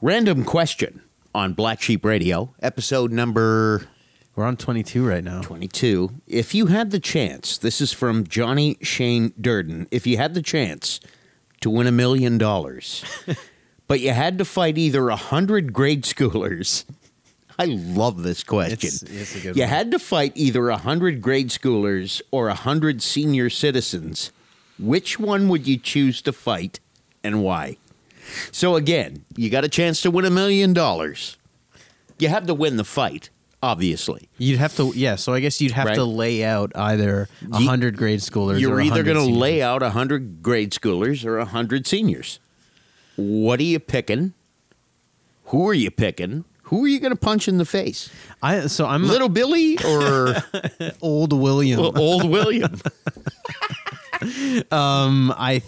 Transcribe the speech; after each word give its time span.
Random 0.00 0.44
question 0.44 1.02
on 1.34 1.52
Black 1.54 1.80
Sheep 1.80 2.04
Radio, 2.04 2.54
episode 2.60 3.12
number 3.12 3.88
We're 4.36 4.44
on 4.44 4.56
22 4.56 5.06
right 5.06 5.24
now. 5.24 5.40
22. 5.42 6.10
If 6.26 6.54
you 6.54 6.66
had 6.66 6.90
the 6.90 7.00
chance, 7.00 7.56
this 7.56 7.80
is 7.80 7.92
from 7.92 8.26
Johnny 8.26 8.76
Shane 8.82 9.32
Durden. 9.40 9.86
If 9.90 10.06
you 10.06 10.16
had 10.16 10.34
the 10.34 10.42
chance 10.42 11.00
to 11.60 11.70
win 11.70 11.86
a 11.86 11.92
million 11.92 12.36
dollars, 12.38 13.04
but 13.88 14.00
you 14.00 14.10
had 14.10 14.38
to 14.38 14.44
fight 14.44 14.76
either 14.76 15.08
a 15.08 15.16
hundred 15.16 15.72
grade 15.72 16.02
schoolers. 16.04 16.84
I 17.58 17.66
love 17.66 18.22
this 18.24 18.42
question. 18.42 18.76
It's- 19.08 19.34
it's 19.34 19.44
you 19.44 19.50
one. 19.62 19.68
had 19.68 19.90
to 19.92 19.98
fight 19.98 20.32
either 20.34 20.68
a 20.70 20.76
hundred 20.76 21.22
grade 21.22 21.48
schoolers 21.50 22.20
or 22.30 22.48
a 22.48 22.54
hundred 22.54 23.00
senior 23.02 23.48
citizens. 23.48 24.32
Which 24.78 25.20
one 25.20 25.48
would 25.48 25.68
you 25.68 25.76
choose 25.76 26.20
to 26.22 26.32
fight 26.32 26.80
and 27.22 27.42
why? 27.44 27.76
So 28.52 28.76
again, 28.76 29.24
you 29.36 29.50
got 29.50 29.64
a 29.64 29.68
chance 29.68 30.00
to 30.02 30.10
win 30.10 30.24
a 30.24 30.30
million 30.30 30.72
dollars. 30.72 31.36
You 32.18 32.28
have 32.28 32.46
to 32.46 32.54
win 32.54 32.76
the 32.76 32.84
fight, 32.84 33.30
obviously. 33.62 34.28
You'd 34.38 34.58
have 34.58 34.74
to, 34.76 34.92
yeah. 34.94 35.16
So 35.16 35.32
I 35.34 35.40
guess 35.40 35.60
you'd 35.60 35.72
have 35.72 35.86
Right. 35.86 35.94
to 35.96 36.04
lay 36.04 36.44
out 36.44 36.72
either 36.76 37.28
a 37.52 37.60
Ye- 37.60 37.66
hundred 37.66 37.96
grade 37.96 38.20
schoolers. 38.20 38.60
You're 38.60 38.74
or 38.76 38.80
either 38.80 39.02
100 39.02 39.04
going 39.04 39.16
to 39.16 39.22
seniors. 39.24 39.40
lay 39.40 39.62
out 39.62 39.82
100 39.82 40.42
grade 40.42 40.70
schoolers 40.72 41.24
or 41.24 41.38
100 41.38 41.86
seniors. 41.86 42.38
What 43.16 43.60
are 43.60 43.64
you 43.64 43.78
picking? 43.80 44.32
Who 45.46 45.68
are 45.68 45.74
you 45.74 45.90
picking? 45.90 46.44
Who 46.68 46.84
are 46.84 46.88
you 46.88 46.98
going 46.98 47.12
to 47.12 47.16
punch 47.18 47.46
in 47.46 47.58
the 47.58 47.64
face? 47.66 48.08
I 48.42 48.66
so 48.68 48.86
I'm 48.86 49.06
Little 49.06 49.28
Billy 49.28 49.76
or 49.84 50.36
old 51.02 51.32
William. 51.32 51.78
old 51.80 52.28
William? 52.28 52.80
Um, 54.70 55.34
I, 55.36 55.60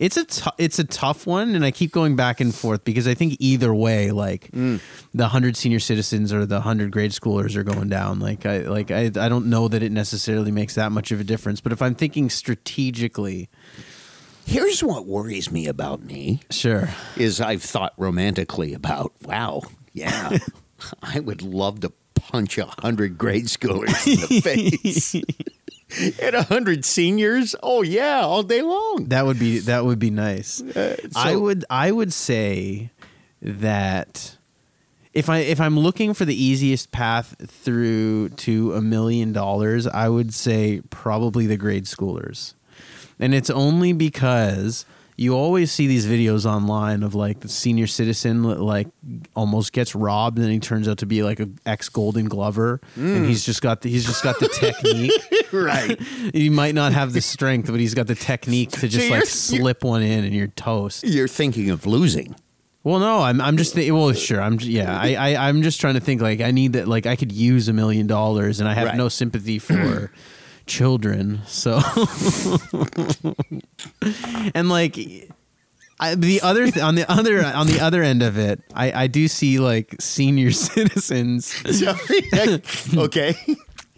it's 0.00 0.16
a 0.16 0.24
t- 0.24 0.50
it's 0.58 0.80
a 0.80 0.84
tough 0.84 1.26
one, 1.26 1.54
and 1.54 1.64
I 1.64 1.70
keep 1.70 1.92
going 1.92 2.16
back 2.16 2.40
and 2.40 2.52
forth 2.52 2.82
because 2.82 3.06
I 3.06 3.14
think 3.14 3.36
either 3.38 3.72
way, 3.72 4.10
like 4.10 4.50
Mm. 4.50 4.80
the 5.14 5.28
hundred 5.28 5.56
senior 5.56 5.78
citizens 5.78 6.32
or 6.32 6.44
the 6.46 6.62
hundred 6.62 6.90
grade 6.90 7.12
schoolers 7.12 7.54
are 7.54 7.62
going 7.62 7.88
down. 7.88 8.18
Like 8.18 8.44
I 8.46 8.58
like 8.62 8.90
I 8.90 9.04
I 9.04 9.28
don't 9.28 9.46
know 9.46 9.68
that 9.68 9.82
it 9.84 9.92
necessarily 9.92 10.50
makes 10.50 10.74
that 10.74 10.90
much 10.90 11.12
of 11.12 11.20
a 11.20 11.24
difference. 11.24 11.60
But 11.60 11.70
if 11.72 11.80
I'm 11.80 11.94
thinking 11.94 12.28
strategically, 12.30 13.48
Here's 14.46 14.82
what 14.82 15.06
worries 15.06 15.52
me 15.52 15.68
about 15.68 16.02
me 16.02 16.40
sure. 16.50 16.88
is 17.16 17.40
I've 17.40 17.62
thought 17.62 17.92
romantically 17.96 18.72
about, 18.74 19.12
wow, 19.22 19.62
yeah, 19.92 20.38
I 21.02 21.20
would 21.20 21.42
love 21.42 21.80
to 21.80 21.92
punch 22.16 22.58
a 22.58 22.64
100 22.64 23.16
grade 23.16 23.44
schoolers 23.44 24.06
in 24.08 24.20
the 24.20 24.40
face. 24.42 25.14
and 26.22 26.34
a 26.34 26.44
100 26.44 26.84
seniors? 26.84 27.54
Oh, 27.62 27.82
yeah, 27.82 28.20
all 28.20 28.42
day 28.42 28.62
long. 28.62 29.06
That 29.08 29.26
would 29.26 29.38
be 29.38 29.58
that 29.60 29.84
would 29.84 29.98
be 29.98 30.10
nice. 30.10 30.60
Uh, 30.60 30.96
I 31.14 31.32
so- 31.32 31.40
would 31.40 31.64
I 31.70 31.90
would 31.92 32.12
say 32.12 32.90
that 33.42 34.36
if 35.12 35.28
I 35.28 35.38
if 35.38 35.60
I'm 35.60 35.78
looking 35.78 36.14
for 36.14 36.24
the 36.24 36.40
easiest 36.40 36.92
path 36.92 37.34
through 37.48 38.30
to 38.30 38.74
a 38.74 38.80
million 38.80 39.32
dollars, 39.32 39.86
I 39.86 40.08
would 40.08 40.32
say 40.32 40.82
probably 40.90 41.46
the 41.46 41.56
grade 41.56 41.84
schoolers. 41.84 42.54
And 43.18 43.34
it's 43.34 43.50
only 43.50 43.92
because 43.92 44.86
you 45.20 45.34
always 45.34 45.70
see 45.70 45.86
these 45.86 46.06
videos 46.06 46.46
online 46.46 47.02
of 47.02 47.14
like 47.14 47.40
the 47.40 47.48
senior 47.48 47.86
citizen 47.86 48.42
like 48.42 48.88
almost 49.36 49.74
gets 49.74 49.94
robbed 49.94 50.38
and 50.38 50.50
he 50.50 50.58
turns 50.58 50.88
out 50.88 50.96
to 50.96 51.06
be 51.06 51.22
like 51.22 51.38
a 51.40 51.48
ex 51.66 51.90
golden 51.90 52.24
glover 52.24 52.80
and 52.96 53.26
mm. 53.26 53.28
he's 53.28 53.44
just 53.44 53.60
got 53.60 53.82
the, 53.82 53.90
he's 53.90 54.06
just 54.06 54.22
got 54.22 54.38
the 54.38 54.48
technique 54.54 55.12
right. 55.64 55.98
he 56.34 56.48
might 56.50 56.74
not 56.74 56.92
have 56.92 57.12
the 57.12 57.20
strength, 57.20 57.70
but 57.70 57.80
he's 57.80 57.94
got 57.94 58.06
the 58.06 58.14
technique 58.14 58.70
to 58.72 58.88
just 58.88 58.94
you're- 59.06 59.10
like 59.10 59.20
you're- 59.20 59.26
slip 59.26 59.84
one 59.84 60.02
in 60.02 60.24
and 60.24 60.34
you're 60.34 60.46
toast. 60.48 61.04
You're 61.04 61.28
thinking 61.28 61.70
of 61.70 61.86
losing. 61.86 62.34
Well, 62.82 62.98
no, 62.98 63.20
I'm 63.20 63.40
I'm 63.42 63.58
just 63.58 63.74
thi- 63.74 63.90
well, 63.90 64.10
sure, 64.14 64.40
I'm 64.40 64.56
j- 64.56 64.70
yeah, 64.70 64.98
I, 64.98 65.14
I 65.14 65.48
I'm 65.48 65.60
just 65.62 65.82
trying 65.82 65.94
to 65.94 66.00
think 66.00 66.22
like 66.22 66.40
I 66.40 66.50
need 66.50 66.72
that 66.72 66.88
like 66.88 67.04
I 67.04 67.14
could 67.14 67.30
use 67.30 67.68
a 67.68 67.74
million 67.74 68.06
dollars 68.06 68.58
and 68.58 68.66
I 68.68 68.72
have 68.72 68.86
Right. 68.88 68.96
no 68.96 69.10
sympathy 69.10 69.58
for 69.58 70.10
children, 70.66 71.42
so 71.46 71.78
and 74.54 74.68
like. 74.68 74.98
I, 76.02 76.14
the 76.14 76.40
other 76.40 76.64
th- 76.70 76.82
on 76.82 76.94
the 76.94 77.04
other 77.12 77.44
on 77.44 77.66
the 77.66 77.78
other 77.78 78.02
end 78.02 78.22
of 78.22 78.38
it, 78.38 78.62
I, 78.74 79.02
I 79.02 79.06
do 79.06 79.28
see 79.28 79.58
like 79.58 79.96
senior 80.00 80.50
citizens 80.50 81.54
okay. 82.96 83.34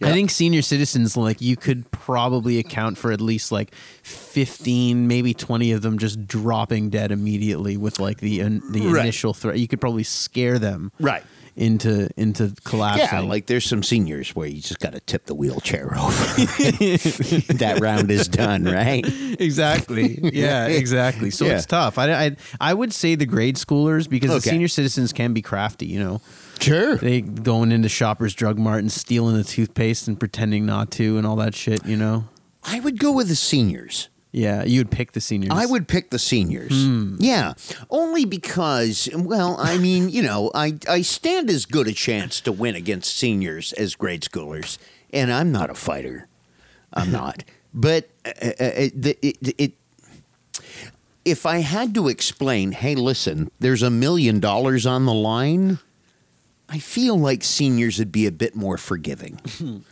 I 0.05 0.13
think 0.13 0.31
senior 0.31 0.63
citizens, 0.63 1.17
like 1.17 1.41
you 1.41 1.57
could 1.57 1.91
probably 1.91 2.59
account 2.59 2.99
for 2.99 3.13
at 3.13 3.21
least 3.21 3.53
like 3.53 3.75
fifteen, 4.03 5.07
maybe 5.09 5.35
twenty 5.35 5.73
of 5.73 5.83
them 5.83 5.99
just 5.99 6.27
dropping 6.27 6.91
dead 6.91 7.13
immediately 7.13 7.77
with 7.77 7.99
like 8.01 8.19
the 8.19 8.41
in, 8.41 8.63
the 8.73 8.81
Right. 8.87 9.03
initial 9.03 9.35
threat. 9.35 9.59
You 9.59 9.69
could 9.69 9.81
probably 9.81 10.03
scare 10.05 10.59
them 10.59 10.91
Right. 11.01 11.23
into 11.57 12.09
into 12.17 12.55
collapsing. 12.65 13.09
Yeah, 13.13 13.21
like 13.21 13.47
there's 13.47 13.65
some 13.67 13.83
seniors 13.83 14.35
where 14.35 14.47
you 14.49 14.61
just 14.61 14.81
got 14.81 14.93
to 14.95 15.01
tip 15.01 15.27
the 15.27 15.35
wheelchair 15.35 15.95
over. 15.99 16.13
that 17.59 17.79
round 17.81 18.11
is 18.11 18.29
done, 18.29 18.65
right? 18.65 19.05
exactly. 19.39 20.19
Yeah, 20.33 20.67
exactly. 20.83 21.31
So 21.31 21.45
Yeah. 21.47 21.53
it's 21.57 21.67
tough. 21.67 21.99
I, 21.99 22.13
I 22.27 22.37
I 22.61 22.75
would 22.75 22.93
say 22.93 23.15
the 23.15 23.27
grade 23.27 23.57
schoolers 23.57 24.09
because 24.09 24.31
the 24.31 24.41
senior 24.51 24.69
citizens 24.69 25.13
can 25.13 25.33
be 25.33 25.43
crafty. 25.43 25.87
You 25.87 26.01
know, 26.01 26.21
Sure. 26.63 26.97
they 26.97 27.21
going 27.21 27.73
into 27.73 27.89
Shoppers 27.89 28.35
Drug 28.35 28.59
Mart 28.59 28.81
and 28.81 28.93
stealing 28.93 29.37
the 29.37 29.45
toothpaste 29.45 30.09
and 30.09 30.19
pretending 30.19 30.65
not 30.65 30.91
to 30.93 31.19
and 31.19 31.27
all 31.27 31.37
that 31.37 31.55
shit. 31.55 31.85
You 31.85 31.97
know. 31.97 32.29
I 32.65 32.81
would 32.81 32.99
go 32.99 33.13
with 33.13 33.29
the 33.29 33.37
seniors. 33.37 34.09
Yeah, 34.33 34.65
you 34.65 34.81
would 34.81 34.91
pick 34.91 35.13
the 35.13 35.21
seniors. 35.21 35.53
I 35.55 35.67
would 35.67 35.87
pick 35.87 36.09
the 36.09 36.19
seniors. 36.19 36.73
Yeah, 37.19 37.53
only 37.91 38.25
because, 38.25 39.11
well, 39.15 39.57
I 39.61 39.77
mean, 39.77 40.09
you 40.09 40.23
know, 40.23 40.51
I, 40.55 40.79
I 40.89 41.03
stand 41.03 41.51
as 41.51 41.67
good 41.67 41.87
a 41.87 41.93
chance 41.93 42.41
to 42.43 42.53
win 42.53 42.75
against 42.75 43.15
seniors 43.15 43.75
as 43.75 43.95
grade 43.95 44.23
schoolers, 44.23 44.79
and 45.13 45.31
I'm 45.31 45.53
not 45.53 45.69
a 45.69 45.75
fighter. 45.75 46.29
I'm 46.95 47.13
not. 47.21 47.45
But 47.75 48.09
uh, 48.25 48.31
uh, 48.41 48.47
uh, 48.59 48.89
it, 49.23 49.55
it, 49.59 49.73
if 51.27 51.45
I 51.45 51.59
had 51.59 51.95
to 51.95 52.09
explain, 52.09 52.73
hey, 52.73 52.95
listen, 52.95 53.51
there's 53.61 53.83
a 53.83 53.91
million 53.91 54.41
dollars 54.41 54.87
on 54.87 55.05
the 55.05 55.15
line, 55.15 55.79
I 56.73 56.79
feel 56.79 57.19
like 57.19 57.45
seniors 57.45 57.99
would 57.99 58.13
be 58.13 58.27
a 58.27 58.33
bit 58.33 58.57
more 58.57 58.79
forgiving. 58.79 59.39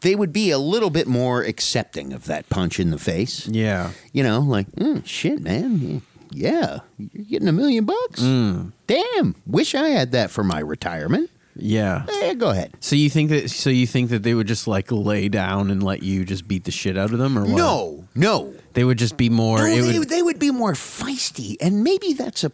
they 0.00 0.16
would 0.16 0.32
be 0.32 0.50
a 0.50 0.58
little 0.58 0.90
bit 0.90 1.06
more 1.06 1.42
accepting 1.42 2.12
of 2.12 2.24
that 2.24 2.48
punch 2.48 2.80
in 2.80 2.90
the 2.90 2.98
face. 2.98 3.46
Yeah. 3.46 3.92
You 4.12 4.24
know, 4.24 4.40
like, 4.40 4.66
mm, 4.72 5.06
shit, 5.06 5.40
man. 5.40 6.02
Yeah, 6.30 6.80
you're 6.98 7.24
getting 7.24 7.46
a 7.46 7.52
million 7.52 7.84
bucks. 7.84 8.20
Damn, 8.20 9.36
wish 9.46 9.76
I 9.76 9.90
had 9.90 10.10
that 10.12 10.32
for 10.32 10.42
my 10.42 10.58
retirement. 10.58 11.30
Yeah. 11.54 12.06
Eh, 12.08 12.34
go 12.34 12.50
ahead. 12.50 12.72
So 12.80 12.96
you 12.96 13.08
think 13.08 13.30
that? 13.30 13.50
So 13.50 13.70
you 13.70 13.86
think 13.86 14.10
that 14.10 14.24
they 14.24 14.34
would 14.34 14.48
just 14.48 14.66
like 14.66 14.90
lay 14.90 15.28
down 15.28 15.70
and 15.70 15.80
let 15.80 16.02
you 16.02 16.24
just 16.24 16.48
beat 16.48 16.64
the 16.64 16.72
shit 16.72 16.98
out 16.98 17.12
of 17.12 17.20
them, 17.20 17.38
or 17.38 17.42
what? 17.42 17.56
No, 17.56 18.08
no. 18.16 18.52
they 18.72 18.82
would 18.82 18.98
just 18.98 19.16
be 19.16 19.30
more. 19.30 19.58
No, 19.58 19.64
they, 19.64 19.98
would, 20.00 20.08
they 20.08 20.22
would 20.22 20.40
be 20.40 20.50
more 20.50 20.72
feisty, 20.72 21.56
and 21.60 21.84
maybe 21.84 22.12
that's 22.14 22.42
a 22.42 22.50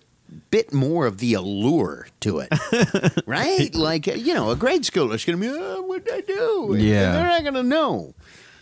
bit 0.51 0.73
more 0.73 1.07
of 1.07 1.19
the 1.19 1.35
allure 1.35 2.09
to 2.21 2.41
it, 2.41 2.53
right? 3.27 3.75
Like, 3.75 4.09
uh, 4.09 4.13
you 4.13 4.35
know, 4.35 4.51
a 4.51 4.57
grade 4.57 4.83
schooler's 4.83 5.25
going 5.25 5.41
to 5.41 5.49
be, 5.49 5.57
oh, 5.57 5.83
what 5.83 6.05
did 6.05 6.15
I 6.15 6.21
do? 6.23 6.73
And 6.75 6.83
Yeah. 6.83 7.13
they're 7.13 7.27
not 7.29 7.43
going 7.43 7.55
to 7.55 7.63
know. 7.63 8.15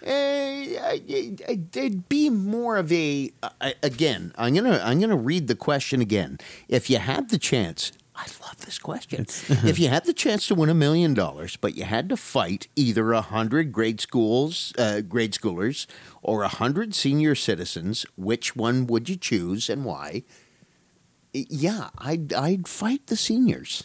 Uh, 0.06 0.10
I- 0.10 1.03
I- 1.09 1.37
I- 1.49 1.60
there'd 1.72 2.09
be 2.09 2.31
more 2.31 2.76
of 2.76 2.93
a 2.93 3.31
uh, 3.43 3.72
again. 3.82 4.32
I'm 4.38 4.54
gonna 4.54 4.81
I'm 4.84 5.00
gonna 5.00 5.16
read 5.16 5.49
the 5.49 5.56
question 5.56 6.00
again. 6.00 6.38
If 6.69 6.88
you 6.88 6.99
had 6.99 7.31
the 7.31 7.37
chance, 7.38 7.91
I 8.15 8.26
love 8.47 8.59
this 8.65 8.78
question. 8.78 9.26
if 9.49 9.78
you 9.78 9.88
had 9.88 10.05
the 10.05 10.12
chance 10.12 10.47
to 10.47 10.55
win 10.55 10.70
a 10.70 10.75
million 10.75 11.15
dollars, 11.15 11.56
but 11.56 11.75
you 11.75 11.82
had 11.84 12.09
to 12.10 12.16
fight 12.16 12.69
either 12.76 13.12
a 13.12 13.20
hundred 13.20 13.72
grade 13.72 14.00
schools, 14.00 14.72
uh, 14.78 15.00
grade 15.00 15.32
schoolers, 15.32 15.87
or 16.22 16.43
a 16.44 16.49
hundred 16.49 16.94
senior 16.94 17.34
citizens, 17.34 18.06
which 18.16 18.55
one 18.55 18.87
would 18.87 19.09
you 19.09 19.16
choose 19.16 19.69
and 19.69 19.84
why? 19.84 20.22
Yeah, 21.32 21.90
I'd 21.98 22.32
I'd 22.32 22.66
fight 22.68 23.06
the 23.06 23.16
seniors. 23.16 23.84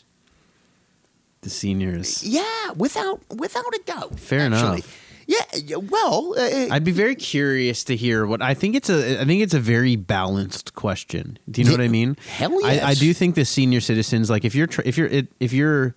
the 1.41 1.49
seniors. 1.49 2.23
Yeah, 2.23 2.71
without 2.75 3.19
without 3.29 3.65
a 3.75 3.79
doubt. 3.85 4.19
Fair 4.19 4.41
actually. 4.41 4.77
enough. 4.79 4.99
Yeah, 5.25 5.77
well, 5.77 6.35
uh, 6.37 6.67
I'd 6.69 6.83
be 6.83 6.91
very 6.91 7.15
curious 7.15 7.85
to 7.85 7.95
hear 7.95 8.25
what 8.25 8.41
I 8.41 8.53
think 8.53 8.75
it's 8.75 8.89
a. 8.89 9.21
I 9.21 9.25
think 9.25 9.41
it's 9.41 9.53
a 9.53 9.59
very 9.59 9.95
balanced 9.95 10.73
question. 10.75 11.39
Do 11.49 11.61
you 11.61 11.65
know 11.65 11.71
Yeah, 11.71 11.77
what 11.77 11.83
I 11.85 11.87
mean? 11.87 12.17
hell 12.27 12.59
I, 12.65 12.79
I 12.81 12.93
do 12.93 13.13
think 13.13 13.35
the 13.35 13.45
senior 13.45 13.79
citizens, 13.81 14.29
like 14.29 14.43
if 14.45 14.53
you're 14.53 14.67
if 14.83 14.97
you're 14.97 15.07
it- 15.07 15.31
if 15.39 15.53
you're 15.53 15.95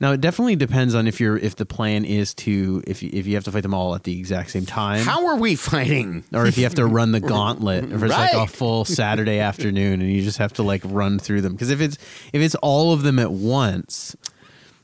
now 0.00 0.12
it 0.12 0.20
definitely 0.20 0.56
depends 0.56 0.94
on 0.94 1.06
if 1.06 1.20
you're 1.20 1.36
if 1.36 1.56
the 1.56 1.66
plan 1.66 2.04
is 2.04 2.34
to 2.34 2.82
if 2.86 3.02
you, 3.02 3.10
if 3.12 3.26
you 3.26 3.34
have 3.34 3.44
to 3.44 3.52
fight 3.52 3.62
them 3.62 3.74
all 3.74 3.94
at 3.94 4.04
the 4.04 4.18
exact 4.18 4.50
same 4.50 4.66
time. 4.66 5.04
how 5.04 5.26
are 5.26 5.36
we 5.36 5.54
fighting? 5.54 6.24
or 6.32 6.46
if 6.46 6.56
you 6.58 6.64
have 6.64 6.74
to 6.74 6.86
run 6.86 7.12
the 7.12 7.20
gauntlet, 7.34 7.84
if 7.84 8.02
it's 8.02 8.12
like 8.12 8.34
a 8.34 8.46
full 8.46 8.84
Saturday 8.84 9.38
afternoon 9.38 10.00
and 10.00 10.10
you 10.10 10.22
just 10.22 10.38
have 10.38 10.52
to 10.54 10.62
like 10.62 10.82
run 10.84 11.18
through 11.18 11.40
them. 11.42 11.52
Because 11.52 11.70
if 11.70 11.80
it's 11.80 11.96
if 12.32 12.42
it's 12.42 12.54
all 12.56 12.92
of 12.92 13.02
them 13.02 13.18
at 13.18 13.30
once, 13.32 14.16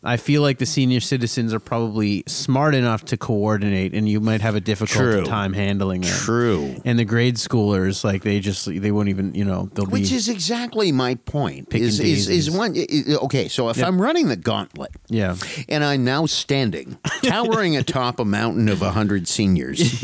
I 0.03 0.17
feel 0.17 0.41
like 0.41 0.57
the 0.59 0.65
senior 0.67 1.01
citizens 1.01 1.53
are 1.53 1.61
probably 1.61 2.25
smart 2.27 2.75
enough 2.75 3.05
to 3.07 3.19
coordinate, 3.19 3.93
and 3.93 4.09
you 4.09 4.19
might 4.19 4.41
have 4.41 4.55
a 4.55 4.61
difficult 4.61 4.99
True. 4.99 5.25
time 5.25 5.53
handling 5.53 6.05
it. 6.05 6.09
True. 6.11 6.77
And 6.87 6.99
the 6.99 7.05
grade 7.05 7.37
schoolers, 7.37 8.03
like 8.03 8.23
they 8.23 8.41
just 8.41 8.65
they 8.65 8.91
won't 8.93 9.11
even 9.11 9.35
you 9.35 9.45
know 9.45 9.69
they'll 9.75 9.85
Which 9.85 10.09
be 10.09 10.17
is 10.17 10.29
exactly 10.31 10.91
my 10.91 11.17
point. 11.17 11.75
Is, 11.75 12.01
is, 12.01 12.29
is 12.29 12.47
daisies. 12.47 12.51
one 12.57 12.77
okay? 13.25 13.49
So 13.49 13.69
if 13.69 13.77
Yep. 13.77 13.87
I'm 13.87 14.01
running 14.01 14.29
the 14.29 14.37
gauntlet, 14.37 14.93
yeah 15.09 15.37
and 15.69 15.85
I'm 15.85 16.03
now 16.05 16.25
standing, 16.27 16.97
towering 17.23 17.77
atop 17.83 18.21
a 18.21 18.25
mountain 18.25 18.69
of 18.71 18.81
a 18.83 18.93
hundred 18.93 19.29
seniors. 19.29 19.81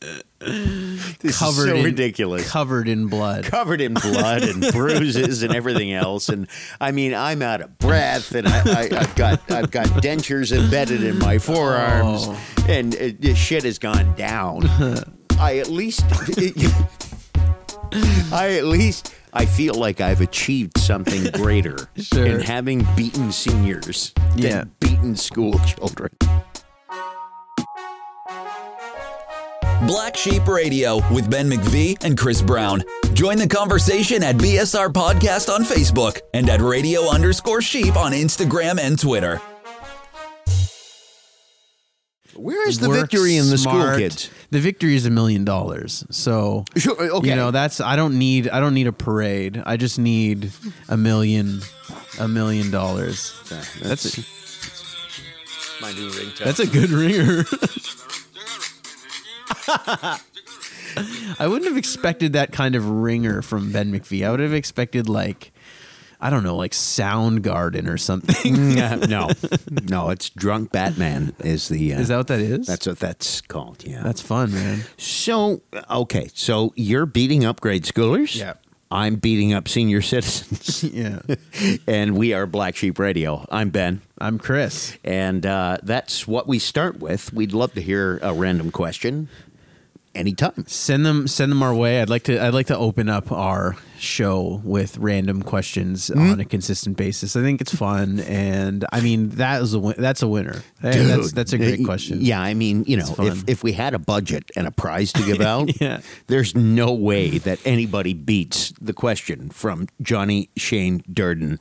this 0.00 1.38
covered 1.38 1.62
is 1.64 1.70
so 1.70 1.76
in, 1.76 1.84
ridiculous. 1.84 2.48
covered 2.50 2.88
in 2.88 3.08
blood. 3.08 3.44
Covered 3.44 3.80
in 3.80 3.94
blood 3.94 4.42
and 4.44 4.62
bruises 4.72 5.42
and 5.42 5.54
everything 5.54 5.92
else, 5.92 6.28
and 6.28 6.46
I 6.80 6.92
mean 6.92 7.14
I'm 7.14 7.42
out 7.42 7.60
of 7.60 7.76
breath, 7.78 8.32
and 8.34 8.46
I, 8.46 8.82
I've 9.00 9.14
got 9.16 9.50
I've 9.50 9.70
got 9.70 9.86
dentures 9.88 10.56
embedded 10.56 11.02
in 11.02 11.18
my 11.18 11.38
forearms, 11.38 12.26
Oh. 12.28 12.64
and 12.68 12.94
uh, 12.94 13.10
this 13.18 13.36
shit 13.38 13.64
has 13.64 13.78
gone 13.78 14.14
down. 14.14 14.62
I 15.40 15.58
at 15.58 15.68
least 15.70 16.02
I 18.32 18.56
at 18.58 18.64
least 18.64 19.14
I 19.32 19.46
feel 19.46 19.74
like 19.74 20.00
I've 20.00 20.20
achieved 20.20 20.78
something 20.78 21.24
greater 21.32 21.88
Sure. 21.96 22.24
in 22.26 22.40
having 22.40 22.86
beaten 22.96 23.30
seniors 23.32 24.12
than 24.36 24.38
Yeah. 24.42 24.64
beaten 24.80 25.16
school 25.16 25.58
children. 25.60 26.10
Black 29.88 30.18
Sheep 30.18 30.46
Radio 30.46 30.96
with 31.10 31.30
Ben 31.30 31.48
McVee 31.48 32.04
and 32.04 32.18
Chris 32.18 32.42
Brown. 32.42 32.82
Join 33.14 33.38
the 33.38 33.48
conversation 33.48 34.22
at 34.22 34.36
BSR 34.36 34.88
Podcast 34.92 35.48
on 35.48 35.62
Facebook 35.64 36.20
and 36.34 36.46
at 36.50 36.60
radio 36.60 37.08
underscore 37.08 37.62
sheep 37.62 37.96
on 37.96 38.12
Instagram 38.12 38.78
and 38.78 38.98
Twitter. 38.98 39.40
Where 42.36 42.68
is 42.68 42.80
the 42.80 42.90
Work 42.90 43.10
victory 43.10 43.36
in 43.38 43.48
the 43.48 43.56
school 43.56 43.96
kids? 43.96 44.28
The 44.50 44.60
victory 44.60 44.94
is 44.94 45.06
a 45.06 45.10
million 45.10 45.46
dollars. 45.46 46.04
So 46.10 46.66
Sure, 46.76 46.94
uh, 47.00 47.16
okay. 47.16 47.30
you 47.30 47.34
know 47.34 47.50
that's 47.50 47.80
I 47.80 47.96
don't 47.96 48.18
need 48.18 48.46
I 48.50 48.60
don't 48.60 48.74
need 48.74 48.88
a 48.88 48.92
parade. 48.92 49.62
I 49.64 49.78
just 49.78 49.98
need 49.98 50.52
a 50.90 50.98
million 50.98 51.62
a 52.20 52.28
million 52.28 52.70
dollars. 52.70 53.32
That's 53.82 54.18
my 55.80 55.92
new 55.92 56.10
ringtone. 56.10 56.44
that's 56.44 56.60
a 56.60 56.66
good 56.66 56.90
ringer. 56.90 57.44
I 59.68 61.46
wouldn't 61.46 61.66
have 61.68 61.76
expected 61.76 62.32
that 62.32 62.52
kind 62.52 62.74
of 62.74 62.88
ringer 62.88 63.42
from 63.42 63.72
Ben 63.72 63.92
McVee. 63.92 64.26
I 64.26 64.30
would 64.30 64.40
have 64.40 64.54
expected 64.54 65.08
like 65.08 65.52
I 66.20 66.30
don't 66.30 66.42
know, 66.42 66.56
like 66.56 66.72
Soundgarden 66.72 67.88
or 67.88 67.96
something. 67.96 68.72
Yeah, 68.76 68.94
no, 69.08 69.28
no, 69.88 70.10
it's 70.10 70.30
drunk 70.30 70.72
Batman 70.72 71.32
is 71.38 71.68
the. 71.68 71.94
Uh, 71.94 72.00
Is 72.00 72.08
that 72.08 72.16
what 72.16 72.26
that 72.26 72.40
is? 72.40 72.66
That's 72.66 72.86
what 72.88 72.98
that's 72.98 73.40
called. 73.42 73.84
Yeah. 73.86 74.02
that's 74.02 74.20
fun, 74.20 74.52
man. 74.52 74.80
so 74.96 75.60
okay. 75.88 76.28
So 76.34 76.72
you're 76.74 77.06
beating 77.06 77.44
up 77.44 77.60
grade 77.60 77.84
schoolers. 77.84 78.34
Yeah. 78.36 78.54
I'm 78.90 79.16
beating 79.16 79.52
up 79.52 79.68
senior 79.68 80.00
citizens, 80.00 80.82
Yeah. 80.94 81.20
and 81.86 82.16
we 82.16 82.32
are 82.32 82.46
Black 82.46 82.74
Sheep 82.74 82.98
Radio. 82.98 83.44
I'm 83.52 83.68
Ben, 83.68 84.00
I'm 84.18 84.38
Chris. 84.38 84.96
and 85.04 85.44
uh, 85.44 85.76
that's 85.82 86.26
what 86.26 86.48
we 86.48 86.58
start 86.58 86.98
with. 86.98 87.30
We'd 87.34 87.52
love 87.52 87.74
to 87.74 87.82
hear 87.82 88.18
a 88.22 88.32
random 88.32 88.70
question, 88.70 89.28
anytime. 90.18 90.64
Send 90.66 91.06
them 91.06 91.26
send 91.28 91.50
them 91.52 91.62
our 91.62 91.74
way. 91.74 92.00
I'd 92.02 92.10
like 92.10 92.24
to 92.24 92.42
I'd 92.42 92.52
like 92.54 92.66
to 92.66 92.76
open 92.76 93.08
up 93.08 93.30
our 93.32 93.76
show 93.98 94.60
with 94.64 94.96
random 94.98 95.42
questions 95.42 96.08
Mm-hmm. 96.10 96.30
on 96.32 96.40
a 96.40 96.44
consistent 96.44 96.96
basis. 96.96 97.34
I 97.36 97.40
think 97.42 97.60
it's 97.60 97.74
fun 97.74 98.20
and 98.20 98.84
I 98.92 99.00
mean 99.00 99.30
that 99.30 99.62
is 99.62 99.74
a 99.74 99.78
win- 99.78 99.96
that's 99.98 100.22
a 100.22 100.28
winner. 100.28 100.62
Hey, 100.80 100.98
that's 101.04 101.26
Dude, 101.28 101.34
that's 101.34 101.52
a 101.52 101.58
great 101.58 101.84
question. 101.84 102.18
Yeah, 102.20 102.40
I 102.40 102.54
mean, 102.54 102.84
you 102.86 102.96
know, 102.96 103.14
if, 103.18 103.48
if 103.48 103.62
we 103.64 103.72
had 103.72 103.94
a 103.94 103.98
budget 103.98 104.50
and 104.56 104.66
a 104.66 104.70
prize 104.70 105.12
to 105.14 105.22
give 105.24 105.40
out, 105.52 105.80
Yeah. 105.80 106.00
there's 106.26 106.54
no 106.54 106.92
way 106.92 107.38
that 107.38 107.58
anybody 107.64 108.14
beats 108.14 108.72
the 108.80 108.92
question 108.92 109.48
from 109.50 109.88
Johnny 110.02 110.50
Shane 110.56 111.02
Durden. 111.12 111.58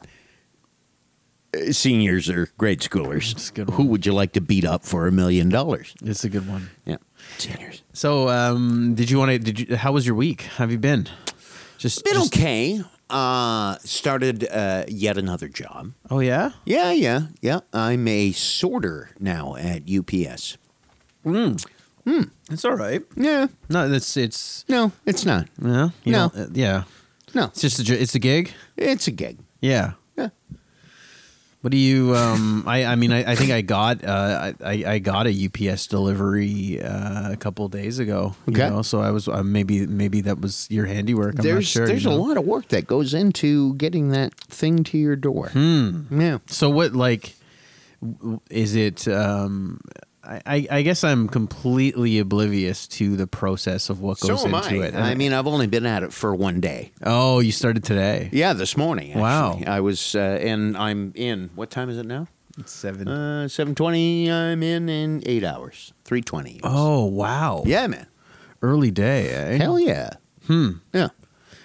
uh, 1.56 1.72
Seniors 1.72 2.30
or 2.30 2.50
grade 2.58 2.82
schoolers. 2.82 3.34
That's 3.34 3.50
a 3.50 3.54
good 3.54 3.70
Who 3.72 3.86
would 3.86 4.06
you 4.06 4.14
like 4.14 4.34
to 4.34 4.42
beat 4.42 4.66
up 4.66 4.84
for 4.84 5.08
a 5.08 5.12
million 5.12 5.50
dollars? 5.50 5.94
It's 6.04 6.24
a 6.24 6.30
good 6.30 6.48
one. 6.48 6.70
Yeah, 6.86 6.98
seniors. 7.38 7.82
So, 7.94 8.30
um 8.30 8.96
did 8.96 9.10
you 9.10 9.18
want 9.20 9.32
to 9.32 9.40
did 9.40 9.60
you 9.60 9.76
how 9.78 9.92
was 9.92 10.06
your 10.06 10.16
week? 10.16 10.42
Have 10.58 10.72
you 10.72 10.78
been? 10.80 11.08
Just 11.78 12.04
Been 12.04 12.14
just- 12.16 12.34
okay. 12.36 12.82
Uh, 13.10 13.78
started 13.86 14.46
uh, 14.52 14.84
yet 14.90 15.18
another 15.18 15.48
job. 15.48 15.94
Oh 16.10 16.20
yeah? 16.20 16.52
Yeah, 16.66 16.92
yeah, 16.92 17.28
yeah. 17.42 17.60
I'm 17.72 18.06
a 18.08 18.34
sorter 18.34 19.12
now 19.18 19.56
at 19.56 19.84
UPS. 19.90 20.58
Mm. 21.26 21.66
It's 22.52 22.66
all 22.66 22.76
right. 22.76 23.02
Yeah, 23.16 23.48
No, 23.70 23.90
it's 23.92 24.18
it's 24.18 24.66
no, 24.68 24.92
it's 25.06 25.26
not. 25.26 25.48
yeah, 25.62 25.90
you 26.04 26.12
No. 26.12 26.28
know, 26.36 26.44
uh, 26.44 26.48
yeah. 26.54 26.84
No, 27.34 27.46
It's 27.46 27.62
just 27.62 27.80
a 27.90 28.02
it's 28.02 28.16
a 28.16 28.20
gig? 28.20 28.52
it's 28.76 29.08
a 29.08 29.12
gig. 29.12 29.38
Yeah. 29.62 29.94
What 31.68 31.72
do 31.74 31.78
you? 31.78 32.16
Um, 32.16 32.64
I 32.66 32.86
I 32.86 32.96
mean 32.96 33.12
I, 33.12 33.32
I 33.34 33.36
think 33.36 33.52
I 33.52 33.60
got 33.60 34.02
uh, 34.02 34.54
I 34.64 34.84
I 34.88 35.00
got 35.00 35.28
a 35.28 35.34
UPS 35.48 35.88
delivery 35.88 36.82
uh, 36.82 37.34
a 37.34 37.36
couple 37.36 37.68
days 37.68 38.00
ago. 38.00 38.38
you 38.48 38.54
Okay. 38.54 38.70
know, 38.70 38.82
so 38.84 39.02
I 39.02 39.12
was 39.12 39.28
uh, 39.28 39.44
maybe 39.44 39.86
maybe 39.86 40.22
that 40.22 40.40
was 40.40 40.68
your 40.72 40.86
handiwork. 40.86 41.40
I'm 41.40 41.44
there's 41.44 41.66
not 41.66 41.66
sure. 41.66 41.86
there's 41.86 42.06
you 42.06 42.12
a 42.12 42.14
lot 42.14 42.38
of 42.38 42.46
work 42.46 42.70
that 42.70 42.88
goes 42.88 43.14
into 43.14 43.74
getting 43.74 44.12
that 44.12 44.34
thing 44.48 44.86
to 44.86 44.98
your 44.98 45.18
door. 45.18 45.50
Hmm. 45.50 46.04
Yeah. 46.10 46.38
So 46.46 46.70
what 46.70 46.94
like 46.94 47.36
is 48.50 48.74
it? 48.74 49.06
Um, 49.10 49.82
I, 50.28 50.42
I 50.46 50.68
I 50.70 50.82
guess 50.82 51.04
I'm 51.04 51.28
completely 51.30 52.20
oblivious 52.20 52.88
to 52.90 53.16
the 53.16 53.28
process 53.28 53.90
of 53.90 54.02
what 54.02 54.20
goes 54.20 54.42
so 54.42 54.48
am 54.48 54.54
into 54.56 54.84
I. 54.84 54.88
it. 54.88 54.96
I 54.96 55.16
mean, 55.16 55.32
I've 55.32 55.48
only 55.48 55.68
been 55.68 55.86
at 55.86 56.04
it 56.04 56.12
for 56.12 56.36
one 56.36 56.60
day. 56.60 56.92
oh, 57.04 57.40
you 57.40 57.52
started 57.52 57.84
today. 57.84 58.30
Yeah, 58.34 58.54
this 58.54 58.76
morning. 58.76 59.12
Actually. 59.12 59.22
Wow. 59.22 59.60
I 59.66 59.80
was, 59.80 60.16
uh, 60.16 60.20
and 60.20 60.76
I'm 60.76 61.14
in. 61.16 61.50
What 61.56 61.70
time 61.70 61.90
is 61.90 61.98
it 61.98 62.06
now? 62.06 62.28
It's 62.58 62.74
seven. 62.74 63.08
Uh, 63.08 63.48
seven 63.48 63.74
twenty. 63.76 64.30
I'm 64.32 64.62
in 64.64 64.90
in 64.90 65.24
eight 65.26 65.44
hours. 65.44 65.94
Three 66.04 66.22
twenty. 66.22 66.60
oh 66.64 67.06
wow. 67.06 67.64
Yeah, 67.66 67.88
man. 67.88 68.08
Early 68.62 68.92
day. 68.92 69.30
Eh? 69.30 69.58
Hell 69.58 69.80
yeah. 69.80 70.10
Hmm. 70.48 70.72
Yeah. 70.94 71.10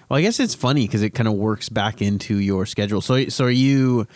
Well, 0.09 0.19
I 0.19 0.23
guess 0.23 0.39
it's 0.39 0.55
funny 0.55 0.87
because 0.87 1.03
it 1.03 1.11
kind 1.11 1.27
of 1.27 1.35
works 1.35 1.71
back 1.71 2.03
into 2.03 2.37
your 2.37 2.67
schedule. 2.67 3.01
So, 3.01 3.29
so 3.31 3.47
are 3.47 3.51
you, 3.51 4.07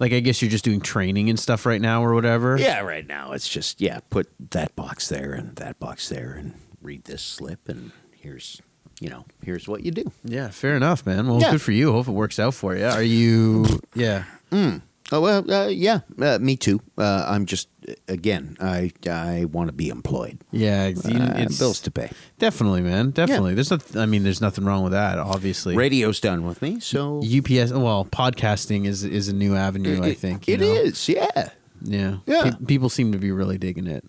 like, 0.00 0.12
I 0.12 0.20
guess 0.20 0.40
you're 0.42 0.50
just 0.50 0.64
doing 0.64 0.80
training 0.80 1.30
and 1.30 1.38
stuff 1.38 1.66
right 1.66 1.80
now 1.80 2.04
or 2.04 2.14
whatever. 2.14 2.56
Yeah. 2.58 2.80
Right 2.80 3.06
now, 3.06 3.32
it's 3.32 3.48
just 3.48 3.80
yeah. 3.80 4.00
Put 4.10 4.28
that 4.50 4.74
box 4.76 5.08
there 5.08 5.32
and 5.32 5.56
that 5.56 5.78
box 5.78 6.08
there, 6.08 6.32
and 6.38 6.54
read 6.82 7.04
this 7.04 7.22
slip, 7.22 7.68
and 7.68 7.92
here's, 8.14 8.60
you 9.00 9.08
know, 9.08 9.24
here's 9.42 9.66
what 9.68 9.82
you 9.84 9.90
do. 9.90 10.10
Yeah. 10.24 10.48
Fair 10.50 10.76
enough, 10.76 11.04
man. 11.06 11.26
Well, 11.28 11.40
Yeah. 11.40 11.52
good 11.52 11.62
for 11.62 11.72
you. 11.72 11.92
Hope 11.92 12.08
it 12.08 12.12
works 12.12 12.38
out 12.38 12.54
for 12.54 12.76
you. 12.76 12.84
Are 12.86 13.02
you? 13.02 13.80
Yeah. 13.94 14.24
Mm. 14.52 14.82
Oh 15.12 15.20
well, 15.20 15.50
uh, 15.50 15.66
yeah, 15.68 16.00
uh, 16.18 16.38
me 16.40 16.56
too. 16.56 16.80
Uh, 16.96 17.26
I'm 17.28 17.44
just 17.44 17.68
again, 18.08 18.56
I 18.58 18.90
I 19.08 19.44
want 19.44 19.68
to 19.68 19.74
be 19.74 19.90
employed. 19.90 20.38
Yeah. 20.50 20.86
It's, 20.86 21.04
Uh, 21.04 21.34
it's 21.36 21.58
bills 21.58 21.80
to 21.80 21.90
pay. 21.90 22.10
definitely, 22.38 22.80
man. 22.80 23.10
Definitely. 23.10 23.54
There's 23.54 23.70
not. 23.70 23.96
I 23.96 24.06
mean, 24.06 24.22
there's 24.22 24.40
nothing 24.40 24.64
wrong 24.64 24.82
with 24.82 24.92
that. 24.92 25.18
Obviously. 25.18 25.76
Radio's 25.76 26.20
done 26.20 26.46
with 26.46 26.62
me, 26.62 26.80
so 26.80 27.18
UPS. 27.22 27.72
Well, 27.72 28.06
podcasting 28.06 28.86
is 28.86 29.04
is 29.04 29.28
a 29.28 29.34
new 29.34 29.54
avenue. 29.54 30.02
I 30.02 30.14
think 30.14 30.48
it 30.48 30.60
know? 30.60 30.66
is. 30.66 31.06
Yeah, 31.08 31.50
Yeah. 31.82 32.16
Yeah. 32.26 32.50
Pe- 32.52 32.64
people 32.64 32.88
seem 32.88 33.12
to 33.12 33.18
be 33.18 33.30
really 33.30 33.58
digging 33.58 33.86
it. 33.86 34.04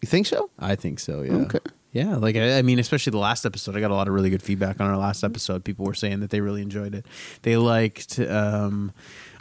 you 0.00 0.08
think 0.08 0.26
so? 0.26 0.50
I 0.58 0.76
think 0.76 0.98
so. 0.98 1.22
Yeah. 1.22 1.34
Okay. 1.44 1.60
Yeah, 1.92 2.16
like 2.16 2.36
I, 2.36 2.58
I 2.58 2.62
mean, 2.62 2.78
especially 2.78 3.12
the 3.12 3.18
last 3.18 3.46
episode, 3.46 3.74
I 3.74 3.80
got 3.80 3.90
a 3.90 3.94
lot 3.94 4.08
of 4.08 4.14
really 4.14 4.28
good 4.30 4.42
feedback 4.42 4.78
on 4.80 4.86
our 4.86 4.96
last 4.98 5.24
episode. 5.24 5.64
People 5.64 5.86
were 5.86 5.94
saying 5.94 6.20
that 6.20 6.28
they 6.30 6.40
really 6.42 6.60
enjoyed 6.60 6.94
it. 6.94 7.06
They 7.42 7.56
liked, 7.56 8.18
um, 8.20 8.92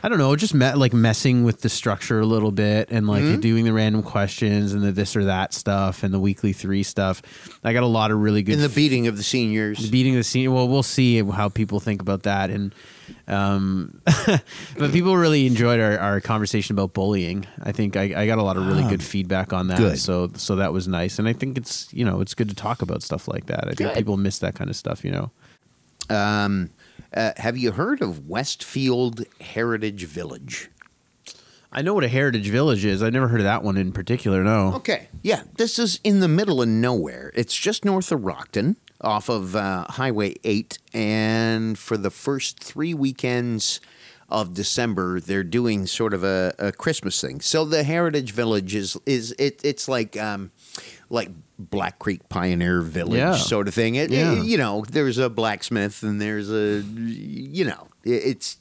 I 0.03 0.09
don't 0.09 0.19
know, 0.19 0.35
just 0.35 0.53
me- 0.53 0.73
like 0.73 0.93
messing 0.93 1.43
with 1.43 1.61
the 1.61 1.69
structure 1.69 2.19
a 2.19 2.25
little 2.25 2.51
bit 2.51 2.89
and 2.91 3.07
like 3.07 3.23
Mm-hmm. 3.23 3.39
doing 3.41 3.65
the 3.65 3.73
random 3.73 4.03
questions 4.03 4.73
and 4.73 4.83
the 4.83 4.91
this 4.91 5.15
or 5.15 5.25
that 5.25 5.53
stuff 5.53 6.03
and 6.03 6.13
the 6.13 6.19
weekly 6.19 6.53
three 6.53 6.83
stuff. 6.83 7.21
I 7.63 7.73
got 7.73 7.81
a 7.83 7.87
lot 7.87 8.11
of 8.11 8.19
really 8.19 8.43
good 8.43 8.53
In 8.53 8.59
the 8.59 8.65
f- 8.65 8.75
beating 8.75 9.07
of 9.07 9.17
the 9.17 9.23
seniors. 9.23 9.79
The 9.79 9.89
beating 9.89 10.13
of 10.13 10.19
the 10.19 10.23
scene. 10.23 10.53
Well, 10.53 10.67
we'll 10.67 10.83
see 10.83 11.21
how 11.23 11.49
people 11.49 11.79
think 11.79 11.99
about 12.01 12.23
that. 12.23 12.51
And 12.51 12.75
um, 13.27 13.99
but 14.77 14.91
people 14.91 15.17
really 15.17 15.47
enjoyed 15.47 15.79
our, 15.79 15.97
our 15.97 16.21
conversation 16.21 16.75
about 16.75 16.93
bullying. 16.93 17.47
I 17.63 17.71
think 17.71 17.97
I, 17.97 18.03
I 18.23 18.27
got 18.27 18.37
a 18.37 18.43
lot 18.43 18.57
of 18.57 18.67
really 18.67 18.83
good 18.87 19.01
feedback 19.03 19.51
on 19.51 19.67
that. 19.67 19.79
Good. 19.79 19.99
So 19.99 20.29
so 20.35 20.57
that 20.57 20.73
was 20.73 20.87
nice. 20.87 21.17
And 21.17 21.27
I 21.27 21.33
think 21.33 21.57
it's 21.57 21.91
you 21.91 22.05
know 22.05 22.21
it's 22.21 22.35
good 22.35 22.49
to 22.49 22.55
talk 22.55 22.81
about 22.83 23.01
stuff 23.01 23.27
like 23.27 23.47
that. 23.47 23.67
I 23.67 23.73
think 23.73 23.93
people 23.95 24.15
miss 24.17 24.37
that 24.39 24.53
kind 24.55 24.69
of 24.69 24.75
stuff. 24.75 25.03
You 25.03 25.11
know. 25.11 25.31
Um, 26.09 26.69
uh, 27.13 27.31
have 27.37 27.57
you 27.57 27.71
heard 27.71 28.01
of 28.01 28.27
Westfield 28.27 29.25
Heritage 29.41 30.05
Village? 30.05 30.69
I 31.71 31.81
know 31.81 31.93
what 31.93 32.03
a 32.03 32.09
heritage 32.09 32.47
village 32.47 32.85
is. 32.85 33.03
I 33.03 33.09
never 33.09 33.27
heard 33.27 33.41
of 33.41 33.45
that 33.45 33.61
one 33.61 33.77
in 33.77 33.91
particular. 33.91 34.43
No. 34.43 34.73
Okay. 34.75 35.09
Yeah, 35.21 35.43
this 35.57 35.77
is 35.77 35.99
in 36.03 36.21
the 36.21 36.27
middle 36.27 36.61
of 36.61 36.69
nowhere. 36.69 37.31
It's 37.35 37.55
just 37.55 37.83
north 37.83 38.11
of 38.11 38.21
Rockton, 38.21 38.77
off 39.01 39.29
of 39.29 39.55
uh, 39.55 39.85
Highway 39.89 40.35
8. 40.43 40.79
And 40.93 41.77
for 41.77 41.97
the 41.97 42.09
first 42.09 42.63
three 42.63 42.93
weekends 42.93 43.81
of 44.29 44.53
December, 44.53 45.19
they're 45.19 45.43
doing 45.43 45.87
sort 45.87 46.13
of 46.13 46.23
a, 46.23 46.53
a 46.57 46.71
Christmas 46.71 47.19
thing. 47.19 47.41
So 47.41 47.65
the 47.65 47.83
Heritage 47.83 48.31
Village 48.31 48.73
is 48.73 48.97
is 49.05 49.33
it 49.37 49.61
it's 49.63 49.87
like 49.87 50.17
um, 50.17 50.51
like 51.09 51.29
Black 51.59 51.99
Creek 51.99 52.27
Pioneer 52.29 52.81
Village 52.81 53.17
Yeah. 53.17 53.35
sort 53.35 53.67
of 53.67 53.73
thing. 53.73 53.95
It, 53.95 54.11
Yeah. 54.11 54.41
you 54.41 54.57
know, 54.57 54.85
there's 54.89 55.17
a 55.17 55.29
blacksmith 55.29 56.03
and 56.03 56.21
there's 56.21 56.51
a 56.51 56.81
you 56.83 57.65
know, 57.65 57.87
it- 58.03 58.23
it's 58.25 58.57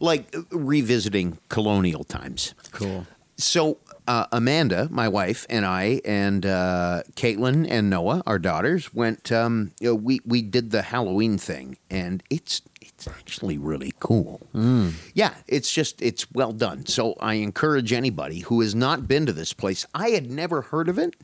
like 0.00 0.34
revisiting 0.50 1.38
colonial 1.48 2.04
times. 2.04 2.54
Cool. 2.72 3.06
So 3.36 3.78
uh, 4.08 4.26
Amanda, 4.32 4.88
my 4.90 5.08
wife, 5.08 5.46
and 5.48 5.64
I, 5.64 6.00
and 6.04 6.44
uh, 6.44 7.02
Caitlin 7.14 7.66
and 7.70 7.88
Noah, 7.88 8.22
our 8.26 8.38
daughters, 8.38 8.92
went. 8.92 9.30
Um, 9.30 9.70
you 9.80 9.88
know, 9.90 9.94
we 9.94 10.20
we 10.26 10.42
did 10.42 10.70
the 10.72 10.82
Halloween 10.82 11.38
thing, 11.38 11.76
and 11.88 12.22
it's 12.28 12.62
it's 12.80 13.06
actually 13.06 13.58
really 13.58 13.92
cool. 14.00 14.40
Yeah, 15.14 15.34
it's 15.46 15.72
just 15.72 16.02
it's 16.02 16.26
well 16.32 16.52
done. 16.52 16.86
So 16.86 17.14
I 17.20 17.34
encourage 17.34 17.92
anybody 17.92 18.40
who 18.40 18.60
has 18.60 18.74
not 18.74 19.06
been 19.06 19.24
to 19.26 19.32
this 19.32 19.52
place. 19.52 19.86
I 19.94 20.08
had 20.10 20.30
never 20.30 20.62
heard 20.62 20.88
of 20.88 20.98
it. 20.98 21.14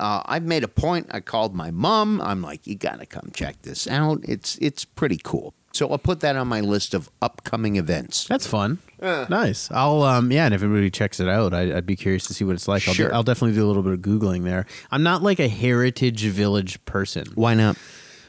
Uh, 0.00 0.22
I've 0.26 0.44
made 0.44 0.64
a 0.64 0.68
point. 0.68 1.06
I 1.10 1.20
called 1.20 1.54
my 1.54 1.70
mom. 1.70 2.20
I'm 2.22 2.40
like, 2.42 2.66
you 2.66 2.74
got 2.74 2.98
to 3.00 3.06
come 3.06 3.30
check 3.34 3.62
this 3.62 3.86
out. 3.86 4.20
It's 4.24 4.56
it's 4.58 4.84
pretty 4.84 5.18
cool. 5.22 5.54
So 5.72 5.88
I'll 5.88 5.98
put 5.98 6.18
that 6.20 6.34
on 6.34 6.48
my 6.48 6.60
list 6.60 6.94
of 6.94 7.08
upcoming 7.22 7.76
events. 7.76 8.24
That's 8.26 8.46
fun. 8.46 8.78
nice. 9.00 9.70
I'll 9.70 10.02
um 10.02 10.32
yeah, 10.32 10.46
and 10.46 10.54
if 10.54 10.62
everybody 10.64 10.90
checks 10.90 11.20
it 11.20 11.28
out, 11.28 11.54
I, 11.54 11.76
I'd 11.76 11.86
be 11.86 11.94
curious 11.96 12.26
to 12.26 12.34
see 12.34 12.44
what 12.44 12.54
it's 12.54 12.66
like. 12.66 12.88
I'll, 12.88 12.94
do- 12.94 13.02
Sure. 13.04 13.14
I'll 13.14 13.22
definitely 13.22 13.54
do 13.54 13.64
a 13.64 13.68
little 13.68 13.82
bit 13.84 13.92
of 13.92 14.00
googling 14.00 14.42
there. 14.44 14.66
I'm 14.90 15.02
not 15.04 15.22
like 15.22 15.38
a 15.38 15.48
heritage 15.48 16.24
village 16.24 16.84
person. 16.86 17.26
Why 17.36 17.54
not? 17.54 17.76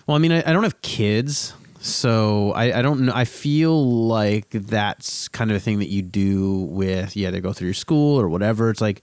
Well, 0.06 0.16
I 0.16 0.20
mean, 0.20 0.32
I, 0.34 0.40
I 0.46 0.54
don't 0.54 0.64
have 0.64 0.82
kids, 0.82 1.54
so 1.80 2.52
I, 2.54 2.80
I 2.80 2.82
don't 2.84 3.02
know. 3.02 3.14
I 3.16 3.26
feel 3.26 4.06
like 4.08 4.50
that's 4.52 5.28
kind 5.30 5.50
of 5.52 5.58
a 5.58 5.60
thing 5.60 5.80
that 5.80 5.90
you 5.90 6.02
do 6.04 6.54
with 6.70 7.16
yeah, 7.16 7.32
they 7.32 7.40
go 7.42 7.54
through 7.54 7.68
your 7.68 7.74
school 7.74 8.20
or 8.20 8.30
whatever. 8.30 8.70
It's 8.70 8.82
like 8.82 9.02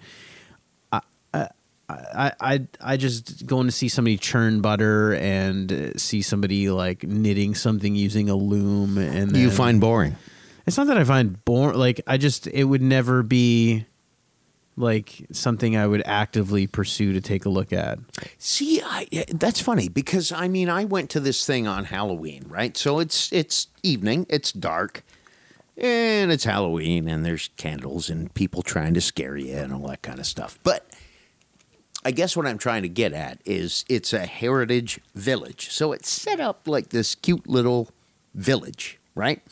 I 1.88 2.33
I 2.40 2.66
I, 2.80 2.97
just 2.97 3.47
going 3.47 3.66
to 3.66 3.73
see 3.73 3.88
somebody 3.88 4.18
churn 4.18 4.61
butter 4.61 5.14
and 5.14 5.73
uh, 5.73 5.95
see 5.97 6.21
somebody 6.23 6.68
like 6.71 7.02
knitting 7.02 7.54
something 7.54 7.95
using 7.95 8.28
a 8.28 8.37
loom 8.37 8.99
and 8.99 9.37
You 9.37 9.50
find 9.50 9.80
boring. 9.80 10.16
it's 10.66 10.76
not 10.76 10.87
that 10.88 10.99
I 10.99 11.04
find 11.04 11.42
boring. 11.45 11.78
Like 11.78 12.00
I 12.07 12.18
just 12.18 12.47
it 12.49 12.64
would 12.64 12.83
never 12.83 13.23
be 13.23 13.87
like 14.76 15.26
something 15.33 15.76
I 15.76 15.87
would 15.87 16.02
actively 16.07 16.66
pursue 16.66 17.12
to 17.14 17.21
take 17.21 17.45
a 17.45 17.49
look 17.49 17.73
at. 17.73 17.99
See, 18.38 18.80
I, 18.85 19.25
that's 19.35 19.61
funny 19.61 19.88
because 19.88 20.30
I 20.30 20.47
mean, 20.47 20.68
I 20.68 20.85
went 20.85 21.11
to 21.11 21.21
this 21.21 21.45
thing 21.47 21.66
on 21.66 21.87
Halloween, 21.87 22.45
right? 22.49 22.76
So 22.76 22.99
it's 23.00 23.33
it's 23.33 23.68
evening, 23.83 24.26
it's 24.28 24.52
dark, 24.52 25.02
and 25.76 26.30
it's 26.30 26.45
Halloween, 26.45 27.09
and 27.09 27.25
there's 27.25 27.49
candles 27.57 28.09
and 28.11 28.33
people 28.35 28.62
trying 28.62 28.95
to 28.95 29.00
scare 29.00 29.37
you 29.37 29.57
and 29.57 29.73
all 29.73 29.88
that 29.88 30.02
kind 30.02 30.21
of 30.21 30.26
stuff. 30.26 30.59
But 30.62 30.88
I 32.08 32.10
guess 32.10 32.34
what 32.34 32.46
I'm 32.46 32.56
trying 32.56 32.84
to 32.84 32.88
get 32.88 33.12
at 33.12 33.38
is 33.44 33.84
it's 33.86 34.14
a 34.14 34.24
heritage 34.24 34.98
village, 35.14 35.68
so 35.68 35.92
it's 35.92 36.08
set 36.08 36.40
up 36.40 36.66
like 36.66 36.88
this 36.88 37.14
cute 37.14 37.46
little 37.46 37.90
village. 38.34 38.98
Right 39.14 39.42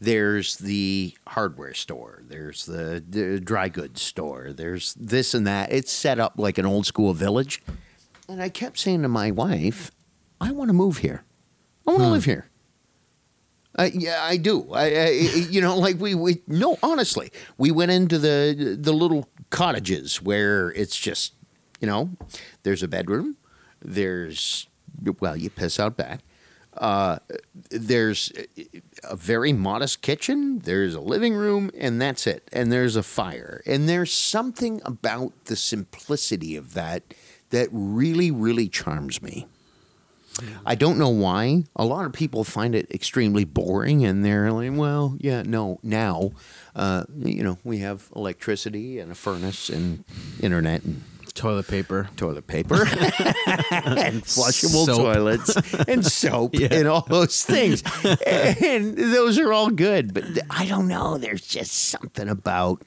there's 0.00 0.56
the 0.56 1.14
hardware 1.26 1.74
store, 1.74 2.22
there's 2.26 2.64
the, 2.64 3.04
the 3.06 3.38
dry 3.38 3.68
goods 3.68 4.00
store, 4.00 4.54
there's 4.54 4.94
this 4.94 5.34
and 5.34 5.46
that. 5.46 5.70
It's 5.70 5.92
set 5.92 6.18
up 6.18 6.38
like 6.38 6.56
an 6.56 6.64
old 6.64 6.86
school 6.86 7.12
village. 7.12 7.62
And 8.30 8.40
I 8.40 8.48
kept 8.48 8.78
saying 8.78 9.02
to 9.02 9.08
my 9.08 9.30
wife, 9.30 9.90
I 10.40 10.52
want 10.52 10.70
to 10.70 10.74
move 10.74 10.98
here. 10.98 11.22
I 11.86 11.90
want 11.90 12.00
to 12.00 12.06
hmm. 12.06 12.12
live 12.12 12.24
here. 12.24 12.48
I, 13.78 13.86
yeah, 13.94 14.22
I 14.22 14.38
do. 14.38 14.72
I, 14.72 14.84
I, 14.84 15.08
you 15.50 15.60
know, 15.60 15.76
like 15.76 16.00
we, 16.00 16.14
we, 16.14 16.40
no, 16.46 16.78
honestly, 16.82 17.30
we 17.58 17.70
went 17.70 17.90
into 17.90 18.18
the 18.18 18.74
the 18.80 18.92
little 18.92 19.28
cottages 19.50 20.22
where 20.22 20.70
it's 20.70 20.96
just, 20.96 21.34
you 21.86 21.92
know, 21.92 22.10
there's 22.64 22.82
a 22.82 22.88
bedroom, 22.88 23.36
there's, 23.80 24.66
well, 25.20 25.36
you 25.36 25.48
piss 25.48 25.78
out 25.78 25.96
back. 25.96 26.20
Uh, 26.76 27.18
there's 27.70 28.32
a 29.04 29.14
very 29.14 29.52
modest 29.52 30.02
kitchen. 30.02 30.58
There's 30.58 30.96
a 30.96 31.00
living 31.00 31.34
room, 31.34 31.70
and 31.78 32.02
that's 32.02 32.26
it. 32.26 32.48
And 32.52 32.72
there's 32.72 32.96
a 32.96 33.04
fire. 33.04 33.62
And 33.66 33.88
there's 33.88 34.12
something 34.12 34.82
about 34.84 35.32
the 35.44 35.54
simplicity 35.54 36.56
of 36.56 36.74
that 36.74 37.14
that 37.50 37.68
really, 37.70 38.32
really 38.32 38.68
charms 38.68 39.22
me. 39.22 39.46
I 40.66 40.74
don't 40.74 40.98
know 40.98 41.08
why. 41.08 41.64
A 41.76 41.84
lot 41.84 42.04
of 42.04 42.12
people 42.12 42.44
find 42.44 42.74
it 42.74 42.90
extremely 42.90 43.44
boring, 43.44 44.04
and 44.04 44.22
they're 44.22 44.52
like, 44.52 44.72
"Well, 44.74 45.16
yeah, 45.18 45.42
no." 45.42 45.78
Now, 45.82 46.32
uh, 46.74 47.04
you 47.16 47.42
know, 47.42 47.56
we 47.64 47.78
have 47.78 48.10
electricity 48.14 48.98
and 48.98 49.12
a 49.12 49.14
furnace 49.14 49.70
and 49.70 50.04
internet 50.42 50.82
and 50.82 51.02
Toilet 51.36 51.68
paper. 51.68 52.08
toilet 52.16 52.46
paper 52.46 52.74
and 52.86 54.22
flushable 54.24 54.86
Soap. 54.86 54.96
toilets 54.96 55.54
and 55.86 56.04
soap 56.20 56.54
Yeah. 56.58 56.68
and 56.72 56.88
all 56.88 57.02
those 57.02 57.44
things. 57.44 57.82
and 58.26 58.96
those 58.96 59.38
are 59.38 59.52
all 59.52 59.68
good, 59.70 60.14
but 60.14 60.24
I 60.50 60.64
don't 60.66 60.88
know. 60.88 61.18
There's 61.18 61.46
just 61.46 61.72
something 61.90 62.28
about 62.30 62.82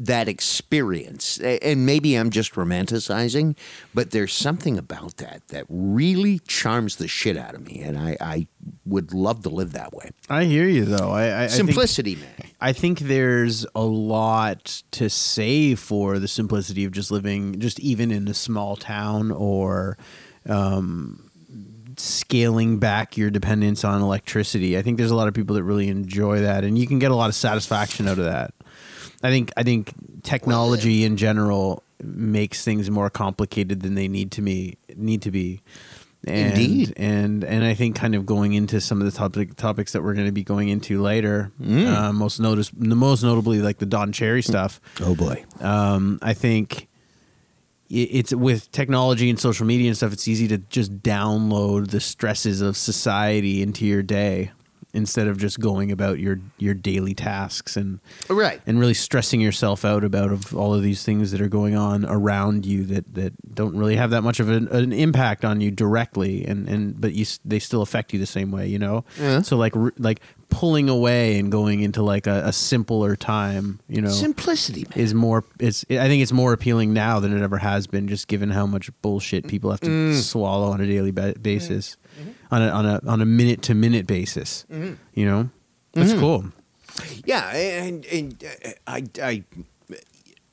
that 0.00 0.28
experience. 0.28 1.38
And 1.38 1.84
maybe 1.84 2.14
I'm 2.14 2.30
just 2.30 2.52
romanticizing, 2.54 3.56
but 3.92 4.12
there's 4.12 4.32
something 4.32 4.78
about 4.78 5.16
that 5.16 5.42
that 5.48 5.64
really 5.68 6.38
charms 6.40 6.96
the 6.96 7.08
shit 7.08 7.36
out 7.36 7.54
of 7.54 7.66
me. 7.66 7.80
And 7.80 7.98
I, 7.98 8.16
I 8.20 8.46
would 8.86 9.12
love 9.12 9.42
to 9.42 9.48
live 9.48 9.72
that 9.72 9.92
way. 9.92 10.10
I 10.30 10.44
hear 10.44 10.66
you 10.68 10.84
though. 10.84 11.10
I, 11.10 11.24
I 11.26 11.44
I 11.44 11.48
think- 11.48 11.68
Simplicity, 11.68 12.14
man. 12.16 12.30
I 12.60 12.72
think 12.72 13.00
there's 13.00 13.66
a 13.74 13.82
lot 13.84 14.82
to 14.92 15.08
say 15.10 15.74
for 15.74 16.18
the 16.18 16.28
simplicity 16.28 16.84
of 16.84 16.92
just 16.92 17.10
living, 17.10 17.58
just 17.60 17.78
even 17.80 18.10
in 18.10 18.26
a 18.28 18.34
small 18.34 18.76
town 18.76 19.30
or 19.30 19.96
um, 20.48 21.30
scaling 21.96 22.78
back 22.78 23.16
your 23.16 23.30
dependence 23.30 23.84
on 23.84 24.02
electricity. 24.02 24.76
I 24.78 24.82
think 24.82 24.98
there's 24.98 25.10
a 25.10 25.16
lot 25.16 25.28
of 25.28 25.34
people 25.34 25.54
that 25.56 25.62
really 25.64 25.88
enjoy 25.88 26.40
that, 26.40 26.64
and 26.64 26.76
you 26.78 26.86
can 26.86 26.98
get 26.98 27.10
a 27.10 27.16
lot 27.16 27.28
of 27.28 27.34
satisfaction 27.34 28.08
out 28.08 28.18
of 28.18 28.24
that. 28.24 28.54
I 29.22 29.30
think 29.30 29.52
I 29.56 29.62
think 29.62 29.92
technology 30.22 31.04
in 31.04 31.16
general 31.16 31.82
makes 32.02 32.64
things 32.64 32.90
more 32.90 33.10
complicated 33.10 33.82
than 33.82 33.94
they 33.94 34.08
need 34.08 34.32
to 34.32 34.42
be 34.42 34.78
need 34.96 35.22
to 35.22 35.30
be. 35.30 35.62
And, 36.26 36.58
Indeed. 36.58 36.94
and 36.96 37.44
and 37.44 37.64
I 37.64 37.74
think 37.74 37.96
kind 37.96 38.14
of 38.14 38.26
going 38.26 38.52
into 38.52 38.80
some 38.80 39.00
of 39.00 39.04
the 39.04 39.16
topic 39.16 39.54
topics 39.56 39.92
that 39.92 40.02
we're 40.02 40.14
going 40.14 40.26
to 40.26 40.32
be 40.32 40.42
going 40.42 40.68
into 40.68 41.00
later, 41.00 41.52
uh, 41.62 42.12
most 42.12 42.40
notice 42.40 42.70
the 42.76 42.96
most 42.96 43.22
notably 43.22 43.60
like 43.60 43.78
the 43.78 43.86
Don 43.86 44.12
Cherry 44.12 44.42
stuff. 44.42 44.80
Oh, 45.00 45.14
boy. 45.14 45.44
Um, 45.60 46.18
I 46.20 46.34
think 46.34 46.88
it's 47.88 48.34
with 48.34 48.70
technology 48.72 49.30
and 49.30 49.38
social 49.38 49.64
media 49.64 49.88
and 49.88 49.96
stuff. 49.96 50.12
It's 50.12 50.28
easy 50.28 50.48
to 50.48 50.58
just 50.58 51.02
download 51.02 51.90
the 51.90 52.00
stresses 52.00 52.60
of 52.60 52.76
society 52.76 53.62
into 53.62 53.86
your 53.86 54.02
day 54.02 54.50
instead 54.98 55.26
of 55.28 55.38
just 55.38 55.58
going 55.60 55.90
about 55.90 56.18
your 56.18 56.38
your 56.58 56.74
daily 56.74 57.14
tasks 57.14 57.76
and 57.76 58.00
Right. 58.28 58.60
and 58.66 58.78
really 58.78 58.92
stressing 58.94 59.40
yourself 59.40 59.84
out 59.84 60.04
about 60.04 60.30
of 60.32 60.54
all 60.54 60.74
of 60.74 60.82
these 60.82 61.02
things 61.04 61.30
that 61.30 61.40
are 61.40 61.48
going 61.48 61.74
on 61.74 62.04
around 62.04 62.66
you 62.66 62.84
that, 62.84 63.14
that 63.14 63.32
don't 63.54 63.74
really 63.76 63.96
have 63.96 64.10
that 64.10 64.22
much 64.22 64.40
of 64.40 64.50
an, 64.50 64.68
an 64.68 64.92
impact 64.92 65.44
on 65.44 65.60
you 65.62 65.70
directly 65.70 66.44
and, 66.44 66.68
and 66.68 67.00
but 67.00 67.14
you 67.14 67.24
they 67.44 67.58
still 67.58 67.80
affect 67.80 68.12
you 68.12 68.18
the 68.18 68.26
same 68.26 68.50
way 68.50 68.66
you 68.68 68.78
know 68.78 69.04
Yeah. 69.18 69.40
so 69.42 69.56
like 69.56 69.72
like 69.98 70.20
pulling 70.50 70.88
away 70.88 71.38
and 71.38 71.52
going 71.52 71.80
into 71.82 72.02
like 72.02 72.26
a, 72.26 72.42
a 72.46 72.52
simpler 72.52 73.14
time 73.16 73.80
you 73.88 74.00
know 74.00 74.08
Simplicity, 74.10 74.86
man. 74.90 74.98
is 75.04 75.14
more 75.14 75.44
it's 75.60 75.84
I 75.90 76.08
think 76.08 76.22
it's 76.22 76.32
more 76.32 76.52
appealing 76.52 76.92
now 76.92 77.20
than 77.20 77.36
it 77.36 77.42
ever 77.42 77.58
has 77.58 77.86
been 77.86 78.08
just 78.08 78.28
given 78.28 78.50
how 78.50 78.66
much 78.66 78.90
bullshit 79.02 79.46
people 79.46 79.70
have 79.70 79.80
to 79.80 79.88
Mm. 79.88 80.20
swallow 80.20 80.68
on 80.72 80.80
a 80.80 80.86
daily 80.86 81.10
ba- 81.12 81.34
basis 81.40 81.96
on 82.50 82.62
a 82.62 82.68
on 82.68 82.86
a 82.86 83.00
on 83.06 83.20
a 83.20 83.26
minute 83.26 83.62
to 83.62 83.74
minute 83.74 84.06
basis 84.06 84.64
Mm-hmm. 84.70 84.94
you 85.14 85.26
know 85.26 85.50
that's 85.92 86.12
cool 86.14 86.44
Yeah, 87.24 87.50
and, 87.54 88.04
and 88.06 88.44
uh, 88.44 88.70
I, 88.86 89.04
I, 89.22 89.44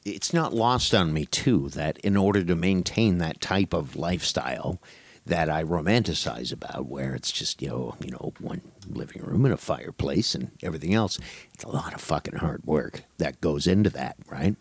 it's 0.03 0.33
not 0.33 0.53
lost 0.53 0.93
on 0.93 1.11
me 1.13 1.25
too 1.25 1.69
that 1.69 1.97
in 1.99 2.15
order 2.15 2.43
to 2.43 2.55
maintain 2.55 3.17
that 3.19 3.41
type 3.41 3.73
of 3.73 3.95
lifestyle 3.95 4.79
that 5.25 5.49
I 5.49 5.63
romanticize 5.63 6.53
about, 6.53 6.85
where 6.85 7.15
it's 7.15 7.31
just 7.31 7.59
you 7.61 7.69
know, 7.69 7.95
you 7.99 8.11
know, 8.11 8.33
one 8.39 8.61
living 8.87 9.23
room 9.23 9.43
and 9.45 9.53
a 9.53 9.57
fireplace 9.57 10.35
and 10.35 10.51
everything 10.61 10.93
else, 10.93 11.17
it's 11.53 11.63
a 11.63 11.69
lot 11.69 11.95
of 11.95 12.01
fucking 12.01 12.35
hard 12.35 12.61
work 12.65 13.03
that 13.17 13.41
goes 13.41 13.65
into 13.65 13.89
that, 13.91 14.15
right? 14.29 14.55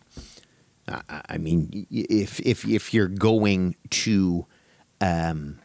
I, 0.87 1.01
I- 1.07 1.21
I 1.29 1.37
mean, 1.37 1.85
if 1.91 2.39
if 2.39 2.65
if 2.67 2.93
you're 2.95 3.07
going 3.07 3.75
to, 3.91 4.47
um, 5.01 5.59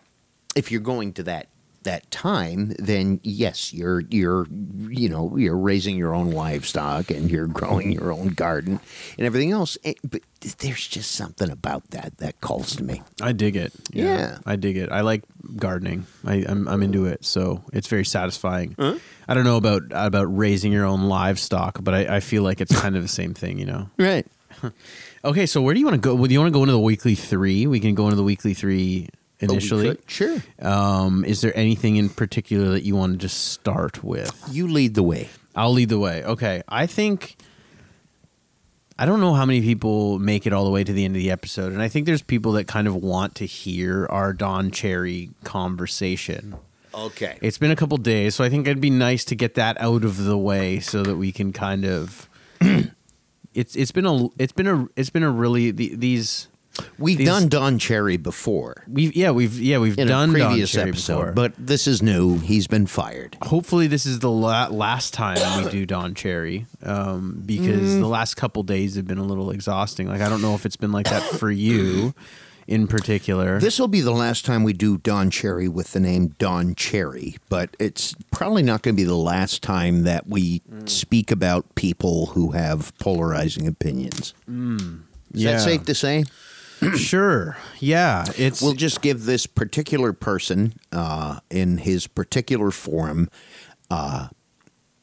if 0.57 0.71
you're 0.71 0.81
going 0.81 1.13
to 1.15 1.23
that 1.25 1.49
that 1.83 2.11
time, 2.11 2.75
then 2.79 3.21
yes, 3.23 3.73
you're 3.73 4.01
you're 4.11 4.47
you 4.91 5.09
know 5.09 5.35
you're 5.39 5.57
raising 5.57 5.97
your 5.97 6.15
own 6.15 6.31
livestock 6.31 7.11
and 7.11 7.31
you're 7.31 7.47
growing 7.47 7.91
your 7.91 8.13
own 8.13 8.29
garden 8.29 8.79
and 9.17 9.27
everything 9.27 9.51
else. 9.51 9.79
Eh, 9.85 9.95
But 10.05 10.21
there's 10.59 10.87
just 10.87 11.13
something 11.13 11.49
about 11.51 11.89
that 11.93 12.19
that 12.19 12.39
calls 12.43 12.77
to 12.77 12.85
me. 12.85 13.01
I 13.23 13.33
dig 13.33 13.57
it. 13.57 13.73
Yeah. 13.93 14.39
I 14.45 14.57
dig 14.57 14.77
it. 14.77 14.93
I 14.93 15.01
like 15.01 15.23
gardening. 15.57 16.05
I, 16.27 16.45
I'm 16.47 16.69
I'm 16.69 16.83
into 16.83 17.07
it, 17.07 17.25
so 17.25 17.65
it's 17.73 17.89
very 17.89 18.05
satisfying. 18.05 18.75
I 19.27 19.33
don't 19.35 19.45
know 19.45 19.57
about 19.57 19.85
about 19.93 20.25
raising 20.25 20.73
your 20.73 20.85
own 20.85 21.05
livestock, 21.05 21.79
but 21.83 21.95
I, 21.95 22.17
I 22.17 22.21
feel 22.21 22.43
like 22.43 22.61
it's 22.61 22.79
kind 22.79 22.95
of 22.95 23.01
the 23.03 23.09
same 23.09 23.33
thing, 23.33 23.59
you 23.59 23.65
know. 23.67 23.89
Right. 23.99 24.27
Okay, 25.25 25.47
so 25.47 25.63
where 25.63 25.73
do 25.75 25.81
you 25.81 25.87
want 25.87 25.95
to 25.95 26.01
go? 26.01 26.27
Do 26.27 26.33
you 26.33 26.41
want 26.41 26.53
to 26.53 26.57
go 26.59 26.63
into 26.63 26.73
the 26.73 26.79
weekly 26.81 27.15
three? 27.15 27.67
We 27.67 27.81
can 27.81 27.95
go 27.95 28.05
into 28.05 28.17
the 28.17 28.23
weekly 28.25 28.53
three 28.55 29.09
initially. 29.41 29.99
Sure. 30.07 30.39
Um, 30.61 31.25
is 31.25 31.41
there 31.41 31.57
anything 31.57 31.97
in 31.97 32.09
particular 32.09 32.71
that 32.71 32.85
you 32.85 32.97
want 32.97 33.13
to 33.13 33.19
just 33.19 33.49
start 33.49 34.05
with? 34.05 34.33
You 34.51 34.69
lead 34.69 34.95
the 34.95 35.03
way. 35.03 35.29
I'll 35.55 35.73
lead 35.73 35.89
the 35.89 35.99
way. 35.99 36.23
Okay. 36.25 36.63
I 36.69 36.87
think 36.87 37.37
I 38.99 39.07
don't 39.07 39.21
know 39.21 39.33
how 39.33 39.47
many 39.47 39.63
people 39.63 40.19
make 40.19 40.47
it 40.47 40.53
all 40.53 40.65
the 40.65 40.71
way 40.71 40.85
to 40.85 40.93
the 40.93 41.07
end 41.07 41.17
of 41.17 41.23
the 41.23 41.31
episode, 41.31 41.73
and 41.73 41.81
I 41.81 41.89
think 41.89 42.05
there's 42.05 42.21
people 42.21 42.53
that 42.53 42.67
kind 42.67 42.87
of 42.87 42.95
want 42.95 43.35
to 43.37 43.47
hear 43.47 44.07
our 44.11 44.35
Don 44.35 44.71
Cherry 44.71 45.31
conversation. 45.43 46.57
Okay. 46.95 47.39
It's 47.41 47.57
been 47.57 47.71
a 47.71 47.77
couple 47.77 47.97
days, 47.97 48.35
so 48.35 48.45
I 48.45 48.51
think 48.51 48.67
it'd 48.67 48.79
be 48.81 48.91
nice 48.91 49.25
to 49.27 49.35
get 49.35 49.55
that 49.55 49.81
out 49.81 50.05
of 50.05 50.25
the 50.25 50.37
way 50.37 50.81
so 50.81 51.03
that 51.03 51.17
we 51.17 51.33
can 51.33 51.51
kind 51.53 51.87
of 51.87 52.29
it's 53.55 53.75
it's 53.75 53.91
been 53.91 54.05
a 54.05 54.29
it's 54.39 54.53
been 54.53 54.67
a 54.67 54.87
it's 54.97 55.09
been 55.09 55.23
a 55.23 55.31
really 55.31 55.71
the, 55.71 55.95
these 55.95 56.49
We've 56.99 57.19
These- 57.19 57.27
done 57.27 57.49
Don 57.49 57.79
Cherry 57.79 58.17
before 58.17 58.85
we've 58.89 59.15
yeah 59.15 59.33
we've 59.33 59.59
yeah 59.61 59.79
we've 59.79 59.99
in 59.99 60.07
done 60.07 60.31
a 60.31 60.39
Don 60.39 60.49
previous 60.49 60.71
Cherry 60.71 60.91
episode, 60.91 61.17
before. 61.19 61.33
but 61.33 61.53
this 61.59 61.87
is 61.87 62.01
new. 62.03 62.39
He's 62.39 62.67
been 62.69 62.87
fired. 62.87 63.37
hopefully 63.43 63.87
this 63.87 64.07
is 64.07 64.21
the 64.21 64.31
la- 64.31 64.69
last 64.69 65.13
time 65.13 65.65
we 65.65 65.71
do 65.71 65.85
Don 65.85 66.15
Cherry 66.15 66.67
um, 66.83 67.43
because 67.45 67.81
Mm. 67.97 68.01
the 68.01 68.07
last 68.09 68.37
couple 68.37 68.63
days 68.63 68.95
have 68.95 69.07
been 69.07 69.19
a 69.19 69.25
little 69.25 69.51
exhausting. 69.51 70.09
Like 70.09 70.21
I 70.21 70.29
don't 70.29 70.41
know 70.43 70.55
if 70.55 70.65
it's 70.65 70.77
been 70.77 70.93
like 70.93 71.07
that 71.11 71.23
for 71.23 71.51
you 71.51 72.15
in 72.69 72.87
particular. 72.87 73.59
This 73.59 73.81
will 73.81 73.89
be 73.89 74.01
the 74.01 74.13
last 74.13 74.45
time 74.47 74.63
we 74.63 74.73
do 74.73 74.97
Don 74.99 75.29
Cherry 75.31 75.67
with 75.69 75.91
the 75.93 75.99
name 76.01 76.37
Don 76.39 76.77
Cherry, 76.77 77.37
but 77.49 77.77
it's 77.81 78.15
probably 78.31 78.63
not 78.63 78.83
going 78.83 78.95
to 78.95 78.97
be 79.03 79.05
the 79.07 79.17
last 79.17 79.61
time 79.63 80.05
that 80.05 80.29
we 80.29 80.61
Mm. 80.73 80.89
speak 80.89 81.33
about 81.33 81.75
people 81.75 82.27
who 82.27 82.53
have 82.53 82.97
polarizing 82.99 83.67
opinions. 83.67 84.35
Is 84.49 85.43
Yeah. 85.43 85.53
that 85.53 85.61
safe 85.63 85.85
to 85.85 85.95
say? 85.97 86.25
sure, 86.97 87.57
yeah, 87.79 88.25
it's 88.37 88.63
We'll 88.63 88.73
just 88.75 89.03
give 89.03 89.25
this 89.25 89.47
particular 89.47 90.13
person 90.13 90.75
uh, 90.93 91.41
in 91.51 91.79
his 91.79 92.07
particular 92.07 92.71
forum. 92.71 93.29
Uh, 93.91 94.29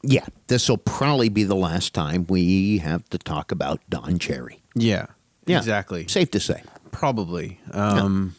yeah, 0.02 0.26
this 0.46 0.68
will 0.68 0.78
probably 0.78 1.28
be 1.28 1.44
the 1.44 1.54
last 1.56 1.92
time 1.94 2.26
we 2.28 2.78
have 2.78 3.08
to 3.10 3.18
talk 3.18 3.52
about 3.52 3.80
Don 3.88 4.18
Cherry. 4.18 4.62
yeah, 4.74 5.06
Yeah. 5.46 5.58
exactly, 5.58 6.06
Safe 6.08 6.30
to 6.32 6.40
say. 6.40 6.62
probably. 6.90 7.60
Um, 7.72 8.34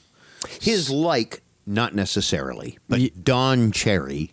His 0.62 0.90
like, 0.90 1.42
not 1.66 1.94
necessarily, 1.94 2.78
but 2.88 3.00
Ye- 3.00 3.10
Don 3.22 3.72
Cherry. 3.72 4.32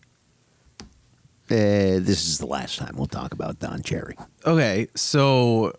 Uh, 1.49 2.03
this 2.03 2.27
is 2.27 2.39
the 2.39 2.47
last 2.47 2.79
time 2.79 2.95
we'll 2.97 3.07
talk 3.07 3.33
about 3.33 3.59
Don 3.61 3.81
Cherry. 3.83 4.17
Okay, 4.45 4.89
so 4.97 5.73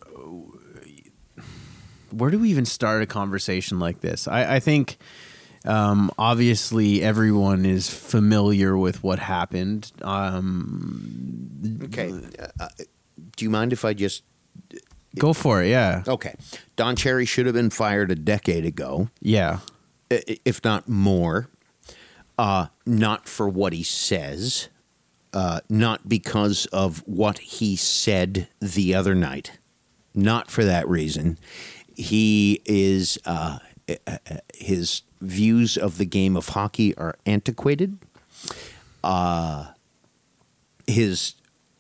where 2.12 2.30
do 2.32 2.40
we 2.40 2.50
even 2.50 2.66
start 2.66 3.02
a 3.02 3.06
conversation 3.06 3.80
like 3.80 4.02
this? 4.02 4.28
I, 4.28 4.56
I 4.56 4.60
think 4.60 4.98
um, 5.66 6.12
obviously 6.18 7.02
everyone 7.02 7.66
is 7.66 7.90
familiar 7.90 8.78
with 8.78 9.04
what 9.04 9.20
happened. 9.20 9.92
Um, 10.02 11.80
Okay. 11.86 12.14
Uh, 12.60 12.68
do 13.36 13.46
you 13.46 13.50
mind 13.50 13.74
if 13.74 13.84
I 13.86 13.94
just. 13.94 14.24
go 15.18 15.34
for 15.34 15.64
it, 15.64 15.70
yeah, 15.70 16.04
Okay. 16.08 16.36
Don 16.76 16.96
Cherry 16.96 17.26
should 17.26 17.46
have 17.46 17.56
been 17.56 17.70
fired 17.70 18.12
a 18.12 18.16
decade 18.16 18.66
ago. 18.66 19.10
yeah, 19.22 19.60
if 20.10 20.64
not 20.64 20.88
more, 20.88 21.50
uh, 22.38 22.68
not 22.86 23.28
for 23.28 23.50
what 23.50 23.74
he 23.74 23.84
says, 23.84 24.70
uh, 25.34 25.60
not 25.70 26.08
because 26.08 26.66
of 26.68 27.00
what 27.08 27.40
he 27.40 27.76
said 27.76 28.48
the 28.62 28.94
other 28.96 29.16
night, 29.16 29.60
not 30.14 30.50
for 30.52 30.64
that 30.64 30.88
reason. 30.88 31.38
He 31.98 32.62
is 32.66 33.18
uh, 33.26 33.58
uh, 33.90 33.96
uh, 34.08 34.18
his 34.54 35.02
views 35.20 35.78
of 35.78 35.98
the 35.98 36.06
game 36.06 36.38
of 36.38 36.50
hockey 36.50 36.96
are 36.96 37.16
antiquated. 37.26 37.98
Uh, 39.04 39.72
his 40.86 41.34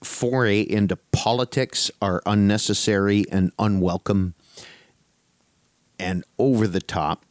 foray 0.04 0.62
into 0.62 0.96
politics 1.12 1.92
are 2.02 2.22
unnecessary 2.26 3.26
and 3.32 3.52
unwelcome 3.60 4.34
and 6.00 6.24
over 6.38 6.68
the 6.68 6.82
top 6.82 7.24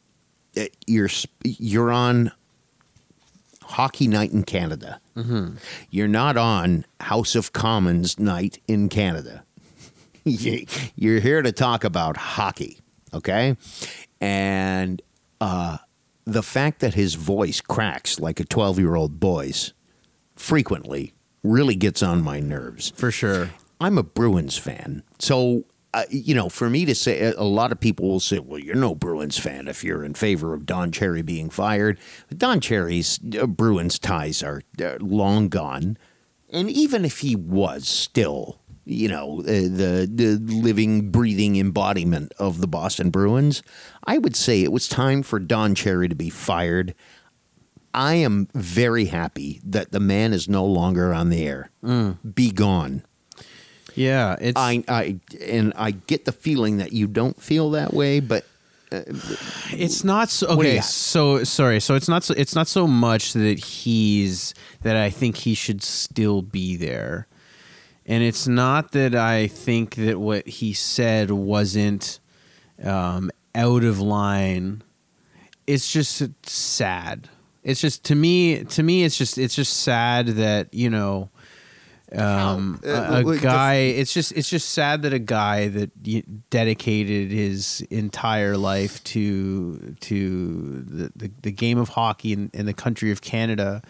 you're 0.85 1.09
you're 1.43 1.91
on 1.91 2.31
hockey 3.63 4.07
night 4.07 4.31
in 4.31 4.43
Canada. 4.43 4.99
You're 5.89 6.07
not 6.07 6.37
on 6.37 6.85
House 7.01 7.35
of 7.35 7.53
Commons 7.53 8.17
night 8.17 8.59
in 8.67 8.89
Canada. 8.89 9.43
You- 10.41 10.65
you're 10.95 11.19
here 11.19 11.41
to 11.41 11.51
talk 11.51 11.83
about 11.83 12.17
hockey, 12.17 12.79
okay? 13.13 13.55
And 14.21 15.01
uh, 15.41 15.77
the 16.25 16.43
fact 16.43 16.79
that 16.79 16.93
his 16.95 17.15
voice 17.15 17.61
cracks 17.61 18.19
like 18.19 18.39
a 18.39 18.43
12 18.45 18.79
year 18.79 18.95
old 18.95 19.19
boy's 19.19 19.73
frequently 20.35 21.13
really 21.43 21.75
gets 21.75 22.03
on 22.03 22.21
my 22.21 22.39
nerves. 22.39 22.91
for 22.95 23.11
sure. 23.11 23.49
I'm 23.79 23.97
a 23.97 24.03
Bruins 24.03 24.57
fan. 24.57 25.03
So, 25.19 25.63
uh, 25.93 26.03
you 26.09 26.33
know, 26.33 26.49
for 26.49 26.69
me 26.69 26.83
to 26.85 26.95
say, 26.95 27.31
a 27.37 27.43
lot 27.43 27.71
of 27.71 27.79
people 27.79 28.07
will 28.09 28.19
say, 28.19 28.39
well, 28.39 28.59
you're 28.59 28.75
no 28.75 28.95
Bruins 28.95 29.37
fan 29.37 29.67
if 29.67 29.83
you're 29.83 30.03
in 30.03 30.15
favor 30.15 30.53
of 30.55 30.65
Don 30.65 30.91
Cherry 30.91 31.21
being 31.21 31.49
fired. 31.49 31.99
Don 32.35 32.59
Cherry's 32.59 33.19
uh, 33.39 33.45
Bruins 33.45 33.99
ties 33.99 34.41
are 34.41 34.61
uh, 34.83 34.97
long 34.99 35.47
gone. 35.47 35.97
And 36.49 36.69
even 36.71 37.05
if 37.05 37.19
he 37.19 37.35
was 37.35 37.87
still, 37.87 38.59
you 38.87 39.09
know, 39.09 39.41
uh, 39.41 39.43
the, 39.43 40.09
the 40.09 40.37
living, 40.39 41.11
breathing 41.11 41.57
embodiment 41.57 42.33
of 42.39 42.61
the 42.61 42.67
Boston 42.67 43.09
Bruins, 43.09 43.61
I 44.05 44.17
would 44.17 44.35
say 44.35 44.63
it 44.63 44.71
was 44.71 44.87
time 44.87 45.23
for 45.23 45.39
Don 45.39 45.75
Cherry 45.75 46.07
to 46.07 46.15
be 46.15 46.29
fired. 46.29 46.95
I 47.93 48.15
am 48.15 48.47
very 48.53 49.05
happy 49.05 49.59
that 49.65 49.91
the 49.91 49.99
man 49.99 50.31
is 50.31 50.47
no 50.47 50.63
longer 50.65 51.13
on 51.13 51.29
the 51.29 51.45
air. 51.45 51.69
Be 52.33 52.51
gone. 52.51 53.03
Yeah, 53.95 54.35
it's 54.39 54.59
I, 54.59 54.83
I 54.87 55.19
and 55.41 55.73
I 55.75 55.91
get 55.91 56.25
the 56.25 56.31
feeling 56.31 56.77
that 56.77 56.93
you 56.93 57.07
don't 57.07 57.41
feel 57.41 57.71
that 57.71 57.93
way, 57.93 58.19
but 58.19 58.45
it's 58.91 60.03
not 60.03 60.29
so 60.29 60.47
okay. 60.49 60.79
So 60.81 61.43
sorry. 61.43 61.79
So 61.79 61.95
it's 61.95 62.07
not 62.07 62.23
so 62.23 62.35
it's 62.37 62.53
not 62.53 62.67
so 62.67 62.85
much 62.85 63.33
that 63.33 63.57
he's 63.57 64.53
that 64.83 64.95
I 64.95 65.09
think 65.09 65.37
he 65.37 65.55
should 65.55 65.81
still 65.81 66.43
be 66.43 66.75
there, 66.75 67.27
and 68.07 68.23
it's 68.23 68.47
not 68.47 68.93
that 68.93 69.13
I 69.13 69.47
think 69.47 69.95
that 69.95 70.19
what 70.19 70.47
he 70.47 70.73
said 70.73 71.29
wasn't 71.29 72.19
um, 72.81 73.29
out 73.53 73.83
of 73.83 73.99
line. 73.99 74.81
It's 75.67 75.91
just 75.91 76.23
sad. 76.43 77.29
It's 77.63 77.81
just 77.81 78.05
to 78.05 78.15
me. 78.15 78.63
To 78.63 78.81
me, 78.81 79.03
it's 79.03 79.17
just 79.17 79.37
it's 79.37 79.55
just 79.55 79.81
sad 79.81 80.27
that 80.27 80.73
you 80.73 80.89
know 80.89 81.29
um? 82.13 82.79
Uh, 82.85 83.23
a, 83.25 83.27
a 83.27 83.37
guy. 83.37 83.75
It's 83.75 84.13
just 84.13 84.31
it's 84.31 84.49
just 84.49 84.69
sad 84.69 85.01
that 85.01 85.11
a 85.11 85.19
guy 85.19 85.67
that 85.67 86.49
dedicated 86.49 87.31
his 87.31 87.81
entire 87.89 88.55
life 88.55 89.03
to 89.05 89.95
to 89.99 90.79
the, 90.79 91.11
the, 91.13 91.31
the 91.41 91.51
game 91.51 91.77
of 91.77 91.89
hockey 91.89 92.31
in, 92.31 92.49
in 92.53 92.65
the 92.65 92.73
country 92.73 93.11
of 93.11 93.21
Canada 93.21 93.81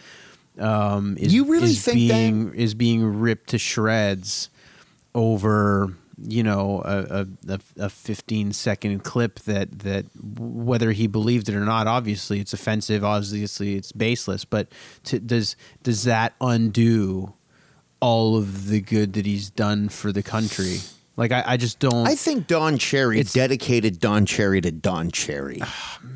um, 0.60 1.18
is, 1.18 1.34
You 1.34 1.46
really 1.46 1.70
is 1.72 1.84
think 1.84 2.08
that? 2.10 2.14
being 2.14 2.54
is 2.54 2.74
being 2.74 3.04
ripped 3.20 3.50
to 3.52 3.58
shreds 3.58 4.50
over 5.16 5.94
you 6.20 6.42
know 6.42 6.82
a, 6.84 7.22
a, 7.22 7.28
a, 7.54 7.60
a 7.86 7.90
15 7.90 8.52
second 8.52 9.04
clip 9.04 9.40
that 9.42 9.80
that 9.80 10.06
whether 10.40 10.92
he 10.92 11.06
believed 11.06 11.48
it 11.48 11.54
or 11.56 11.60
not 11.64 11.86
obviously 11.86 12.40
it's 12.40 12.54
offensive 12.54 13.04
obviously 13.04 13.76
it's 13.76 13.92
baseless 13.92 14.44
but 14.44 14.68
to, 15.04 15.20
does 15.20 15.56
does 15.84 16.04
that 16.06 16.34
undo 16.42 17.34
all 18.00 18.36
of 18.36 18.68
the 18.68 18.82
good 18.82 19.14
that 19.14 19.26
he's 19.26 19.50
done 19.50 19.90
for 19.90 20.12
the 20.12 20.22
country? 20.24 20.78
Like 21.18 21.32
i, 21.32 21.44
I 21.48 21.58
just 21.58 21.80
don't 21.80 22.08
I 22.08 22.14
think 22.16 22.46
Don 22.48 22.78
Cherry 22.78 23.20
It's- 23.20 23.34
dedicated 23.34 24.00
Don 24.00 24.26
Cherry 24.26 24.62
to 24.62 24.72
Don 24.72 25.10
Cherry, 25.12 25.62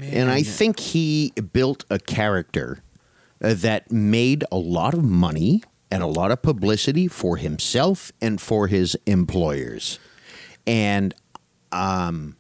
and 0.01 0.30
I 0.32 0.43
think 0.43 0.80
he 0.80 1.32
built 1.54 1.86
a 1.89 1.97
character 1.99 2.84
that 3.41 3.91
made 3.91 4.43
a 4.51 4.58
lot 4.58 4.93
of 4.93 5.04
money 5.04 5.63
and 5.91 6.01
a 6.04 6.08
lot 6.08 6.32
of 6.32 6.41
publicity 6.41 7.08
for 7.08 7.38
himself 7.38 8.12
and 8.21 8.39
for 8.39 8.67
his 8.67 8.95
employers, 9.06 9.99
and 10.65 11.13
um, 11.71 12.38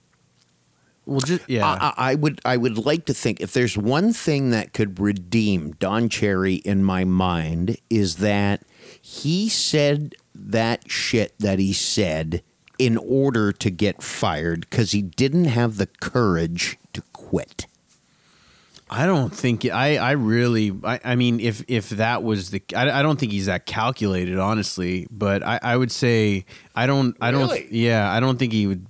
Well, 1.05 1.19
just 1.21 1.49
yeah. 1.49 1.65
I, 1.67 2.11
I 2.11 2.15
would 2.15 2.39
I 2.45 2.57
would 2.57 2.77
like 2.77 3.05
to 3.05 3.13
think 3.13 3.41
if 3.41 3.51
there's 3.53 3.77
one 3.77 4.13
thing 4.13 4.51
that 4.51 4.73
could 4.73 4.99
redeem 4.99 5.71
Don 5.73 6.07
Cherry 6.07 6.55
in 6.55 6.83
my 6.83 7.03
mind 7.03 7.77
is 7.89 8.17
that 8.17 8.63
he 9.01 9.49
said 9.49 10.15
that 10.35 10.89
shit 10.89 11.33
that 11.39 11.59
he 11.59 11.73
said 11.73 12.43
in 12.79 12.97
order 12.97 13.51
to 13.51 13.69
get 13.69 14.01
fired 14.01 14.61
because 14.69 14.91
he 14.91 15.01
didn't 15.01 15.45
have 15.45 15.77
the 15.77 15.87
courage 15.87 16.77
to 16.93 17.01
quit. 17.13 17.67
I 18.93 19.05
don't 19.05 19.33
think 19.33 19.65
I. 19.65 19.95
I 19.97 20.11
really. 20.11 20.77
I, 20.83 20.99
I 21.03 21.15
mean, 21.15 21.39
if 21.39 21.63
if 21.69 21.89
that 21.91 22.23
was 22.23 22.49
the, 22.49 22.61
I, 22.75 22.99
I 22.99 23.01
don't 23.01 23.17
think 23.17 23.31
he's 23.31 23.45
that 23.45 23.65
calculated, 23.65 24.37
honestly. 24.37 25.07
But 25.09 25.43
I, 25.43 25.59
I 25.63 25.77
would 25.77 25.91
say 25.93 26.45
I 26.75 26.87
don't. 26.87 27.15
I 27.21 27.29
Really? 27.29 27.61
don't. 27.61 27.71
Yeah, 27.71 28.11
I 28.11 28.19
don't 28.19 28.37
think 28.37 28.51
he 28.51 28.67
would 28.67 28.85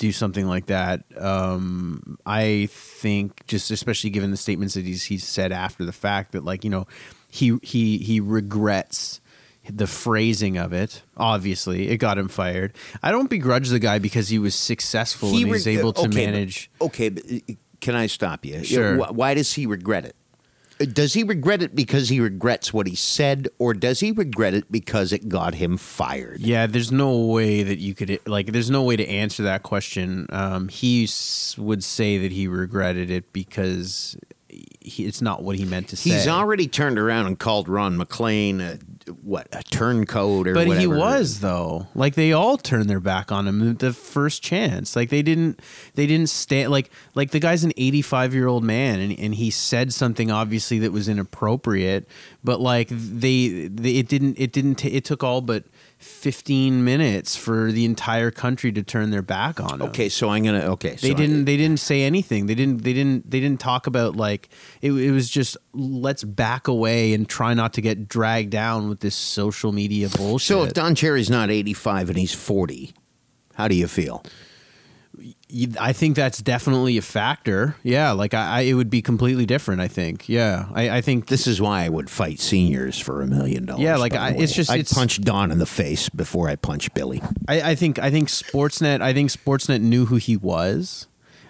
do 0.00 0.10
something 0.10 0.46
like 0.48 0.66
that. 0.66 1.04
Um, 1.16 2.18
I 2.26 2.68
think 2.72 3.46
just 3.46 3.70
especially 3.70 4.10
given 4.10 4.32
the 4.32 4.36
statements 4.36 4.74
that 4.74 4.84
he's 4.84 5.04
he's 5.04 5.24
said 5.24 5.52
after 5.52 5.84
the 5.84 5.92
fact 5.92 6.32
that 6.32 6.44
like 6.44 6.64
you 6.64 6.70
know 6.70 6.88
he 7.30 7.56
he 7.62 7.98
he 7.98 8.18
regrets 8.18 9.20
the 9.68 9.86
phrasing 9.86 10.56
of 10.58 10.72
it. 10.72 11.02
Obviously, 11.16 11.88
it 11.88 11.96
got 11.98 12.18
him 12.18 12.28
fired. 12.28 12.76
I 13.02 13.10
don't 13.10 13.28
begrudge 13.30 13.68
the 13.68 13.78
guy 13.80 13.98
because 13.98 14.28
he 14.28 14.38
was 14.38 14.54
successful 14.54 15.28
and 15.30 15.38
he 15.38 15.44
was 15.44 15.66
reg- 15.66 15.78
able 15.78 15.92
to 15.92 16.00
okay, 16.02 16.08
but- 16.08 16.14
manage. 16.16 16.70
Okay, 16.80 17.08
but 17.10 17.22
can 17.86 17.94
I 17.94 18.06
stop 18.08 18.44
you? 18.44 18.64
Sure. 18.64 18.96
Wh- 18.98 19.14
Why 19.14 19.34
does 19.34 19.52
he 19.54 19.64
regret 19.66 20.04
it? 20.04 20.16
Uh, 20.78 20.84
Does 20.84 21.14
he 21.14 21.22
regret 21.22 21.62
it 21.62 21.74
because 21.74 22.10
he 22.10 22.20
regrets 22.20 22.70
what 22.72 22.86
he 22.86 22.94
said, 22.94 23.48
or 23.58 23.72
does 23.72 24.00
he 24.00 24.12
regret 24.12 24.52
it 24.52 24.70
because 24.70 25.10
it 25.10 25.26
got 25.28 25.54
him 25.54 25.78
fired? 25.78 26.38
Yeah, 26.40 26.66
there's 26.66 26.92
no 26.92 27.16
way 27.36 27.62
that 27.62 27.78
you 27.78 27.94
could 27.94 28.20
like. 28.26 28.52
There's 28.52 28.68
no 28.70 28.82
way 28.82 28.96
to 28.96 29.06
answer 29.08 29.42
that 29.44 29.62
question. 29.62 30.26
Um, 30.30 30.68
he 30.68 31.04
s- 31.04 31.56
would 31.56 31.82
say 31.82 32.18
that 32.18 32.30
he 32.32 32.46
regretted 32.46 33.10
it 33.10 33.32
because 33.32 34.18
he, 34.48 35.04
it's 35.04 35.20
not 35.20 35.42
what 35.42 35.56
he 35.56 35.64
meant 35.64 35.88
to 35.88 35.96
say. 35.96 36.10
He's 36.10 36.28
already 36.28 36.68
turned 36.68 36.98
around 36.98 37.26
and 37.26 37.38
called 37.38 37.68
Ron 37.68 37.96
MacLean 37.96 38.60
a 38.60 38.78
what 39.22 39.46
a 39.52 39.62
turncoat 39.62 40.48
or 40.48 40.52
whatever. 40.52 40.54
but 40.54 40.68
whatever. 40.68 40.80
he 40.80 40.86
was 40.86 41.40
though. 41.40 41.86
Like 41.94 42.14
they 42.14 42.32
all 42.32 42.56
turned 42.56 42.90
their 42.90 43.00
back 43.00 43.30
on 43.30 43.46
him 43.46 43.76
the 43.76 43.92
first 43.92 44.42
chance. 44.42 44.96
Like 44.96 45.10
they 45.10 45.22
didn't. 45.22 45.60
They 45.94 46.06
didn't 46.06 46.28
stand. 46.28 46.70
Like 46.70 46.90
like 47.14 47.30
the 47.30 47.40
guy's 47.40 47.64
an 47.64 47.72
85 47.76 48.34
year 48.34 48.46
old 48.46 48.64
man, 48.64 49.00
and, 49.00 49.18
and 49.18 49.34
he 49.34 49.50
said 49.50 49.92
something 49.92 50.30
obviously 50.30 50.78
that 50.80 50.92
was 50.92 51.08
inappropriate. 51.08 52.08
But 52.42 52.60
like 52.60 52.88
they, 52.88 53.68
they 53.68 53.96
it 53.96 54.08
didn't. 54.08 54.38
It 54.38 54.52
didn't. 54.52 54.76
ta 54.76 54.88
it 54.90 55.04
took 55.04 55.22
all 55.22 55.40
but 55.40 55.64
15 55.98 56.84
minutes 56.84 57.36
for 57.36 57.72
the 57.72 57.84
entire 57.84 58.30
country 58.30 58.70
to 58.72 58.82
turn 58.82 59.10
their 59.10 59.22
back 59.22 59.60
on 59.60 59.80
him. 59.80 59.88
Okay, 59.88 60.08
so 60.08 60.28
I'm 60.28 60.44
gonna 60.44 60.60
okay. 60.72 60.96
So 60.96 61.06
they 61.06 61.14
I- 61.14 61.16
didn't 61.16 61.46
they 61.46 61.56
didn't 61.56 61.80
say 61.80 62.02
anything 62.02 62.46
they 62.46 62.54
didn't 62.54 62.82
they 62.82 62.92
didn't 62.92 63.30
they 63.30 63.40
didn't 63.40 63.60
talk 63.60 63.86
about 63.86 64.14
like 64.14 64.50
it, 64.82 64.92
it 64.92 65.10
was 65.10 65.30
just 65.30 65.56
let's 65.72 66.22
back 66.22 66.68
away 66.68 67.14
and 67.14 67.26
try 67.28 67.54
not 67.54 67.72
to 67.74 67.80
get 67.80 68.08
dragged 68.08 68.50
down 68.50 68.88
with 68.88 69.00
this 69.00 69.14
social 69.14 69.72
media 69.72 70.08
bullshit 70.10 70.46
so 70.48 70.62
if 70.64 70.74
Don 70.74 70.94
Cherry's 70.94 71.30
not 71.30 71.50
85 71.50 72.10
and 72.10 72.18
he's 72.18 72.34
40, 72.34 72.92
how 73.54 73.66
do 73.68 73.74
you 73.74 73.88
feel? 73.88 74.22
I 75.80 75.92
think 75.92 76.16
that's 76.16 76.38
definitely 76.42 76.98
a 76.98 77.02
factor 77.02 77.76
yeah 77.84 78.10
like 78.12 78.34
I, 78.34 78.58
I 78.58 78.60
it 78.62 78.74
would 78.74 78.90
be 78.90 79.00
completely 79.00 79.46
different 79.46 79.80
i 79.80 79.86
think 79.88 80.28
yeah 80.28 80.66
i, 80.74 80.90
I 80.98 81.00
think 81.00 81.28
This 81.28 81.46
is 81.46 81.60
why 81.60 81.84
I 81.84 81.88
would 81.88 82.10
fight 82.10 82.40
seniors 82.40 82.98
for 82.98 83.22
a 83.22 83.26
million 83.26 83.64
dollars. 83.66 83.82
Yeah, 83.82 83.96
like, 83.96 84.14
I- 84.14 84.30
it's 84.30 84.52
just- 84.52 84.70
I'd 84.70 84.80
it's- 84.80 84.92
punch 84.92 85.20
Don 85.20 85.52
in 85.52 85.58
the 85.58 85.66
face 85.66 86.08
before 86.08 86.48
I 86.48 86.56
punch 86.56 86.92
Billy. 86.94 87.22
I, 87.48 87.70
I 87.70 87.74
think 87.76 87.98
I 88.00 88.10
think 88.10 88.28
Sportsnet 88.28 89.00
I 89.00 89.12
think 89.12 89.30
Sportsnet 89.30 89.80
knew 89.80 90.06
who 90.06 90.16
he 90.16 90.36
was. 90.36 91.06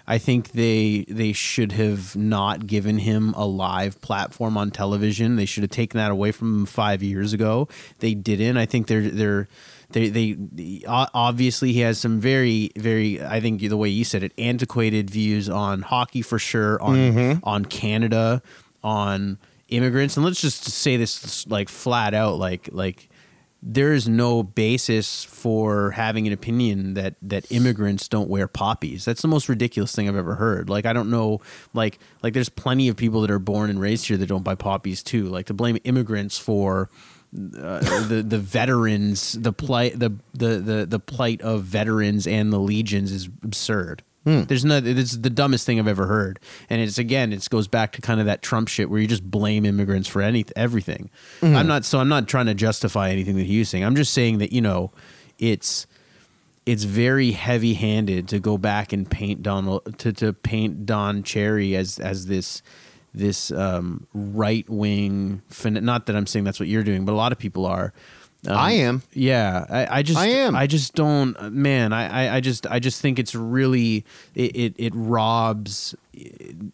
I 0.09 0.19
think 0.19 0.51
they 0.51 1.05
they 1.09 1.33
should 1.33 1.73
have 1.73 2.15
not 2.15 2.65
given 2.67 2.99
him 2.99 3.33
a 3.35 3.45
live 3.45 3.99
platform 4.01 4.57
on 4.57 4.71
television. 4.71 5.35
They 5.35 5.45
should 5.45 5.63
have 5.63 5.71
taken 5.71 5.97
that 5.97 6.11
away 6.11 6.31
from 6.31 6.59
him 6.61 6.65
five 6.65 7.03
years 7.03 7.33
ago. 7.33 7.67
They 7.99 8.13
didn't. 8.13 8.55
I 8.57 8.65
think 8.65 8.87
they're 8.87 9.09
they're 9.09 9.47
they 9.89 10.09
they 10.09 10.35
the- 10.37 10.85
o- 10.87 11.07
obviously 11.13 11.73
he 11.73 11.79
has 11.81 11.97
some 11.99 12.19
very 12.19 12.71
very 12.77 13.21
I 13.21 13.39
think 13.39 13.61
the 13.61 13.77
way 13.77 13.89
you 13.89 14.03
said 14.03 14.23
it 14.23 14.33
antiquated 14.37 15.09
views 15.09 15.49
on 15.49 15.81
hockey 15.81 16.21
for 16.21 16.39
sure 16.39 16.81
on 16.81 16.95
mm-hmm. 16.95 17.39
on 17.43 17.65
Canada 17.65 18.41
on 18.83 19.37
immigrants 19.69 20.15
and 20.15 20.25
let's 20.25 20.41
just 20.41 20.63
say 20.63 20.97
this 20.97 21.45
like 21.47 21.69
flat 21.69 22.13
out 22.13 22.37
like 22.37 22.69
like 22.71 23.09
there 23.61 23.91
is 23.93 24.07
no 24.07 24.43
basis 24.43 25.23
for 25.23 25.91
having 25.91 26.27
an 26.27 26.33
opinion 26.33 26.93
that 26.93 27.15
that 27.21 27.51
immigrants 27.51 28.07
don't 28.07 28.29
wear 28.29 28.47
poppies. 28.47 29.03
That's 29.03 29.21
the 29.21 29.27
most 29.27 29.49
ridiculous 29.49 29.95
thing 29.95 30.07
I've 30.07 30.15
ever 30.15 30.35
heard. 30.35 30.69
Like 30.69 30.85
I 30.85 30.93
don't 30.93 31.09
know, 31.09 31.41
like 31.73 31.99
like 32.21 32.33
there's 32.33 32.49
plenty 32.49 32.87
of 32.87 32.95
people 32.95 33.21
that 33.21 33.31
are 33.31 33.39
born 33.39 33.69
and 33.69 33.81
raised 33.81 34.07
here 34.07 34.17
that 34.17 34.27
don't 34.27 34.43
buy 34.43 34.55
poppies 34.55 35.01
too. 35.01 35.25
Like 35.25 35.47
to 35.47 35.53
blame 35.53 35.77
immigrants 35.83 36.37
for 36.37 36.89
uh, 37.35 37.79
the 38.07 38.23
the 38.25 38.39
veterans, 38.39 39.33
the 39.33 39.53
plight 39.53 39.99
the, 39.99 40.11
the 40.33 40.59
the 40.59 40.85
the 40.85 40.99
plight 40.99 41.41
of 41.41 41.63
veterans 41.63 42.25
and 42.25 42.53
the 42.53 42.59
legions 42.59 43.11
is 43.11 43.29
absurd. 43.43 44.03
There's 44.43 44.65
no. 44.65 44.81
It's 44.83 45.13
the 45.13 45.29
dumbest 45.29 45.65
thing 45.65 45.79
I've 45.79 45.87
ever 45.87 46.07
heard, 46.07 46.39
and 46.69 46.81
it's 46.81 46.97
again. 46.97 47.31
It 47.31 47.47
goes 47.49 47.69
back 47.69 47.93
to 47.93 48.01
kind 48.01 48.19
of 48.19 48.25
that 48.25 48.41
Trump 48.41 48.67
shit 48.67 48.89
where 48.89 48.99
you 48.99 49.07
just 49.07 49.23
blame 49.23 49.65
immigrants 49.65 50.09
for 50.09 50.21
any 50.21 50.43
everything. 50.55 51.09
I'm 51.55 51.67
not. 51.67 51.85
So 51.85 51.99
I'm 51.99 52.09
not 52.09 52.27
trying 52.27 52.47
to 52.47 52.53
justify 52.53 53.09
anything 53.09 53.37
that 53.37 53.45
he's 53.45 53.69
saying. 53.69 53.85
I'm 53.85 53.95
just 53.95 54.13
saying 54.13 54.39
that 54.39 54.51
you 54.51 54.59
know, 54.59 54.91
it's 55.39 55.87
it's 56.65 56.83
very 56.83 57.31
heavy 57.31 57.75
handed 57.75 58.27
to 58.27 58.39
go 58.39 58.57
back 58.57 58.91
and 58.91 59.09
paint 59.09 59.41
Donald 59.41 59.97
to, 59.99 60.11
to 60.11 60.33
paint 60.33 60.85
Don 60.85 61.23
Cherry 61.23 61.77
as 61.77 61.97
as 61.97 62.25
this 62.25 62.61
this 63.17 63.51
um, 63.51 64.07
right 64.13 64.67
wing. 64.69 65.41
Not 65.65 66.05
that 66.05 66.15
I'm 66.15 66.27
saying 66.27 66.45
that's 66.45 66.59
what 66.59 66.69
you're 66.69 66.83
doing, 66.83 67.05
but 67.05 67.11
a 67.11 67.15
lot 67.15 67.31
of 67.31 67.37
people 67.37 67.65
are. 67.65 67.93
Um, 68.47 68.55
I 68.55 68.71
am. 68.73 69.01
Yeah, 69.13 69.65
I, 69.69 69.99
I 69.99 70.01
just 70.03 70.19
I 70.19 70.27
am. 70.27 70.55
I 70.55 70.67
just 70.67 70.93
don't. 70.93 71.51
Man, 71.51 71.91
I, 71.91 72.27
I, 72.27 72.35
I 72.35 72.39
just 72.39 72.67
I 72.67 72.79
just 72.79 73.01
think 73.01 73.17
it's 73.19 73.33
really 73.33 74.05
it 74.35 74.55
it, 74.55 74.75
it 74.77 74.93
robs 74.95 75.95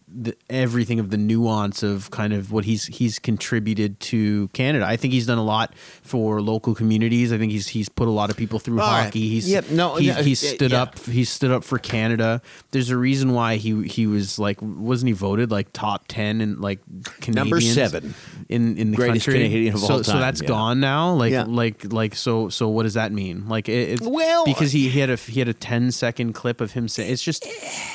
the, 0.08 0.36
everything 0.48 1.00
of 1.00 1.10
the 1.10 1.16
nuance 1.16 1.82
of 1.82 2.10
kind 2.10 2.32
of 2.32 2.52
what 2.52 2.64
he's 2.64 2.86
he's 2.86 3.18
contributed 3.18 4.00
to 4.00 4.48
Canada. 4.48 4.86
I 4.86 4.96
think 4.96 5.12
he's 5.12 5.26
done 5.26 5.38
a 5.38 5.44
lot 5.44 5.74
for 6.02 6.40
local 6.40 6.74
communities. 6.74 7.32
I 7.32 7.38
think 7.38 7.52
he's 7.52 7.68
he's 7.68 7.88
put 7.88 8.08
a 8.08 8.10
lot 8.10 8.30
of 8.30 8.36
people 8.36 8.58
through 8.58 8.78
hockey. 8.78 9.28
He's 9.28 9.50
Yep, 9.50 9.70
no, 9.70 9.96
he's, 9.96 10.06
yeah, 10.06 10.22
he's 10.22 10.54
stood 10.54 10.72
yeah. 10.72 10.82
up 10.82 10.98
he's 11.04 11.28
stood 11.28 11.50
up 11.50 11.64
for 11.64 11.78
Canada. 11.78 12.40
There's 12.70 12.90
a 12.90 12.96
reason 12.96 13.32
why 13.32 13.56
he 13.56 13.86
he 13.86 14.06
was 14.06 14.38
like 14.38 14.58
wasn't 14.60 15.08
he 15.08 15.12
voted 15.12 15.50
like 15.50 15.72
top 15.72 16.04
ten 16.08 16.40
and 16.40 16.60
like 16.60 16.80
Canadians 17.20 17.36
Number 17.36 17.60
seven. 17.60 18.14
in 18.48 18.78
in 18.78 18.90
the 18.92 18.96
Greatest 18.96 19.26
country. 19.26 19.42
Canadian 19.42 19.74
of 19.74 19.80
so 19.80 19.94
all 19.94 20.04
so 20.04 20.12
time, 20.12 20.20
that's 20.20 20.42
yeah. 20.42 20.48
gone 20.48 20.80
now. 20.80 21.12
Like 21.12 21.32
Yeah. 21.32 21.44
like 21.46 21.92
like 21.92 22.14
so 22.14 22.48
so 22.48 22.68
what 22.68 22.84
does 22.84 22.94
that 22.94 23.12
mean? 23.12 23.48
Like 23.48 23.68
it, 23.68 23.90
it's 23.90 24.02
Well, 24.02 24.44
because 24.44 24.70
uh, 24.72 24.78
he, 24.78 24.88
he 24.88 25.00
had 25.00 25.10
a 25.10 25.16
he 25.16 25.40
had 25.40 25.48
a 25.48 25.54
10 25.54 25.90
second 25.90 26.32
clip 26.34 26.60
of 26.60 26.72
him 26.72 26.88
saying 26.88 27.10
it's 27.12 27.22
just 27.22 27.44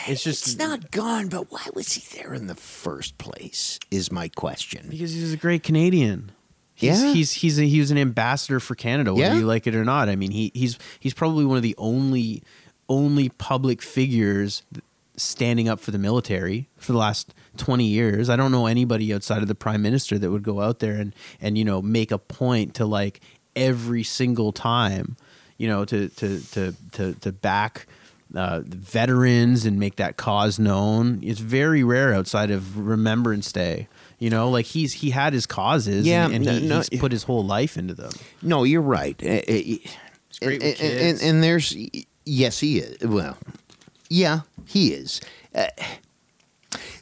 it's 0.07 0.23
just 0.23 0.47
It's 0.47 0.57
not 0.57 0.91
gone, 0.91 1.27
but 1.29 1.38
why 1.49 1.65
was 1.73 1.93
he 1.93 2.17
there 2.17 2.34
in 2.34 2.47
the 2.47 2.56
first 2.56 3.17
place? 3.17 3.80
Is 3.91 4.12
my 4.12 4.28
question. 4.30 4.88
because 4.89 5.13
he's 5.13 5.34
a 5.34 5.38
great 5.38 5.63
Canadian. 5.63 6.32
He's, 6.75 7.02
Yeah. 7.04 7.13
he's 7.13 7.32
he's 7.34 7.60
a, 7.60 7.63
he 7.63 7.80
was 7.80 7.91
an 7.91 7.97
ambassador 7.97 8.60
for 8.60 8.73
Canada, 8.75 9.13
whether 9.13 9.34
Yeah. 9.34 9.39
you 9.39 9.45
like 9.45 9.67
it 9.67 9.75
or 9.75 9.84
not. 9.86 10.08
I 10.10 10.15
mean, 10.15 10.32
he 10.32 10.52
he's 10.54 10.78
he's 10.99 11.13
probably 11.13 11.45
one 11.45 11.58
of 11.58 11.63
the 11.63 11.75
only 11.78 12.41
only 12.88 13.30
public 13.30 13.82
figures 13.82 14.63
standing 15.17 15.67
up 15.67 15.80
for 15.80 15.91
the 15.91 15.99
military 15.99 16.69
for 16.78 16.93
the 16.93 16.97
last 16.97 17.34
20 17.58 17.84
years. 17.86 18.30
I 18.30 18.36
don't 18.38 18.52
know 18.54 18.65
anybody 18.67 19.13
outside 19.13 19.41
of 19.41 19.47
the 19.49 19.56
prime 19.56 19.82
minister 19.82 20.17
that 20.17 20.32
would 20.32 20.43
go 20.43 20.62
out 20.62 20.80
there 20.80 20.95
and 20.95 21.13
and 21.41 21.58
you 21.58 21.65
know 21.65 21.82
make 21.82 22.12
a 22.12 22.17
point 22.17 22.73
to 22.75 22.86
like 22.86 23.19
every 23.56 24.04
single 24.04 24.54
time, 24.54 25.17
you 25.58 25.67
know, 25.67 25.84
to 25.86 26.08
to 26.10 26.39
to 26.52 26.73
to 26.93 27.13
to 27.15 27.32
back 27.34 27.86
uh, 28.36 28.62
veterans 28.65 29.65
and 29.65 29.80
make 29.80 29.96
that 29.98 30.18
cause 30.18 30.60
known. 30.60 31.20
It's 31.24 31.39
very 31.39 31.84
rare 31.84 32.13
outside 32.13 32.52
of 32.52 32.78
Remembrance 32.78 33.52
Day. 33.52 33.88
You 34.20 34.30
know, 34.30 34.50
like 34.50 34.65
he's 34.65 34.94
he 34.94 35.12
had 35.12 35.32
his 35.34 35.46
causes, 35.46 36.06
Yeah, 36.06 36.26
and, 36.26 36.36
and 36.36 36.46
no- 36.46 36.52
he, 36.54 36.68
no- 36.68 36.82
he's 36.89 37.00
put 37.00 37.12
his 37.12 37.24
whole 37.24 37.46
life 37.46 37.78
into 37.78 37.94
them. 37.94 38.12
No, 38.42 38.63
you're 38.63 38.82
right. 38.82 39.15
Uh, 39.24 39.28
uh, 39.28 39.42
great 40.42 40.62
and, 40.63 40.82
and, 40.82 41.22
and 41.22 41.44
there's 41.44 41.76
yes, 42.26 42.60
he 42.60 42.80
is. 42.80 43.02
Well, 43.08 43.38
yeah, 44.10 44.42
he 44.65 44.92
is. 44.94 45.22
Uh, 45.56 45.68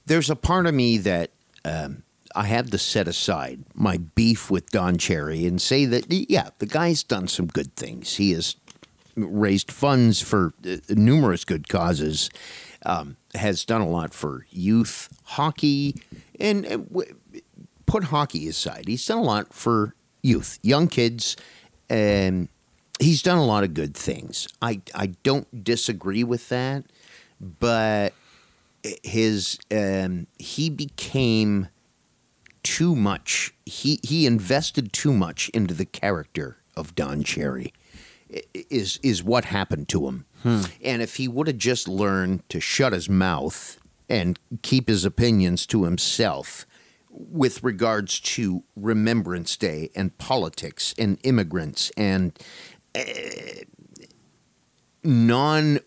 there's 0.05 0.29
a 0.29 0.35
part 0.35 0.65
of 0.67 0.73
me 0.73 0.97
that 0.99 1.31
um, 1.65 2.03
I 2.35 2.43
have 2.45 2.69
to 2.71 2.77
set 2.77 3.07
aside 3.07 3.63
my 3.73 3.97
beef 3.97 4.49
with 4.51 4.69
Don 4.71 4.97
Cherry 4.97 5.45
and 5.45 5.61
say 5.61 5.85
that 5.85 6.05
yeah, 6.09 6.49
the 6.59 6.65
guy's 6.65 7.03
done 7.03 7.27
some 7.27 7.47
good 7.47 7.75
things. 7.75 8.15
He 8.17 8.31
has 8.31 8.55
raised 9.17 9.71
funds 9.71 10.21
for 10.21 10.53
uh, 10.65 10.77
numerous 10.89 11.43
good 11.43 11.67
causes. 11.67 12.29
Um, 12.85 13.17
has 13.35 13.65
done 13.65 13.81
a 13.81 13.89
lot 13.89 14.13
for 14.13 14.45
youth 14.49 15.09
hockey, 15.23 15.95
and, 16.39 16.63
w- 16.63 17.15
put 17.85 18.05
hockey 18.05 18.47
aside. 18.47 18.85
He's 18.87 19.05
done 19.05 19.17
a 19.17 19.23
lot 19.23 19.53
for 19.53 19.95
youth, 20.21 20.59
young 20.61 20.87
kids, 20.87 21.35
and 21.89 22.49
he's 22.99 23.21
done 23.23 23.37
a 23.37 23.45
lot 23.45 23.63
of 23.63 23.73
good 23.73 23.95
things. 23.95 24.47
I 24.61 24.81
I 24.93 25.07
don't 25.23 25.63
disagree 25.63 26.23
with 26.23 26.49
that, 26.49 26.83
but 27.41 28.13
his 29.03 29.57
um, 29.71 30.27
he 30.37 30.69
became 30.69 31.69
too 32.63 32.95
much. 32.95 33.53
He 33.65 33.99
he 34.03 34.25
invested 34.25 34.93
too 34.93 35.13
much 35.13 35.49
into 35.49 35.73
the 35.73 35.85
character 35.85 36.57
of 36.75 36.93
Don 36.95 37.23
Cherry. 37.23 37.73
Is 38.69 38.99
is 39.03 39.23
what 39.23 39.45
happened 39.45 39.87
to 39.89 40.07
him. 40.07 40.25
And 40.43 41.01
if 41.01 41.15
he 41.15 41.27
would 41.27 41.47
have 41.47 41.57
just 41.57 41.87
learned 41.87 42.47
to 42.49 42.59
shut 42.59 42.91
his 42.93 43.09
mouth 43.09 43.79
and 44.09 44.37
keep 44.61 44.87
his 44.89 45.05
opinions 45.05 45.65
to 45.67 45.83
himself 45.85 46.65
with 47.09 47.63
regards 47.63 48.19
to 48.19 48.63
Remembrance 48.75 49.55
Day 49.57 49.89
and 49.95 50.17
politics 50.17 50.93
and 50.97 51.17
immigrants 51.23 51.91
and 51.97 52.37
uh, 52.95 53.01
non 55.03 55.79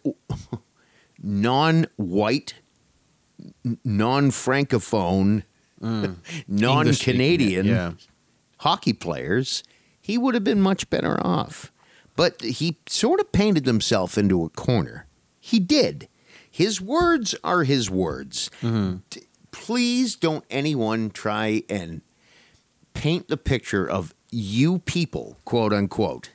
non 1.22 1.86
white 1.96 2.54
non 3.84 4.30
francophone 4.30 5.42
non 5.80 6.92
Canadian 6.94 7.66
Yeah. 7.66 7.92
hockey 8.58 8.92
players, 8.92 9.62
he 10.00 10.18
would 10.18 10.34
have 10.34 10.44
been 10.44 10.60
much 10.60 10.88
better 10.90 11.18
off. 11.26 11.72
But 12.16 12.40
he 12.42 12.76
sort 12.86 13.20
of 13.20 13.32
painted 13.32 13.66
himself 13.66 14.18
into 14.18 14.44
a 14.44 14.48
corner. 14.50 15.06
He 15.40 15.58
did. 15.58 16.08
His 16.50 16.80
words 16.80 17.34
are 17.42 17.64
his 17.64 17.90
words. 17.90 18.50
Mm-hmm. 18.62 18.98
T- 19.10 19.22
Please 19.52 20.14
don't 20.16 20.44
anyone 20.50 21.10
try 21.10 21.62
and 21.68 22.02
paint 22.94 23.28
the 23.28 23.36
picture 23.36 23.88
of 23.88 24.14
you 24.30 24.78
people, 24.80 25.38
quote 25.44 25.72
unquote. 25.72 26.30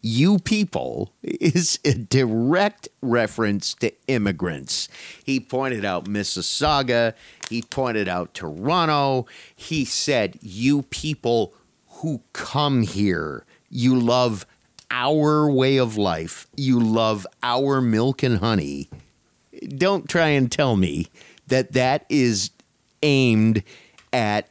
You 0.00 0.38
people 0.38 1.12
is 1.22 1.80
a 1.84 1.94
direct 1.94 2.88
reference 3.02 3.74
to 3.74 3.92
immigrants. 4.06 4.88
He 5.24 5.40
pointed 5.40 5.84
out 5.84 6.04
Mississauga. 6.04 7.14
He 7.50 7.62
pointed 7.62 8.06
out 8.08 8.34
Toronto. 8.34 9.26
He 9.56 9.84
said, 9.84 10.38
You 10.40 10.82
people 10.82 11.52
who 11.88 12.22
come 12.32 12.82
here, 12.82 13.44
you 13.68 13.98
love 13.98 14.46
our 14.90 15.50
way 15.50 15.76
of 15.76 15.96
life, 15.96 16.46
you 16.56 16.80
love 16.80 17.26
our 17.42 17.80
milk 17.80 18.22
and 18.22 18.38
honey. 18.38 18.88
Don't 19.76 20.08
try 20.08 20.28
and 20.28 20.50
tell 20.50 20.76
me 20.76 21.08
that 21.46 21.72
that 21.72 22.06
is 22.08 22.50
aimed 23.02 23.62
at 24.12 24.48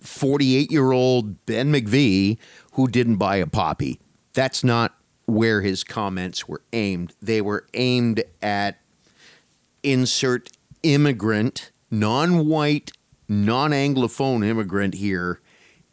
48 0.00 0.70
year 0.70 0.92
old 0.92 1.44
Ben 1.46 1.72
McVee 1.72 2.38
who 2.72 2.88
didn't 2.88 3.16
buy 3.16 3.36
a 3.36 3.46
poppy. 3.46 4.00
That's 4.32 4.64
not 4.64 4.94
where 5.26 5.60
his 5.60 5.84
comments 5.84 6.48
were 6.48 6.62
aimed. 6.72 7.14
They 7.20 7.40
were 7.40 7.66
aimed 7.74 8.24
at 8.40 8.78
insert 9.82 10.50
immigrant, 10.82 11.70
non 11.90 12.46
white, 12.46 12.92
non 13.28 13.70
Anglophone 13.70 14.44
immigrant 14.44 14.94
here. 14.94 15.40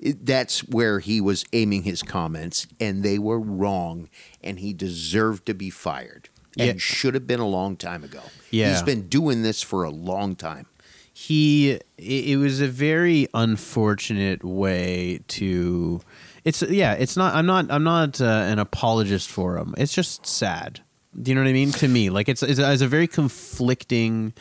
That's 0.02 0.60
where 0.62 1.00
he 1.00 1.20
was 1.20 1.44
aiming 1.54 1.84
his 1.84 2.02
comments, 2.02 2.68
and 2.80 3.04
they 3.04 3.20
were 3.20 3.40
wrong, 3.40 4.10
and 4.44 4.60
he 4.60 4.74
deserved 4.74 5.46
to 5.48 5.54
be 5.54 5.70
fired. 5.70 6.30
And 6.58 6.68
Yeah. 6.68 6.74
should 6.78 7.14
have 7.14 7.28
been 7.28 7.40
a 7.40 7.48
long 7.48 7.76
time 7.78 8.04
ago. 8.04 8.22
Yeah. 8.50 8.72
He's 8.72 8.82
been 8.82 9.08
doing 9.08 9.44
this 9.44 9.62
for 9.62 9.84
a 9.84 9.90
long 9.90 10.36
time. 10.36 10.66
he 11.14 11.72
it, 11.72 11.84
it 11.98 12.38
was 12.38 12.62
a 12.62 12.68
very 12.68 13.28
unfortunate 13.34 14.42
way 14.44 15.20
to 15.28 16.00
it's 16.46 16.62
yeah 16.62 16.94
it's 16.94 17.18
not 17.18 17.36
i'm 17.36 17.46
not 17.46 17.70
i'm 17.70 17.84
not 17.84 18.22
uh, 18.22 18.26
an 18.26 18.58
apologist 18.58 19.30
for 19.30 19.58
him 19.58 19.74
it's 19.78 19.94
just 19.94 20.26
sad 20.26 20.80
do 21.22 21.32
you 21.32 21.36
know 21.36 21.42
what 21.42 21.50
i 21.50 21.54
mean 21.54 21.72
to 21.72 21.88
me 21.88 22.10
like 22.10 22.30
it's 22.30 22.44
it's, 22.44 22.60
a- 22.60 22.72
it's 22.72 22.82
a 22.84 22.88
very 22.88 23.08
conflicting 23.08 24.32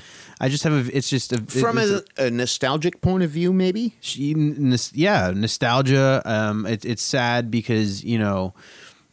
i 0.40 0.48
just 0.48 0.64
have 0.64 0.72
a 0.72 0.96
it's 0.96 1.08
just 1.08 1.32
a 1.32 1.38
From 1.42 1.78
it's 1.78 2.04
a, 2.18 2.26
a 2.26 2.30
nostalgic 2.30 3.00
point 3.00 3.22
of 3.24 3.30
view, 3.30 3.52
maybe? 3.52 3.94
she- 4.00 4.34
nos- 4.34 4.92
yeah, 4.94 5.32
nostalgia. 5.34 6.20
Um, 6.24 6.66
it, 6.66 6.84
it's 6.84 7.02
sad 7.02 7.50
because 7.50 8.04
you 8.04 8.18
know, 8.18 8.54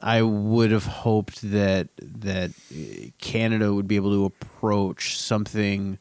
I 0.02 0.22
would 0.22 0.72
have 0.72 0.86
hoped 0.86 1.42
that 1.52 1.88
that 1.98 2.52
uh, 2.72 3.08
Canada 3.20 3.74
would 3.74 3.88
be 3.88 3.96
able 3.96 4.12
to 4.12 4.26
approach 4.26 5.18
something 5.18 5.98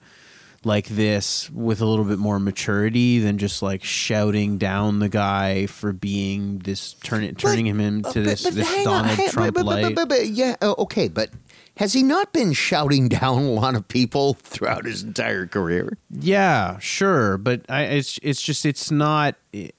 like 0.67 0.87
this 0.89 1.51
with 1.51 1.81
a 1.81 1.87
little 1.87 2.05
bit 2.05 2.19
more 2.19 2.39
maturity 2.39 3.19
than 3.19 3.39
just 3.39 3.63
like 3.63 3.85
shouting 3.85 4.59
down 4.59 4.99
the 4.99 5.09
guy 5.09 5.67
for 5.67 5.93
being 5.93 6.59
this 6.61 6.95
turning 7.03 7.35
turning 7.35 7.67
him 7.67 7.81
into 7.81 8.23
this 8.23 8.43
this 8.43 8.69
hang 8.69 8.87
on, 8.87 9.03
Donald 9.03 9.19
hang- 9.19 9.31
Trump 9.31 9.55
but- 9.55 9.65
but- 9.67 9.95
but- 9.95 10.09
but- 10.09 10.27
yeah, 10.29 10.57
uh, 10.63 10.75
okay, 10.79 11.09
but 11.09 11.31
has 11.77 11.93
he 11.93 12.03
not 12.03 12.33
been 12.33 12.53
shouting 12.53 13.09
down 13.21 13.43
a 13.45 13.51
lot 13.51 13.75
of 13.75 13.87
people 13.89 14.35
throughout 14.35 14.85
his 14.87 15.03
entire 15.03 15.47
career? 15.47 15.97
yeah, 16.11 16.79
sure, 16.79 17.37
but 17.39 17.65
I 17.69 17.83
it's 17.85 18.19
it's 18.23 18.41
just 18.43 18.65
it's 18.65 18.91
not. 18.91 19.35
It, 19.53 19.75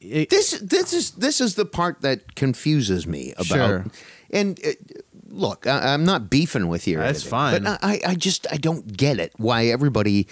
it- 0.00 0.28
This 0.30 0.58
this 0.60 0.92
is 0.92 1.12
this 1.12 1.40
is 1.40 1.54
the 1.54 1.64
part 1.64 2.02
that 2.02 2.34
confuses 2.34 3.06
me 3.06 3.32
about. 3.38 3.46
Sure. 3.46 3.86
And 4.30 4.58
uh, 4.66 4.70
look, 5.34 5.66
I, 5.66 5.92
I'm 5.92 6.04
not 6.04 6.30
beefing 6.30 6.68
with 6.68 6.86
you. 6.86 6.98
That's 6.98 7.22
fine. 7.22 7.62
But 7.62 7.78
I, 7.82 8.00
I 8.06 8.14
just 8.14 8.46
I 8.50 8.56
don't 8.56 8.96
get 8.96 9.18
it. 9.18 9.32
Why 9.36 9.66
everybody. 9.66 10.26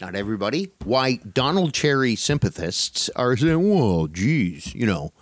Not 0.00 0.14
everybody. 0.14 0.70
Why 0.84 1.16
Donald 1.16 1.74
Cherry 1.74 2.14
sympathists 2.14 3.08
are 3.16 3.36
saying, 3.36 3.68
"Well, 3.68 4.06
geez, 4.06 4.74
you 4.74 4.86
know, 4.86 5.12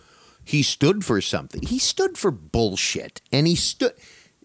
he 0.44 0.62
stood 0.62 1.04
for 1.04 1.20
something. 1.20 1.62
He 1.62 1.78
stood 1.78 2.18
for 2.18 2.30
bullshit, 2.30 3.20
and 3.32 3.46
he 3.46 3.54
stood. 3.54 3.92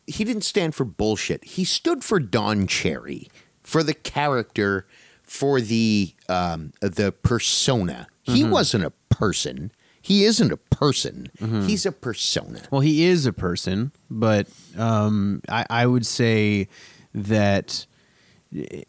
He 0.08 0.24
didn't 0.24 0.44
stand 0.44 0.74
for 0.74 0.86
bullshit. 0.86 1.44
He 1.44 1.64
stood 1.64 2.04
for 2.04 2.20
Don 2.20 2.66
Cherry, 2.66 3.30
for 3.62 3.84
the 3.84 3.94
character, 3.94 4.88
for 5.24 5.62
the 5.62 6.14
um, 6.30 6.72
the 6.82 7.12
persona. 7.12 8.08
He 8.24 8.44
wasn't 8.44 8.86
a 8.86 8.92
person. 9.10 9.72
He 10.02 10.24
isn't 10.26 10.52
a 10.52 10.58
person. 10.58 11.30
He's 11.68 11.86
a 11.86 11.92
persona. 11.92 12.62
Well, 12.72 12.82
he 12.82 13.06
is 13.06 13.26
a 13.28 13.34
person, 13.34 13.92
but 14.10 14.48
um, 14.78 15.42
I, 15.48 15.66
I 15.70 15.86
would 15.86 16.06
say 16.08 16.68
that 17.14 17.86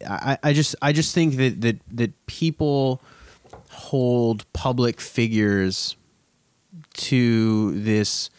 I, 0.07 0.37
I 0.43 0.53
just 0.53 0.75
I 0.81 0.91
just 0.91 1.13
think 1.13 1.35
that, 1.37 1.61
that 1.61 1.77
that 1.91 2.25
people 2.25 3.01
hold 3.69 4.51
public 4.53 4.99
figures 4.99 5.95
to 6.95 7.71
this 7.79 8.29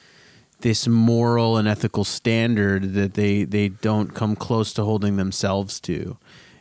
this 0.61 0.89
moral 0.89 1.57
and 1.59 1.69
ethical 1.69 2.05
standard 2.05 2.95
that 2.95 3.15
they, 3.15 3.45
they 3.45 3.69
don't 3.69 4.15
come 4.15 4.35
close 4.35 4.73
to 4.73 4.83
holding 4.83 5.17
themselves 5.17 5.79
to. 5.81 6.17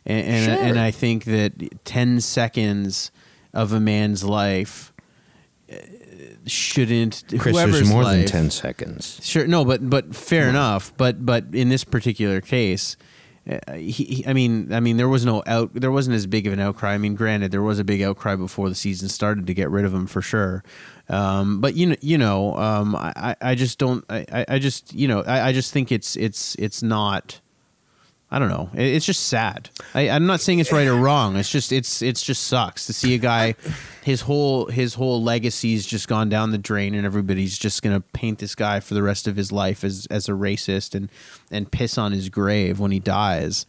And 0.06 0.28
and, 0.28 0.46
Sure. 0.46 0.64
and 0.66 0.80
I 0.80 0.92
think 0.92 1.24
that 1.26 1.86
10 1.86 2.20
seconds 2.20 3.12
of 3.54 3.72
a 3.72 3.80
man's 3.80 4.24
life 4.26 4.92
shouldn't 6.46 7.24
whoever's 7.54 7.90
life, 8.04 8.28
seconds. 8.50 9.20
Sure, 9.24 9.48
no, 9.48 9.64
but 9.66 9.90
but 9.90 10.16
fair 10.16 10.50
enough. 10.50 10.94
But 10.98 11.26
but 11.26 11.46
in 11.54 11.70
this 11.70 11.84
particular 11.84 12.42
case, 12.42 12.98
uh, 13.50 13.74
he, 13.74 13.92
he, 13.92 14.28
I 14.28 14.34
mean, 14.34 14.72
I 14.74 14.80
mean, 14.80 14.98
there 14.98 15.10
was 15.10 15.26
no 15.26 15.44
out. 15.48 15.72
There 15.74 15.92
wasn't 15.92 16.16
as 16.16 16.26
big 16.28 16.48
of 16.48 16.54
an 16.54 16.60
outcry. 16.60 16.94
I 16.94 16.98
mean, 16.98 17.16
granted, 17.16 17.52
there 17.52 17.62
was 17.62 17.80
a 17.80 17.84
big 17.84 18.02
outcry 18.02 18.36
before 18.36 18.70
the 18.70 18.76
season 18.76 19.10
started 19.10 19.48
to 19.48 19.54
get 19.54 19.70
rid 19.70 19.86
of 19.86 19.94
him 19.94 20.08
for 20.08 20.22
sure. 20.22 20.64
Um, 21.10 21.60
but 21.60 21.76
you 21.76 21.88
know, 21.88 21.96
you 22.02 22.18
know, 22.18 22.56
um, 22.58 22.96
I, 22.96 23.36
I 23.42 23.56
just 23.56 23.78
don't. 23.80 24.06
I, 24.10 24.26
I- 24.32 24.46
I 24.48 24.60
just 24.60 24.94
you 24.94 25.08
know, 25.08 25.22
I, 25.24 25.50
I 25.50 25.52
just 25.54 25.74
think 25.74 25.92
it's 25.92 26.16
it's 26.16 26.56
it's 26.56 26.82
not. 26.82 27.40
I 28.34 28.40
don't 28.40 28.50
know. 28.50 28.70
It's 28.74 29.06
just 29.06 29.28
sad. 29.28 29.70
I, 29.94 30.10
I'm 30.10 30.26
not 30.26 30.42
saying 30.42 30.58
it's 30.58 30.72
right 30.72 30.88
or 30.88 30.96
wrong. 30.96 31.36
It's 31.36 31.52
just 31.52 31.72
it's 31.72 32.02
it's 32.02 32.24
just 32.24 32.46
sucks 32.46 32.88
to 32.88 32.94
see 32.94 33.14
a 33.14 33.20
guy, 33.20 33.54
his 34.04 34.22
whole 34.22 34.66
his 34.66 34.96
whole 34.96 35.22
legacy's 35.22 35.86
just 35.86 36.08
gone 36.08 36.30
down 36.30 36.50
the 36.50 36.58
drain, 36.58 36.96
and 36.96 37.06
everybody's 37.06 37.60
just 37.60 37.84
gonna 37.84 38.02
paint 38.02 38.40
this 38.40 38.56
guy 38.56 38.80
for 38.80 38.96
the 38.96 39.04
rest 39.04 39.28
of 39.28 39.36
his 39.36 39.52
life 39.52 39.84
as 39.84 40.08
as 40.10 40.28
a 40.28 40.32
racist 40.32 40.96
and 40.96 41.10
and 41.52 41.72
piss 41.72 41.96
on 41.98 42.12
his 42.12 42.30
grave 42.30 42.80
when 42.80 42.90
he 42.90 43.00
dies. 43.00 43.68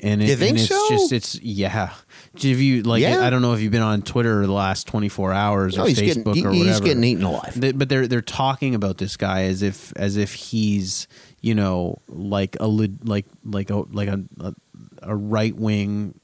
And 0.00 0.22
it, 0.22 0.28
You 0.28 0.36
think 0.36 0.50
and 0.50 0.58
it's 0.60 0.68
so? 0.68 0.88
just 0.90 1.12
it's 1.12 1.40
yeah. 1.40 1.68
Have 1.70 2.04
you 2.42 2.82
like 2.82 3.02
Yeah. 3.02 3.24
I 3.26 3.30
don't 3.30 3.42
know 3.42 3.52
if 3.54 3.60
you've 3.60 3.72
been 3.72 3.82
on 3.82 4.02
Twitter 4.02 4.46
the 4.46 4.52
last 4.52 4.86
24 4.86 5.32
hours 5.32 5.76
No, 5.76 5.84
or 5.84 5.86
Facebook 5.86 6.34
getting 6.34 6.46
or 6.46 6.50
whatever. 6.50 6.54
he's 6.68 6.80
getting 6.80 7.02
eaten 7.04 7.24
alive. 7.24 7.56
But 7.74 7.88
they're 7.88 8.06
they're 8.06 8.20
talking 8.20 8.74
about 8.76 8.98
this 8.98 9.16
guy 9.16 9.42
as 9.44 9.62
if 9.62 9.92
as 9.96 10.16
if 10.16 10.34
he's 10.34 11.08
you 11.44 11.54
know 11.54 11.98
like 12.08 12.56
a 12.58 12.66
like 12.66 13.26
like 13.44 13.70
a 13.70 13.76
like 13.92 14.08
a 14.08 14.24
a, 14.40 14.54
a 15.02 15.14
right 15.14 15.54
wing 15.54 16.18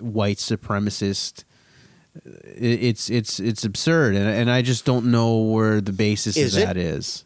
white 0.00 0.38
supremacist. 0.38 1.44
It's 2.24 3.08
it's 3.10 3.38
it's 3.38 3.64
absurd, 3.64 4.14
and 4.16 4.28
and 4.28 4.50
I 4.50 4.62
just 4.62 4.84
don't 4.84 5.06
know 5.06 5.36
where 5.38 5.80
the 5.80 5.92
basis 5.92 6.36
Is 6.36 6.56
of 6.56 6.62
it? 6.62 6.66
that 6.66 6.76
is. 6.76 7.24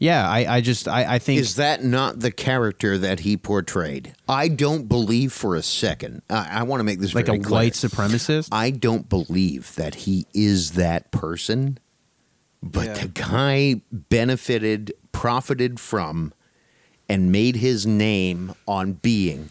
Yeah, 0.00 0.30
I, 0.30 0.56
I 0.58 0.60
just 0.60 0.86
I, 0.86 1.14
I 1.16 1.18
think 1.18 1.40
Is 1.40 1.56
that 1.56 1.82
not 1.82 2.20
the 2.20 2.30
character 2.30 2.96
that 2.98 3.20
he 3.20 3.36
portrayed? 3.36 4.14
I 4.28 4.46
don't 4.46 4.86
believe 4.88 5.32
for 5.32 5.56
a 5.56 5.62
second. 5.62 6.22
I, 6.30 6.60
I 6.60 6.62
want 6.62 6.78
to 6.80 6.84
make 6.84 7.00
this 7.00 7.16
like 7.16 7.26
a 7.28 7.36
clear. 7.36 7.50
white 7.50 7.72
supremacist. 7.72 8.48
I 8.52 8.70
don't 8.70 9.08
believe 9.08 9.74
that 9.74 9.96
he 10.06 10.24
is 10.32 10.72
that 10.72 11.10
person, 11.10 11.78
but 12.62 12.86
Yeah. 12.86 12.92
the 12.94 13.08
guy 13.08 13.80
benefited, 13.90 14.92
profited 15.10 15.80
from 15.80 16.32
and 17.08 17.32
made 17.32 17.56
his 17.56 17.86
name 17.86 18.54
on 18.66 18.94
being 18.94 19.50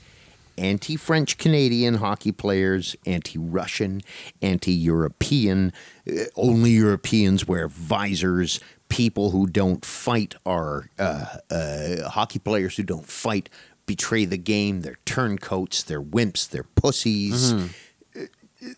anti 0.58 0.96
French 0.96 1.38
Canadian 1.38 1.96
hockey 1.96 2.32
players, 2.32 2.96
anti 3.06 3.38
Russian, 3.38 4.02
anti 4.41 4.72
European. 4.74 5.74
Uh, 6.10 6.24
only 6.36 6.72
Europeans 6.72 7.48
wear 7.48 7.67
visors. 7.67 8.60
People 8.89 9.32
who 9.32 9.48
don't 9.48 9.84
fight 9.84 10.36
are 10.46 10.89
uh, 10.98 11.26
uh, 11.52 12.10
hockey 12.10 12.39
players 12.39 12.78
who 12.78 12.84
don't 12.84 13.06
fight 13.08 13.50
betray 13.86 14.26
the 14.26 14.38
game. 14.38 14.82
They're 14.82 15.00
turncoats, 15.06 15.84
they're 15.84 16.02
wimps, 16.02 16.48
they're 16.50 16.63
pussies. 16.63 17.54
Uh, 17.54 18.22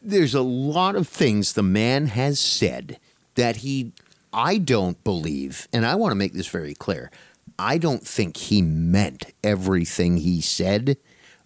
There's 0.01 0.33
a 0.33 0.41
lot 0.41 0.95
of 0.95 1.07
things 1.07 1.53
the 1.53 1.63
man 1.63 2.07
has 2.07 2.39
said 2.39 2.99
that 3.35 3.57
he, 3.57 3.93
I 4.33 4.57
don't 4.57 5.01
believe, 5.03 5.67
and 5.71 5.85
I 5.85 5.95
want 5.95 6.11
to 6.11 6.15
make 6.15 6.33
this 6.33 6.47
very 6.47 6.73
clear. 6.73 7.11
I 7.57 7.77
don't 7.77 8.05
think 8.05 8.37
he 8.37 8.61
meant 8.61 9.25
everything 9.43 10.17
he 10.17 10.41
said, 10.41 10.97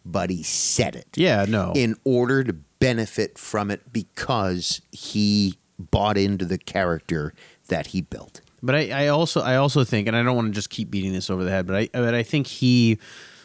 but 0.05 0.29
he 0.29 0.43
said 0.43 0.95
it 0.95 1.07
Yeah, 1.15 1.45
no. 1.47 1.71
in 1.75 1.95
order 2.03 2.43
to 2.43 2.53
benefit 2.53 3.37
from 3.37 3.71
it 3.71 3.93
because 3.93 4.81
he 4.91 5.57
bought 5.79 6.17
into 6.17 6.45
the 6.45 6.57
character 6.57 7.33
that 7.69 7.87
he 7.87 8.01
built. 8.01 8.41
But 8.61 8.75
I, 8.75 9.05
I 9.05 9.07
also 9.07 9.41
I 9.41 9.55
also 9.57 9.83
think, 9.83 10.07
and 10.07 10.15
I 10.15 10.23
don't 10.23 10.35
want 10.35 10.47
to 10.47 10.53
just 10.53 10.69
keep 10.69 10.89
beating 10.89 11.11
this 11.13 11.29
over 11.29 11.43
the 11.43 11.49
head, 11.51 11.65
but 11.67 11.75
I 11.75 11.89
but 11.91 12.13
I 12.15 12.23
think 12.23 12.47
he 12.47 12.97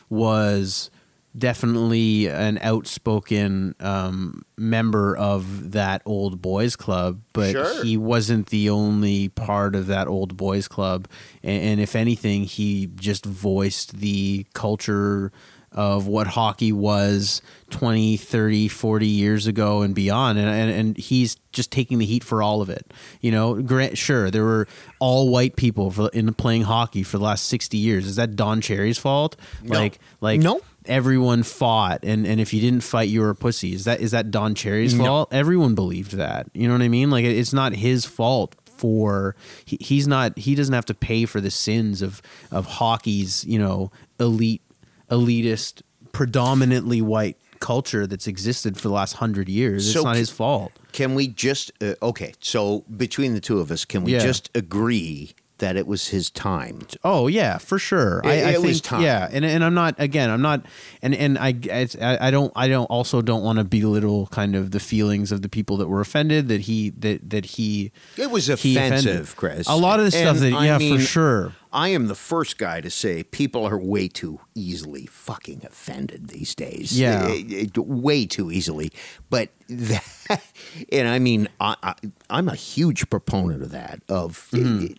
was 0.09 0.91
definitely 1.39 2.27
an 2.29 2.59
outspoken 2.63 3.75
um, 3.81 4.43
member 4.57 5.17
of 5.17 5.73
that 5.73 6.03
old 6.05 6.43
boys 6.43 6.77
club, 6.77 7.21
but 7.33 7.53
Sure. 7.53 7.85
he 7.85 7.97
wasn't 7.97 8.49
the 8.49 8.71
only 8.71 9.29
part 9.29 9.75
of 9.75 9.87
that 9.87 10.09
old 10.09 10.37
boys 10.37 10.69
club. 10.69 11.09
And, 11.43 11.63
and 11.63 11.81
if 11.81 11.95
anything, 11.97 12.45
he 12.45 12.87
just 12.97 13.25
voiced 13.25 13.99
the 13.99 14.47
culture 14.55 15.33
of 15.71 16.07
what 16.07 16.27
hockey 16.29 16.73
was 16.73 17.43
20, 17.71 18.17
30, 18.17 18.69
40 18.69 19.07
years 19.07 19.47
ago 19.47 19.83
and 19.83 19.95
beyond. 19.95 20.39
And, 20.39 20.49
and, 20.49 20.71
and 20.71 20.97
he's 20.97 21.37
just 21.53 21.71
taking 21.71 21.99
the 21.99 22.07
heat 22.07 22.25
for 22.25 22.43
all 22.43 22.63
of 22.63 22.71
it. 22.71 22.93
You 23.21 23.31
know, 23.31 23.61
grant, 23.63 23.99
sure, 23.99 24.31
there 24.31 24.45
were 24.45 24.67
all 24.99 25.29
white 25.31 25.57
people 25.57 25.91
for, 25.91 26.09
in 26.15 26.33
playing 26.35 26.63
hockey 26.63 27.03
for 27.03 27.19
the 27.19 27.25
last 27.25 27.45
60 27.47 27.77
years. 27.77 28.07
Is 28.07 28.17
that 28.17 28.35
Don 28.35 28.63
Cherry's 28.63 28.97
fault? 28.99 29.37
Like, 29.63 29.99
like, 30.23 30.41
No. 30.41 30.63
Everyone 30.89 31.43
fought 31.43 32.01
and, 32.03 32.27
and 32.27 32.41
if 32.41 32.53
you 32.53 32.61
didn't 32.61 32.81
fight 32.83 33.09
you 33.09 33.21
were 33.21 33.31
a 33.31 33.35
pussy. 33.35 33.75
Is 33.75 33.85
that 33.85 34.01
is 34.01 34.11
that 34.11 34.31
don 34.31 34.55
cherry's 34.55 34.97
fault? 34.97 35.33
Everyone 35.33 35.75
believed 35.75 36.13
that. 36.13 36.49
You 36.55 36.67
know 36.67 36.75
what 36.75 36.83
i 36.83 36.89
mean? 36.89 37.11
Like 37.11 37.25
it's 37.25 37.53
not 37.53 37.75
his 37.75 38.05
fault 38.05 38.55
for 38.65 39.35
he, 39.65 39.77
he's 39.81 40.07
not 40.07 40.39
he 40.39 40.55
doesn't 40.55 40.75
have 40.75 40.87
to 40.87 40.95
pay 40.95 41.25
for 41.27 41.41
the 41.41 41.51
sins 41.51 42.01
of 42.03 42.23
of 42.51 42.67
hockey's 42.67 43.45
you 43.45 43.59
know 43.59 43.91
elite 44.21 44.63
elitist 45.11 45.83
predominantly 46.13 47.01
white 47.03 47.37
culture 47.61 48.07
that's 48.07 48.27
existed 48.27 48.77
for 48.77 48.89
the 48.89 48.95
last 48.95 49.15
hundred 49.15 49.49
years. 49.49 49.93
So 49.93 50.01
it's 50.01 50.05
not 50.05 50.17
his 50.17 50.31
fault. 50.31 50.73
Can 50.93 51.15
we 51.15 51.29
just, 51.29 51.73
uh, 51.83 51.95
okay, 52.03 52.33
so 52.41 52.85
between 52.97 53.35
the 53.35 53.41
two 53.41 53.59
of 53.61 53.71
us, 53.71 53.85
can 53.85 54.05
we 54.05 54.13
Yeah. 54.13 54.21
just 54.21 54.51
agree 54.55 55.35
that 55.59 55.77
it 55.77 55.87
was 55.87 56.09
his 56.09 56.31
time? 56.31 56.81
Oh 57.05 57.27
yeah, 57.27 57.59
for 57.59 57.79
sure. 57.79 58.21
I, 58.25 58.33
It- 58.35 58.45
I 58.45 58.49
it 58.51 58.53
think 58.55 58.67
was 58.67 58.81
time. 58.81 59.03
yeah, 59.03 59.29
and 59.31 59.45
and 59.45 59.63
I'm 59.65 59.75
not 59.75 59.95
again. 59.99 60.31
I'm 60.31 60.43
not, 60.43 60.65
and 61.03 61.15
and 61.15 61.39
I 61.39 61.55
it's, 61.63 61.97
I 62.01 62.29
I 62.29 62.31
don't 62.31 62.53
I 62.57 62.69
don't 62.69 62.87
also 62.87 63.23
don't 63.23 63.43
want 63.43 63.59
to 63.59 63.65
belittle 63.65 64.27
kind 64.29 64.55
of 64.57 64.71
the 64.71 64.81
feelings 64.81 65.33
of 65.33 65.43
the 65.43 65.49
people 65.49 65.77
that 65.79 65.89
were 65.89 66.01
offended 66.01 66.49
that 66.49 66.63
he 66.63 66.91
that 66.99 67.31
that 67.31 67.45
he 67.47 67.93
It 68.17 68.31
was 68.31 68.49
offensive, 68.49 69.37
Chris. 69.37 69.69
A 69.69 69.77
lot 69.77 69.99
of 70.01 70.05
the 70.07 70.11
stuff 70.11 70.37
And 70.43 70.53
that 70.53 70.59
I 70.59 70.67
yeah 70.67 70.79
mean, 70.79 70.97
for 70.99 71.03
sure. 71.05 71.53
I 71.71 71.89
am 71.91 72.07
the 72.07 72.15
first 72.15 72.57
guy 72.57 72.81
to 72.81 72.89
say 72.89 73.23
people 73.23 73.67
are 73.67 73.77
way 73.79 74.09
too 74.09 74.41
easily 74.55 75.05
fucking 75.05 75.67
offended 75.67 76.29
these 76.29 76.55
days. 76.55 76.99
Yeah. 76.99 77.27
Eh, 77.29 77.67
eh, 77.67 77.67
way 77.77 78.25
too 78.25 78.51
easily. 78.51 78.91
But 79.29 79.51
that, 79.69 80.03
and 80.91 81.07
I 81.09 81.19
mean, 81.19 81.47
I, 81.61 81.77
I, 81.83 81.95
I'm 82.31 82.49
a 82.49 82.55
huge 82.55 83.11
proponent 83.11 83.63
of 83.63 83.71
that. 83.73 84.01
Of 84.09 84.49
eh, 84.55 84.95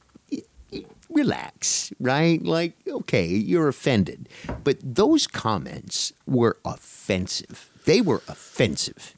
relax, 1.19 1.91
right? 1.99 2.41
Like, 2.43 2.73
okay, 2.87 3.25
you're 3.25 3.67
offended, 3.67 4.29
but 4.63 4.77
those 4.81 5.27
comments 5.27 6.13
were 6.25 6.57
offensive. 6.63 7.69
They 7.85 8.01
were 8.01 8.21
offensive. 8.27 9.15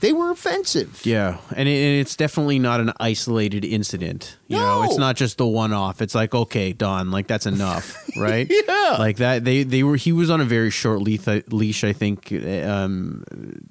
They 0.00 0.14
were 0.14 0.30
offensive. 0.30 1.02
Yeah, 1.04 1.38
and, 1.54 1.68
it, 1.68 1.72
and 1.72 2.00
it's 2.00 2.16
definitely 2.16 2.58
not 2.58 2.80
an 2.80 2.92
isolated 2.98 3.66
incident. 3.66 4.38
You 4.48 4.56
know, 4.56 4.82
it's 4.84 4.96
not 4.96 5.14
just 5.14 5.36
the 5.36 5.46
one 5.46 5.74
off. 5.74 6.00
It's 6.00 6.14
like, 6.14 6.34
okay, 6.34 6.72
Don, 6.72 7.10
like 7.10 7.26
that's 7.26 7.44
enough, 7.44 8.02
right? 8.16 8.50
Yeah. 8.50 8.96
like 8.98 9.18
that. 9.18 9.44
They 9.44 9.62
they 9.62 9.82
were. 9.82 9.96
He 9.96 10.12
was 10.12 10.30
on 10.30 10.40
a 10.40 10.46
very 10.46 10.70
short 10.70 11.02
leash. 11.02 11.26
Leash, 11.48 11.84
I 11.84 11.92
think. 11.92 12.32
Um, 12.32 13.24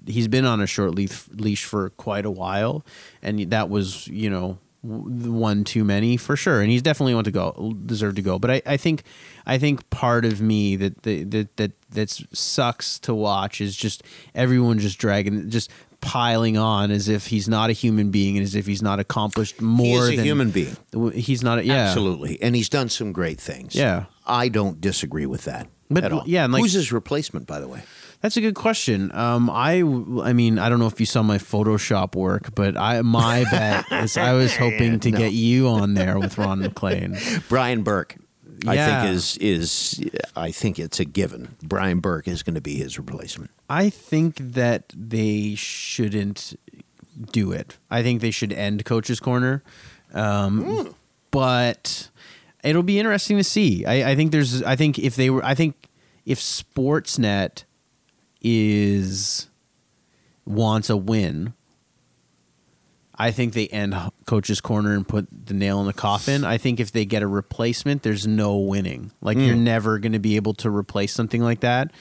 he's 0.05 0.27
been 0.27 0.45
on 0.45 0.61
a 0.61 0.67
short 0.67 0.93
leash 0.93 1.27
leash 1.31 1.65
for 1.65 1.89
quite 1.91 2.25
a 2.25 2.31
while, 2.31 2.85
and 3.23 3.49
that 3.49 3.69
was 3.69 4.07
you 4.07 4.29
know 4.29 4.59
one 4.81 5.63
too 5.63 5.83
many 5.83 6.15
for 6.17 6.35
sure. 6.35 6.61
And 6.61 6.71
he's 6.71 6.81
definitely 6.81 7.13
want 7.13 7.25
to 7.25 7.31
go, 7.31 7.75
deserved 7.85 8.15
to 8.17 8.21
go. 8.21 8.39
But 8.39 8.51
I, 8.51 8.61
I 8.65 8.77
think, 8.77 9.03
I 9.45 9.57
think 9.57 9.89
part 9.89 10.25
of 10.25 10.41
me 10.41 10.75
that 10.77 11.03
that 11.03 11.47
that 11.57 11.71
that 11.91 12.09
sucks 12.33 12.99
to 12.99 13.13
watch 13.13 13.59
is 13.61 13.75
just 13.75 14.03
everyone 14.33 14.79
just 14.79 14.97
dragging 14.99 15.49
just 15.49 15.69
piling 16.01 16.57
on 16.57 16.91
as 16.91 17.09
if 17.09 17.27
he's 17.27 17.49
not 17.49 17.69
a 17.69 17.73
human 17.73 18.09
being 18.09 18.37
and 18.37 18.43
as 18.45 18.55
if 18.55 18.65
he's 18.65 18.81
not 18.81 18.99
accomplished 19.01 19.59
more 19.61 19.85
He 19.85 19.93
is 19.95 20.09
a 20.11 20.15
than 20.15 20.25
human 20.25 20.51
being. 20.51 20.77
He's 21.13 21.43
not. 21.43 21.59
A, 21.59 21.65
yeah, 21.65 21.73
Absolutely. 21.87 22.41
And 22.41 22.55
he's 22.55 22.69
done 22.69 22.87
some 22.87 23.11
great 23.11 23.39
things. 23.41 23.75
Yeah. 23.75 24.05
I 24.25 24.47
don't 24.47 24.79
disagree 24.79 25.25
with 25.25 25.43
that 25.45 25.67
But, 25.89 26.05
at 26.05 26.13
all. 26.13 26.23
yeah, 26.25 26.45
and 26.45 26.53
like- 26.53 26.61
Who's 26.61 26.71
his 26.73 26.93
replacement, 26.93 27.47
by 27.47 27.59
the 27.59 27.67
way? 27.67 27.83
That's 28.21 28.35
a 28.35 28.41
good 28.41 28.55
question. 28.55 29.11
Um, 29.13 29.49
I, 29.49 29.75
I 29.77 30.33
mean, 30.33 30.59
I 30.59 30.67
don't 30.67 30.79
know 30.79 30.87
if 30.87 30.99
you 30.99 31.05
saw 31.05 31.23
my 31.23 31.37
Photoshop 31.37 32.15
work, 32.15 32.53
but 32.53 32.75
I, 32.75 33.01
my 33.01 33.43
bet 33.51 33.85
is 33.91 34.17
I 34.17 34.33
was 34.33 34.55
hoping 34.57 34.99
to 35.01 35.11
get 35.11 35.31
you 35.31 35.69
on 35.69 35.93
there 35.93 36.19
with 36.19 36.37
Ron 36.37 36.59
MacLean. 36.59 37.17
Brian 37.49 37.83
Burke. 37.83 38.17
I 38.67 38.75
think 38.75 39.13
is 39.15 39.37
is 39.37 40.03
I 40.35 40.51
think 40.51 40.79
it's 40.79 40.99
a 40.99 41.05
given. 41.05 41.55
Brian 41.63 42.01
Burke 42.01 42.27
is 42.27 42.43
going 42.43 42.55
to 42.55 42.61
be 42.61 42.75
his 42.75 42.97
replacement. 42.97 43.51
I 43.69 43.89
think 43.89 44.35
that 44.35 44.91
they 44.93 45.55
shouldn't 45.55 46.59
do 47.31 47.53
it. 47.53 47.77
I 47.89 48.03
think 48.03 48.19
they 48.19 48.31
should 48.31 48.51
end 48.51 48.83
Coach's 48.83 49.21
Corner. 49.21 49.63
Um, 50.13 50.93
But 51.31 52.09
it'll 52.63 52.83
be 52.83 52.99
interesting 52.99 53.37
to 53.37 53.43
see. 53.45 53.85
I, 53.85 54.11
I 54.11 54.15
think 54.15 54.33
there's. 54.33 54.61
I 54.63 54.75
think 54.75 54.99
if 54.99 55.15
they 55.15 55.29
were. 55.29 55.45
I 55.45 55.55
think 55.55 55.75
if 56.25 56.39
Sportsnet 56.39 57.63
is 58.41 59.47
wants 60.45 60.89
a 60.89 60.97
win. 60.97 61.53
I 63.21 63.31
think 63.31 63.53
they 63.53 63.67
end 63.67 63.93
Coach's 64.25 64.61
Corner 64.61 64.93
and 64.93 65.05
put 65.05 65.27
the 65.47 65.53
nail 65.53 65.81
in 65.81 65.87
the 65.87 65.93
coffin. 65.93 66.45
I 66.45 66.57
think 66.57 66.79
if 66.79 66.93
they 66.93 67.03
get 67.03 67.21
a 67.21 67.27
replacement, 67.27 68.01
there's 68.01 68.25
no 68.25 68.57
winning. 68.57 69.11
Like 69.21 69.37
you're 69.37 69.57
never 69.57 69.99
going 69.99 70.13
to 70.13 70.19
be 70.19 70.37
able 70.37 70.53
to 70.55 70.69
replace 70.69 71.13
something 71.13 71.41
like 71.41 71.59
that. 71.59 71.91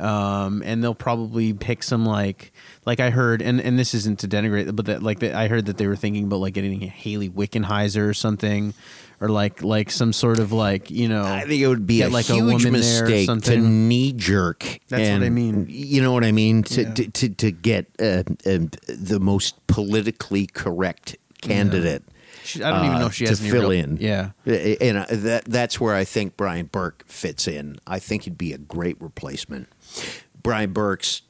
Um, 0.00 0.62
and 0.64 0.82
they'll 0.82 0.94
probably 0.94 1.52
pick 1.52 1.82
some 1.82 2.04
like 2.06 2.52
like 2.86 2.98
I 2.98 3.10
heard, 3.10 3.42
and, 3.42 3.60
and 3.60 3.78
this 3.78 3.94
isn't 3.94 4.20
to 4.20 4.28
denigrate, 4.28 4.74
but 4.74 4.86
that 4.86 5.02
like 5.02 5.20
that 5.20 5.34
I 5.34 5.48
heard 5.48 5.66
that 5.66 5.76
they 5.76 5.86
were 5.86 5.96
thinking 5.96 6.24
about 6.24 6.40
like 6.40 6.54
getting 6.54 6.80
Hayley 6.80 7.28
Wickenheiser 7.28 8.08
or 8.08 8.14
something, 8.14 8.74
or 9.24 9.28
like 9.28 9.62
like 9.62 9.90
some 9.90 10.12
sort 10.12 10.38
of 10.38 10.52
like 10.52 10.90
you 10.90 11.08
know 11.08 11.24
I 11.24 11.40
think 11.46 11.62
it 11.62 11.68
would 11.68 11.86
be 11.86 12.02
a 12.02 12.10
like 12.10 12.28
a 12.28 12.34
huge 12.34 12.64
woman 12.66 12.80
there 12.80 13.06
mistake 13.08 13.42
to 13.44 13.56
knee 13.56 14.12
jerk. 14.12 14.60
That's 14.88 15.08
what 15.10 15.22
I 15.26 15.30
mean. 15.30 15.66
You 15.68 16.02
know 16.02 16.12
what 16.12 16.24
I 16.24 16.32
mean? 16.32 16.62
To 16.64 16.82
Yeah. 16.82 16.92
to, 16.94 17.08
to, 17.10 17.28
to 17.30 17.50
get 17.50 17.86
uh, 17.98 18.22
um, 18.46 18.70
the 18.86 19.18
most 19.20 19.66
politically 19.66 20.46
correct 20.46 21.16
candidate. 21.40 22.02
She- 22.44 22.62
I 22.62 22.70
don't 22.70 22.84
even 22.84 22.96
uh, 22.96 23.00
know 23.00 23.06
if 23.06 23.14
she 23.14 23.24
to 23.24 23.30
has 23.30 23.40
any 23.40 23.50
fill 23.50 23.70
real- 23.70 23.84
in. 23.84 23.96
Yeah. 23.96 24.30
and 24.44 24.98
uh, 24.98 25.06
that 25.10 25.46
that's 25.46 25.80
where 25.80 25.94
I 25.94 26.04
think 26.04 26.36
Brian 26.36 26.66
Burke 26.66 27.04
fits 27.06 27.48
in. 27.48 27.78
I 27.86 27.98
think 27.98 28.24
he'd 28.24 28.36
be 28.36 28.52
a 28.52 28.58
great 28.58 29.00
replacement. 29.00 29.68
Brian 30.42 30.74
Burke's 30.74 31.22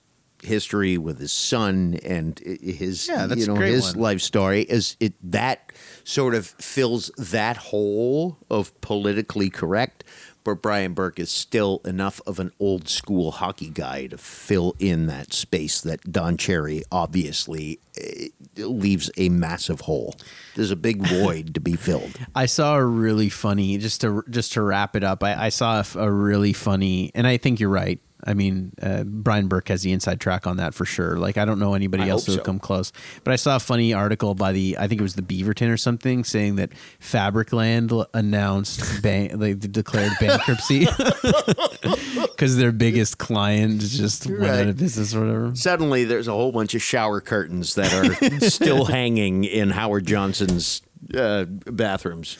history 0.47 0.99
with 0.99 1.19
his 1.19 1.33
son 1.33 1.99
and 2.05 2.39
his 2.41 3.09
Yeah, 3.09 3.27
that's 3.27 3.41
you 3.41 3.47
know 3.47 3.57
his 3.57 3.93
one. 3.95 4.03
life 4.03 4.21
story 4.21 4.63
is 4.63 4.97
it 5.01 5.15
that 5.23 5.73
sort 6.05 6.35
of 6.35 6.47
fills 6.47 7.11
that 7.19 7.57
hole 7.57 8.39
of 8.51 8.79
politically 8.81 9.51
correct. 9.51 10.05
But 10.45 10.61
Brian 10.61 10.93
Burke 10.93 11.19
is 11.19 11.31
still 11.31 11.81
enough 11.87 12.21
of 12.27 12.39
an 12.39 12.53
old 12.61 12.87
school 12.87 13.31
hockey 13.31 13.71
guy 13.71 14.09
to 14.09 14.19
fill 14.19 14.77
in 14.79 15.07
that 15.07 15.33
space 15.33 15.81
that 15.81 16.13
Don 16.13 16.37
Cherry 16.37 16.83
obviously 16.93 17.81
eh, 17.99 18.29
leaves 18.59 19.11
a 19.17 19.31
massive 19.31 19.81
hole. 19.81 20.15
There's 20.55 20.71
a 20.71 20.77
big 20.77 21.01
void 21.07 21.55
to 21.55 21.61
be 21.61 21.77
filled. 21.77 22.19
I 22.35 22.45
saw 22.45 22.77
a 22.77 22.85
really 22.85 23.31
funny 23.31 23.79
just 23.79 24.03
to 24.03 24.23
just 24.29 24.53
to 24.53 24.61
wrap 24.61 24.95
it 24.95 25.03
up. 25.03 25.25
I, 25.25 25.47
I 25.47 25.49
saw 25.49 25.83
a 25.95 26.11
really 26.11 26.53
funny, 26.53 27.11
and 27.15 27.27
I 27.27 27.39
think 27.39 27.59
you're 27.59 27.71
right. 27.71 27.99
I 28.27 28.35
mean, 28.35 28.73
uh, 28.83 29.05
Brian 29.05 29.49
Burke 29.49 29.69
has 29.69 29.83
the 29.83 29.93
inside 29.93 30.21
track 30.21 30.47
on 30.47 30.57
that 30.57 30.75
for 30.75 30.85
sure. 30.85 31.19
Like, 31.19 31.37
I 31.37 31.45
don't 31.45 31.59
know 31.59 31.75
anybody 31.75 32.05
I 32.05 32.09
else 32.09 32.27
who 32.27 32.33
hope 32.33 32.41
would 32.41 32.47
come 32.47 32.59
close. 32.59 32.93
But 33.23 33.33
I 33.33 33.37
saw 33.37 33.57
a 33.57 33.61
funny 33.61 33.93
article 33.93 34.35
by 34.35 34.53
the, 34.53 34.77
I 34.79 34.89
think 34.89 35.01
it 35.01 35.03
was 35.03 35.15
the 35.15 35.23
Beaverton 35.23 35.71
or 35.71 35.77
something, 35.77 36.25
saying 36.25 36.57
that 36.57 36.71
Fabricland 37.01 38.07
announced 38.15 39.03
bank, 39.03 39.33
they 39.33 39.55
declared 39.55 40.13
bankruptcy 40.21 40.87
because 42.23 42.57
their 42.57 42.73
biggest 42.73 43.19
client 43.19 43.81
just 43.81 44.27
went 44.27 44.45
out 44.45 44.67
of 44.69 44.79
business 44.79 45.15
or 45.15 45.21
whatever. 45.21 45.55
Suddenly, 45.55 46.05
there's 46.05 46.29
a 46.29 46.33
whole 46.33 46.53
bunch 46.53 46.75
of 46.75 46.83
shower 46.83 47.21
curtains 47.21 47.75
that 47.75 47.93
are 47.93 48.41
still 48.49 48.87
hanging 48.87 49.45
in 49.45 49.71
Howard 49.71 50.07
Johnson's 50.07 50.83
uh, 51.17 51.45
bathrooms. 51.45 52.39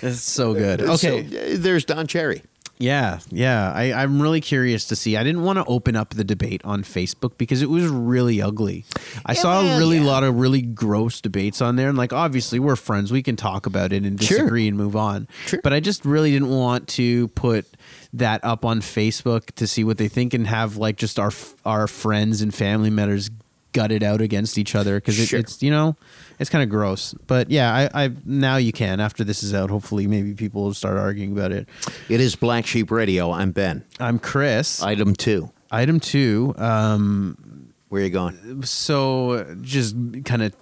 It's 0.00 0.20
so 0.20 0.54
good. 0.54 0.80
Okay. 0.80 1.28
So, 1.28 1.56
there's 1.56 1.84
Don 1.84 2.06
Cherry. 2.06 2.42
Yeah, 2.78 3.18
yeah. 3.30 3.72
I, 3.74 3.92
I'm 3.92 4.22
really 4.22 4.40
curious 4.40 4.84
to 4.86 4.96
see. 4.96 5.16
I 5.16 5.24
didn't 5.24 5.42
want 5.42 5.58
to 5.58 5.64
open 5.64 5.96
up 5.96 6.10
the 6.14 6.22
debate 6.24 6.60
on 6.64 6.82
Facebook 6.84 7.32
because 7.36 7.60
it 7.60 7.68
was 7.70 7.86
really 7.86 8.40
ugly. 8.40 8.84
I 9.26 9.34
saw 9.34 9.60
a 9.60 9.78
really 9.78 9.98
yeah. 9.98 10.04
lot 10.04 10.22
of 10.24 10.36
really 10.36 10.62
gross 10.62 11.20
debates 11.20 11.60
on 11.60 11.74
there, 11.76 11.88
and 11.88 11.98
like 11.98 12.12
obviously 12.12 12.58
we're 12.60 12.76
friends, 12.76 13.10
we 13.10 13.22
can 13.22 13.34
talk 13.36 13.66
about 13.66 13.92
it 13.92 14.04
and 14.04 14.22
Sure. 14.22 14.38
disagree 14.38 14.68
and 14.68 14.76
move 14.76 14.94
on. 14.94 15.26
Sure. 15.46 15.60
But 15.62 15.72
I 15.72 15.80
just 15.80 16.04
really 16.04 16.30
didn't 16.30 16.50
want 16.50 16.86
to 16.90 17.28
put 17.28 17.66
that 18.12 18.42
up 18.44 18.64
on 18.64 18.80
Facebook 18.80 19.46
to 19.56 19.66
see 19.66 19.82
what 19.84 19.98
they 19.98 20.08
think 20.08 20.32
and 20.32 20.46
have 20.46 20.76
like 20.76 20.96
just 20.96 21.18
our 21.18 21.32
our 21.64 21.86
friends 21.88 22.40
and 22.42 22.54
family 22.54 22.90
members 22.90 23.28
gut 23.74 23.92
it 23.92 24.02
out 24.02 24.20
against 24.22 24.56
each 24.56 24.74
other 24.74 24.96
because 24.96 25.18
it, 25.20 25.26
Sure. 25.26 25.40
it's 25.40 25.62
you 25.62 25.70
know 25.70 25.94
it's 26.38 26.50
kind 26.50 26.62
of 26.62 26.68
gross. 26.68 27.14
But 27.26 27.50
yeah, 27.50 27.90
I, 27.92 28.04
I 28.04 28.10
now 28.24 28.56
you 28.56 28.72
can 28.72 29.00
after 29.00 29.24
this 29.24 29.42
is 29.42 29.54
out. 29.54 29.70
Hopefully, 29.70 30.06
maybe 30.06 30.34
people 30.34 30.64
will 30.64 30.74
start 30.74 30.96
arguing 30.96 31.32
about 31.32 31.52
it. 31.52 31.68
It 32.08 32.20
is 32.20 32.36
Black 32.36 32.66
Sheep 32.66 32.90
Radio. 32.90 33.32
I'm 33.32 33.52
Ben. 33.52 33.84
I'm 33.98 34.18
Chris. 34.18 34.82
Item 34.82 35.14
two. 35.14 35.50
Item 35.70 36.00
two. 36.00 36.54
Um, 36.56 37.72
Where 37.88 38.02
are 38.02 38.04
you 38.04 38.10
going? 38.10 38.62
so 38.62 39.56
just 39.62 39.96
kind 40.24 40.42
of 40.42 40.54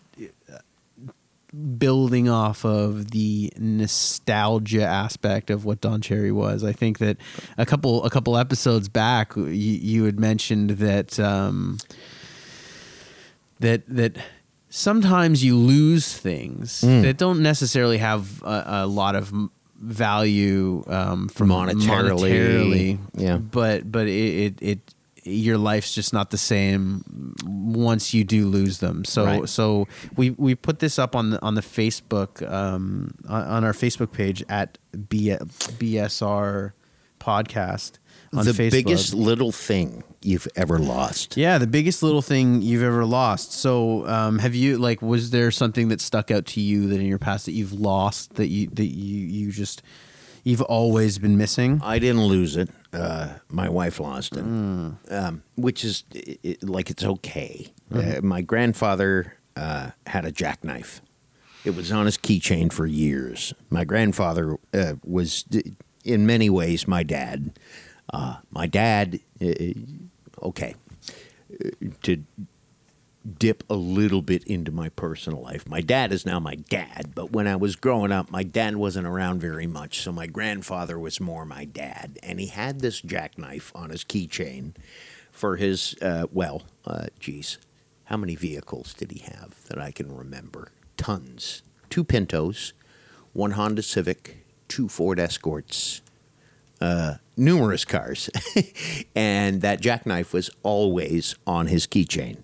building 1.78 2.28
off 2.28 2.64
of 2.64 3.12
the 3.12 3.52
nostalgia 3.56 4.84
aspect 4.84 5.50
of 5.50 5.64
what 5.64 5.80
Don 5.80 6.00
Cherry 6.00 6.32
was. 6.32 6.62
I 6.62 6.72
think 6.72 6.98
that 6.98 7.16
a 7.56 7.64
couple 7.64 8.04
a 8.04 8.10
couple 8.10 8.36
episodes 8.36 8.88
back, 8.88 9.36
you, 9.36 9.44
you 9.44 10.04
had 10.04 10.18
mentioned 10.20 10.70
that 10.70 11.18
um, 11.18 11.78
that 13.60 13.82
that 13.88 14.16
sometimes 14.76 15.42
you 15.42 15.56
lose 15.56 16.12
things 16.12 16.82
that 16.82 17.16
don't 17.16 17.42
necessarily 17.42 17.96
have 17.98 18.42
a, 18.42 18.64
a 18.66 18.86
lot 18.86 19.16
of 19.16 19.32
value 19.80 20.84
um, 20.86 21.28
from 21.28 21.48
Monetarily, 21.48 21.78
monetarily, 21.86 22.98
yeah. 23.14 23.36
but 23.38 23.90
but 23.90 24.06
it, 24.06 24.60
it 24.60 24.62
it 24.62 24.94
your 25.24 25.58
life's 25.58 25.94
just 25.94 26.12
not 26.12 26.30
the 26.30 26.38
same 26.38 27.34
once 27.44 28.12
you 28.14 28.22
do 28.22 28.46
lose 28.46 28.78
them. 28.78 29.04
So 29.04 29.24
Right. 29.24 29.48
so 29.48 29.88
we 30.14 30.30
we 30.30 30.54
put 30.54 30.78
this 30.80 30.98
up 30.98 31.16
on 31.16 31.30
the 31.30 31.42
on 31.42 31.54
the 31.54 31.62
Facebook 31.62 32.48
um, 32.48 33.14
on, 33.28 33.42
on 33.44 33.64
our 33.64 33.72
Facebook 33.72 34.12
page 34.12 34.44
at 34.48 34.78
B, 35.08 35.30
BSR 35.30 36.72
podcast 37.26 37.98
on 38.32 38.44
the 38.44 38.52
Facebook. 38.52 38.70
biggest 38.70 39.14
little 39.14 39.52
thing 39.52 40.04
you've 40.22 40.48
ever 40.56 40.78
lost. 40.78 41.36
Yeah, 41.36 41.58
the 41.58 41.66
biggest 41.66 42.02
little 42.02 42.22
thing 42.22 42.62
you've 42.62 42.82
ever 42.82 43.04
lost. 43.04 43.52
So, 43.52 44.06
um, 44.08 44.38
have 44.38 44.54
you 44.54 44.78
like 44.78 45.02
was 45.02 45.30
there 45.30 45.50
something 45.50 45.88
that 45.88 46.00
stuck 46.00 46.30
out 46.30 46.46
to 46.54 46.60
you 46.60 46.88
that 46.88 47.00
in 47.00 47.06
your 47.06 47.18
past 47.18 47.46
that 47.46 47.52
you've 47.52 47.72
lost 47.72 48.34
that 48.34 48.48
you 48.48 48.68
that 48.74 48.86
you 48.86 49.18
you 49.26 49.52
just 49.52 49.82
you've 50.44 50.62
always 50.62 51.18
been 51.18 51.36
missing? 51.36 51.80
I 51.82 51.98
didn't 51.98 52.24
lose 52.24 52.56
it. 52.56 52.68
Uh, 52.92 53.34
my 53.48 53.68
wife 53.68 54.00
lost 54.00 54.36
it, 54.36 54.44
Mm. 54.44 54.96
um, 55.12 55.42
which 55.56 55.84
is 55.84 56.04
i 56.14 56.36
i 56.44 56.56
like 56.62 56.88
it's 56.90 57.04
okay. 57.04 57.66
Mm-hmm. 57.92 58.18
Uh, 58.18 58.20
my 58.26 58.40
grandfather 58.42 59.34
uh, 59.56 59.90
had 60.06 60.24
a 60.24 60.32
jackknife. 60.32 61.00
It 61.64 61.74
was 61.76 61.90
on 61.92 62.06
his 62.06 62.16
keychain 62.16 62.72
for 62.72 62.86
years. 62.86 63.52
My 63.70 63.84
grandfather 63.84 64.56
uh, 64.72 64.94
was, 65.04 65.44
in 66.06 66.26
many 66.26 66.48
ways, 66.48 66.86
my 66.86 67.02
dad. 67.02 67.58
Uh, 68.12 68.36
my 68.50 68.66
dad, 68.66 69.20
uh, 69.42 69.52
okay, 70.42 70.74
uh, 71.52 71.70
to 72.02 72.24
dip 73.38 73.64
a 73.68 73.74
little 73.74 74.22
bit 74.22 74.44
into 74.44 74.70
my 74.70 74.88
personal 74.90 75.42
life. 75.42 75.68
My 75.68 75.80
dad 75.80 76.12
is 76.12 76.24
now 76.24 76.38
my 76.38 76.54
dad, 76.54 77.12
but 77.14 77.32
when 77.32 77.48
I 77.48 77.56
was 77.56 77.74
growing 77.74 78.12
up, 78.12 78.30
my 78.30 78.44
dad 78.44 78.76
wasn't 78.76 79.06
around 79.06 79.40
very 79.40 79.66
much, 79.66 80.00
so 80.00 80.12
my 80.12 80.28
grandfather 80.28 80.96
was 80.98 81.20
more 81.20 81.44
my 81.44 81.64
dad, 81.64 82.20
and 82.22 82.38
he 82.38 82.46
had 82.46 82.80
this 82.80 83.00
jackknife 83.00 83.72
on 83.74 83.90
his 83.90 84.04
keychain 84.04 84.74
for 85.32 85.56
his 85.56 85.96
uh, 86.00 86.26
well, 86.32 86.62
uh, 86.86 87.06
geez, 87.18 87.58
how 88.04 88.16
many 88.16 88.36
vehicles 88.36 88.94
did 88.94 89.10
he 89.10 89.18
have 89.18 89.64
that 89.64 89.80
I 89.80 89.90
can 89.90 90.14
remember? 90.16 90.70
Tons. 90.96 91.62
Two 91.90 92.04
Pintos, 92.04 92.72
one 93.32 93.52
Honda 93.52 93.82
Civic, 93.82 94.45
two 94.68 94.88
Ford 94.88 95.18
Escorts, 95.18 96.02
uh, 96.80 97.14
numerous 97.36 97.84
cars, 97.84 98.30
and 99.14 99.62
that 99.62 99.80
jackknife 99.80 100.32
was 100.32 100.50
always 100.62 101.34
on 101.46 101.66
his 101.66 101.86
keychain 101.86 102.38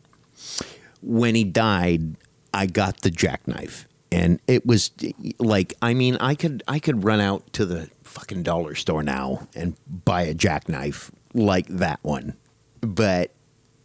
when 1.03 1.35
he 1.35 1.45
died, 1.45 2.16
I 2.55 2.66
got 2.66 3.01
the 3.01 3.11
jackknife. 3.11 3.87
And 4.11 4.41
it 4.47 4.66
was 4.66 4.91
like 5.39 5.75
I 5.81 5.95
mean 5.95 6.16
I 6.20 6.35
could 6.35 6.62
I 6.68 6.79
could 6.79 7.03
run 7.05 7.20
out 7.20 7.51
to 7.55 7.64
the 7.64 7.89
fucking 8.05 8.43
dollar 8.43 8.75
store 8.75 9.03
now 9.03 9.49
and 9.55 9.75
buy 10.05 10.23
a 10.23 10.35
jackknife 10.35 11.11
like 11.33 11.66
that 11.68 11.99
one. 12.03 12.35
But 12.83 13.33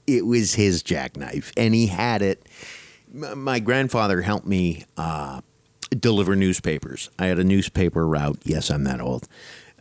it 0.05 0.25
was 0.25 0.53
his 0.53 0.83
jackknife 0.83 1.53
and 1.55 1.73
he 1.73 1.87
had 1.87 2.21
it 2.21 2.45
my 3.13 3.59
grandfather 3.59 4.21
helped 4.21 4.45
me 4.45 4.83
uh, 4.97 5.39
deliver 5.89 6.35
newspapers. 6.35 7.09
I 7.17 7.27
had 7.27 7.39
a 7.39 7.43
newspaper 7.43 8.07
route. 8.07 8.39
Yes, 8.43 8.69
I'm 8.69 8.83
that 8.83 9.01
old. 9.01 9.27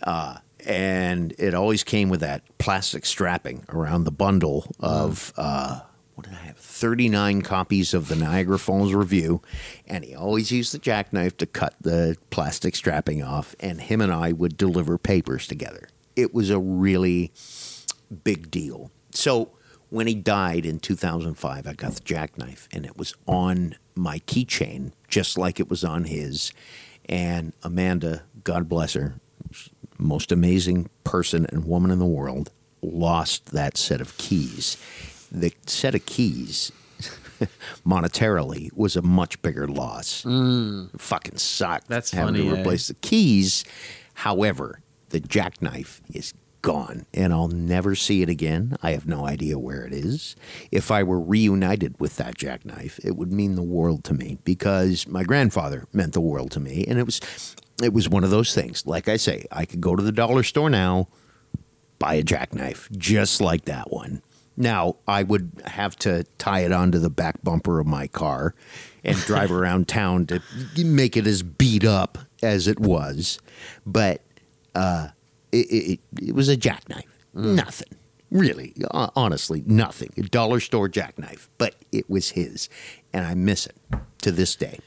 Uh, 0.02 0.38
and 0.66 1.34
it 1.38 1.54
always 1.54 1.84
came 1.84 2.08
with 2.08 2.20
that 2.20 2.42
plastic 2.58 3.06
strapping 3.06 3.64
around 3.68 4.04
the 4.04 4.10
bundle 4.10 4.66
of 4.80 5.32
uh, 5.36 5.80
what 6.16 6.26
did 6.26 6.34
I 6.34 6.46
have? 6.46 6.56
39 6.56 7.42
copies 7.42 7.92
of 7.92 8.08
the 8.08 8.16
Niagara 8.16 8.58
Falls 8.58 8.94
Review. 8.94 9.42
And 9.86 10.02
he 10.02 10.14
always 10.14 10.50
used 10.50 10.72
the 10.72 10.78
jackknife 10.78 11.36
to 11.36 11.46
cut 11.46 11.74
the 11.80 12.16
plastic 12.30 12.74
strapping 12.74 13.22
off. 13.22 13.54
And 13.60 13.80
him 13.82 14.00
and 14.00 14.12
I 14.12 14.32
would 14.32 14.56
deliver 14.56 14.96
papers 14.96 15.46
together. 15.46 15.88
It 16.16 16.32
was 16.32 16.48
a 16.48 16.58
really 16.58 17.32
big 18.24 18.50
deal. 18.50 18.90
So 19.10 19.55
when 19.90 20.06
he 20.06 20.14
died 20.14 20.66
in 20.66 20.78
2005, 20.80 21.66
I 21.66 21.72
got 21.72 21.92
the 21.92 22.00
jackknife 22.00 22.68
and 22.72 22.84
it 22.84 22.96
was 22.96 23.14
on 23.26 23.76
my 23.94 24.18
keychain, 24.20 24.92
just 25.08 25.38
like 25.38 25.60
it 25.60 25.70
was 25.70 25.84
on 25.84 26.04
his. 26.04 26.52
And 27.08 27.52
Amanda, 27.62 28.22
God 28.44 28.68
bless 28.68 28.94
her, 28.94 29.14
most 29.98 30.32
amazing 30.32 30.90
person 31.04 31.46
and 31.50 31.64
woman 31.64 31.90
in 31.90 31.98
the 31.98 32.06
world, 32.06 32.50
lost 32.82 33.46
that 33.52 33.76
set 33.76 34.00
of 34.00 34.16
keys. 34.18 34.76
The 35.30 35.52
set 35.66 35.94
of 35.94 36.04
keys, 36.06 36.72
monetarily, 37.86 38.72
was 38.76 38.96
a 38.96 39.02
much 39.02 39.40
bigger 39.42 39.68
loss. 39.68 40.22
Fucking 40.22 41.38
sucked. 41.38 41.88
That's 41.88 42.10
having 42.10 42.34
funny, 42.34 42.48
to 42.48 42.56
eh? 42.56 42.60
replace 42.60 42.88
the 42.88 42.94
keys. 42.94 43.64
However, 44.14 44.80
the 45.10 45.20
jackknife 45.20 46.00
is 46.12 46.34
gone 46.66 47.06
and 47.14 47.32
I'll 47.32 47.46
never 47.46 47.94
see 47.94 48.22
it 48.22 48.28
again. 48.28 48.76
I 48.82 48.90
have 48.90 49.06
no 49.06 49.24
idea 49.24 49.56
where 49.56 49.86
it 49.86 49.92
is. 49.92 50.34
If 50.72 50.90
I 50.90 51.04
were 51.04 51.20
reunited 51.20 51.94
with 52.00 52.16
that 52.16 52.34
jackknife, 52.34 52.98
it 53.04 53.14
would 53.14 53.32
mean 53.32 53.54
the 53.54 53.62
world 53.62 54.02
to 54.04 54.14
me 54.14 54.38
because 54.42 55.06
my 55.06 55.22
grandfather 55.22 55.86
meant 55.92 56.12
the 56.12 56.20
world 56.20 56.50
to 56.50 56.60
me 56.60 56.84
and 56.88 56.98
it 56.98 57.04
was 57.04 57.20
it 57.80 57.92
was 57.92 58.08
one 58.08 58.24
of 58.24 58.30
those 58.30 58.52
things. 58.52 58.84
Like 58.84 59.06
I 59.06 59.16
say, 59.16 59.44
I 59.52 59.64
could 59.64 59.80
go 59.80 59.94
to 59.94 60.02
the 60.02 60.10
dollar 60.10 60.42
store 60.42 60.68
now, 60.68 61.06
buy 62.00 62.14
a 62.14 62.24
jackknife 62.24 62.88
just 62.90 63.40
like 63.40 63.66
that 63.66 63.92
one. 63.92 64.20
Now, 64.56 64.96
I 65.06 65.22
would 65.22 65.62
have 65.66 65.94
to 66.00 66.24
tie 66.36 66.60
it 66.60 66.72
onto 66.72 66.98
the 66.98 67.10
back 67.10 67.44
bumper 67.44 67.78
of 67.78 67.86
my 67.86 68.08
car 68.08 68.56
and 69.04 69.16
drive 69.18 69.52
around 69.52 69.86
town 69.86 70.26
to 70.26 70.42
make 70.78 71.16
it 71.16 71.28
as 71.28 71.44
beat 71.44 71.84
up 71.84 72.18
as 72.42 72.66
it 72.66 72.80
was. 72.80 73.38
But 73.84 74.22
uh, 74.74 75.10
it, 75.60 76.00
it, 76.20 76.28
it 76.28 76.34
was 76.34 76.48
a 76.48 76.56
jackknife. 76.56 77.04
Nothing. 77.34 77.88
Really, 78.30 78.74
honestly, 78.90 79.62
nothing. 79.66 80.12
A 80.16 80.22
dollar 80.22 80.58
store 80.60 80.88
jackknife. 80.88 81.48
But 81.58 81.76
it 81.92 82.10
was 82.10 82.30
his. 82.30 82.68
And 83.12 83.24
I 83.26 83.34
miss 83.34 83.66
it 83.66 83.76
to 84.22 84.32
this 84.32 84.56
day. 84.56 84.80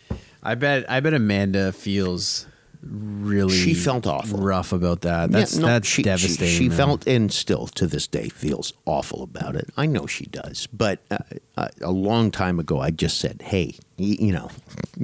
I 0.43 0.55
bet 0.55 0.89
I 0.89 0.99
bet 0.99 1.13
Amanda 1.13 1.71
feels 1.71 2.47
really 2.81 3.53
She 3.57 3.73
felt 3.73 4.07
awful. 4.07 4.39
rough 4.39 4.71
about 4.73 5.01
that. 5.01 5.31
That's 5.31 5.55
Yeah, 5.55 5.61
no, 5.61 5.67
that's 5.67 5.87
she, 5.87 5.95
she- 5.97 6.03
devastating. 6.03 6.57
She, 6.57 6.67
man. 6.69 6.77
felt, 6.77 7.07
and 7.07 7.31
still 7.31 7.67
to 7.67 7.87
this 7.87 8.07
day 8.07 8.29
feels 8.29 8.71
awful 8.85 9.21
about 9.23 9.55
it. 9.55 9.69
I 9.77 9.85
know 9.85 10.05
she 10.07 10.25
does, 10.27 10.67
but 10.67 10.99
uh, 11.11 11.17
uh, 11.57 11.67
a 11.81 11.91
long 11.91 12.31
time 12.31 12.57
ago, 12.59 12.79
I 12.79 12.91
just 12.91 13.19
said, 13.19 13.41
"Hey, 13.43 13.75
y- 13.97 14.17
you 14.19 14.31
know, 14.31 14.49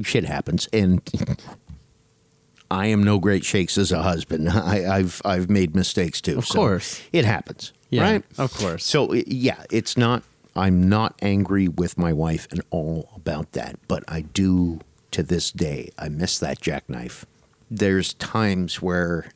shit 0.03 0.23
happens," 0.25 0.67
and 0.71 1.01
I 2.69 2.87
am 2.87 3.03
no 3.03 3.19
great 3.19 3.45
shakes 3.45 3.77
as 3.77 3.91
a 3.91 4.01
husband. 4.01 4.49
I, 4.51 4.85
I've 4.85 5.21
I've 5.25 5.49
made 5.49 5.75
mistakes 5.75 6.21
too. 6.21 6.37
Of 6.39 6.45
so 6.47 6.55
course. 6.55 7.01
it 7.11 7.25
happens. 7.25 7.73
Yeah, 7.89 8.03
right? 8.03 8.23
of 8.37 8.53
course. 8.53 8.85
So 8.85 9.13
yeah, 9.13 9.63
it's 9.71 9.97
not. 9.97 10.23
I'm 10.55 10.87
not 10.87 11.15
angry 11.21 11.67
with 11.67 11.97
my 11.97 12.13
wife 12.13 12.47
and 12.49 12.61
all 12.69 13.09
about 13.15 13.51
that, 13.53 13.77
but 13.89 14.03
I 14.07 14.21
do 14.21 14.79
to 15.11 15.21
this 15.21 15.51
day. 15.51 15.89
I 15.99 16.07
miss 16.07 16.39
that 16.39 16.61
jackknife. 16.61 17.25
There's 17.69 18.13
times 18.13 18.81
where 18.81 19.31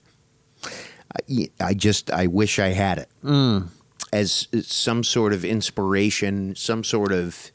I, 1.30 1.50
I 1.60 1.74
just 1.74 2.12
I 2.12 2.28
wish 2.28 2.60
I 2.60 2.70
had 2.70 3.00
it 3.00 3.10
mm. 3.24 3.68
as 4.14 4.48
some 4.64 5.04
sort 5.04 5.34
of 5.34 5.44
inspiration, 5.44 6.56
some 6.56 6.84
sort 6.84 7.12
of 7.12 7.52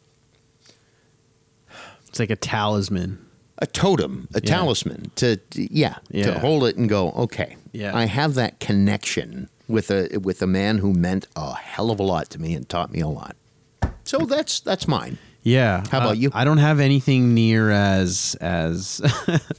It's 2.08 2.18
like 2.18 2.30
a 2.30 2.36
talisman. 2.36 3.24
A 3.58 3.66
totem, 3.66 4.28
a 4.34 4.40
Yeah. 4.42 4.50
talisman 4.56 5.10
to 5.16 5.38
yeah, 5.52 5.96
to 6.12 6.38
hold 6.40 6.64
it 6.64 6.76
and 6.76 6.88
go, 6.88 7.10
okay, 7.12 7.56
Yeah. 7.72 7.96
I 7.96 8.06
have 8.06 8.34
that 8.34 8.58
connection 8.60 9.48
with 9.68 9.90
a 9.90 10.18
with 10.18 10.42
a 10.42 10.46
man 10.46 10.78
who 10.78 10.92
meant 10.92 11.26
a 11.36 11.54
hell 11.54 11.90
of 11.90 11.98
a 12.00 12.02
lot 12.02 12.30
to 12.30 12.40
me 12.40 12.54
and 12.54 12.68
taught 12.68 12.90
me 12.92 13.00
a 13.00 13.08
lot. 13.08 13.36
So 14.04 14.18
that's 14.18 14.60
that's 14.60 14.86
mine. 14.88 15.18
Yeah. 15.44 15.84
How 15.90 15.98
about 15.98 16.10
Uh, 16.10 16.14
you? 16.14 16.30
I 16.34 16.44
don't 16.44 16.58
have 16.58 16.80
anything 16.80 17.34
near 17.34 17.70
as 17.70 18.34
as 18.40 19.00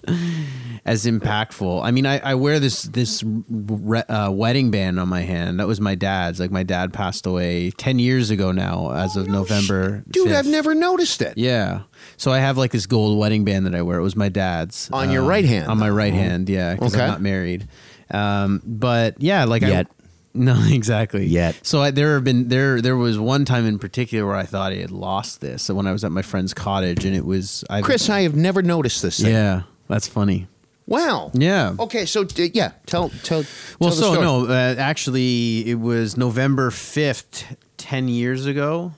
as 0.86 1.05
impactful. 1.05 1.83
I 1.83 1.91
mean, 1.91 2.05
I, 2.05 2.19
I 2.19 2.36
wear 2.36 2.59
this 2.59 2.83
this 2.83 3.23
re, 3.23 3.99
uh, 4.09 4.31
wedding 4.31 4.71
band 4.71 4.99
on 4.99 5.07
my 5.07 5.21
hand. 5.21 5.59
That 5.59 5.67
was 5.67 5.79
my 5.79 5.95
dad's. 5.95 6.39
Like 6.39 6.51
my 6.51 6.63
dad 6.63 6.91
passed 6.93 7.25
away 7.25 7.71
ten 7.71 7.99
years 7.99 8.29
ago 8.31 8.51
now, 8.51 8.91
as 8.91 9.15
of 9.15 9.27
November. 9.27 10.03
Dude, 10.09 10.27
i 10.27 10.31
5th. 10.31 10.36
I've 10.39 10.47
never 10.47 10.75
noticed 10.75 11.21
it. 11.21 11.38
Yeah. 11.38 11.81
So 12.17 12.31
I 12.31 12.39
have 12.39 12.57
like 12.57 12.71
this 12.71 12.86
gold 12.88 13.17
wedding 13.19 13.43
band 13.45 13.65
that 13.65 13.75
I 13.75 13.81
wear. 13.81 13.99
It 13.99 14.03
was 14.03 14.15
my 14.15 14.29
dad's. 14.29 14.89
On 14.91 15.11
your 15.11 15.23
right 15.23 15.45
hand, 15.45 15.67
On 15.67 15.77
my 15.77 15.89
right 15.89 16.13
hand, 16.13 16.49
yeah, 16.49 16.73
because 16.73 16.93
Okay. 16.95 17.03
I'm 17.03 17.09
not 17.11 17.21
married. 17.21 17.67
Um, 18.11 18.61
but 18.65 19.15
yeah, 19.21 19.45
like 19.45 19.61
Yet. 19.63 19.88
No, 20.36 20.61
exactly. 20.67 21.25
Yet. 21.25 21.59
So 21.63 21.81
I, 21.81 21.91
there 21.91 22.15
have 22.15 22.23
been 22.23 22.49
there 22.49 22.81
there 22.81 22.97
was 22.97 23.17
one 23.17 23.45
time 23.45 23.65
in 23.65 23.79
particular 23.79 24.25
where 24.25 24.36
I 24.36 24.43
thought 24.43 24.71
I 24.71 24.77
had 24.77 24.91
lost 24.91 25.41
this 25.41 25.69
when 25.69 25.88
I 25.88 25.91
was 25.91 26.03
at 26.03 26.11
my 26.11 26.21
friend's 26.21 26.53
cottage 26.53 27.05
and 27.05 27.15
it 27.15 27.25
was 27.25 27.63
I 27.69 27.81
Chris, 27.81 28.09
I 28.09 28.21
have 28.21 28.36
never 28.36 28.61
noticed 28.61 29.01
this 29.01 29.19
thing. 29.19 29.31
Yeah, 29.31 29.63
that's 29.88 30.07
funny. 30.07 30.47
Wow. 30.88 31.31
Yeah. 31.33 31.75
Okay, 31.79 32.05
so 32.05 32.23
d- 32.23 32.51
yeah, 32.53 32.71
tell 32.86 33.09
tell. 33.23 33.43
Well, 33.79 33.91
tell 33.91 34.13
so 34.13 34.21
no, 34.21 34.45
uh, 34.47 34.75
actually, 34.77 35.67
it 35.67 35.79
was 35.79 36.15
November 36.15 36.69
fifth, 36.69 37.55
ten 37.77 38.07
years 38.07 38.45
ago. 38.45 38.93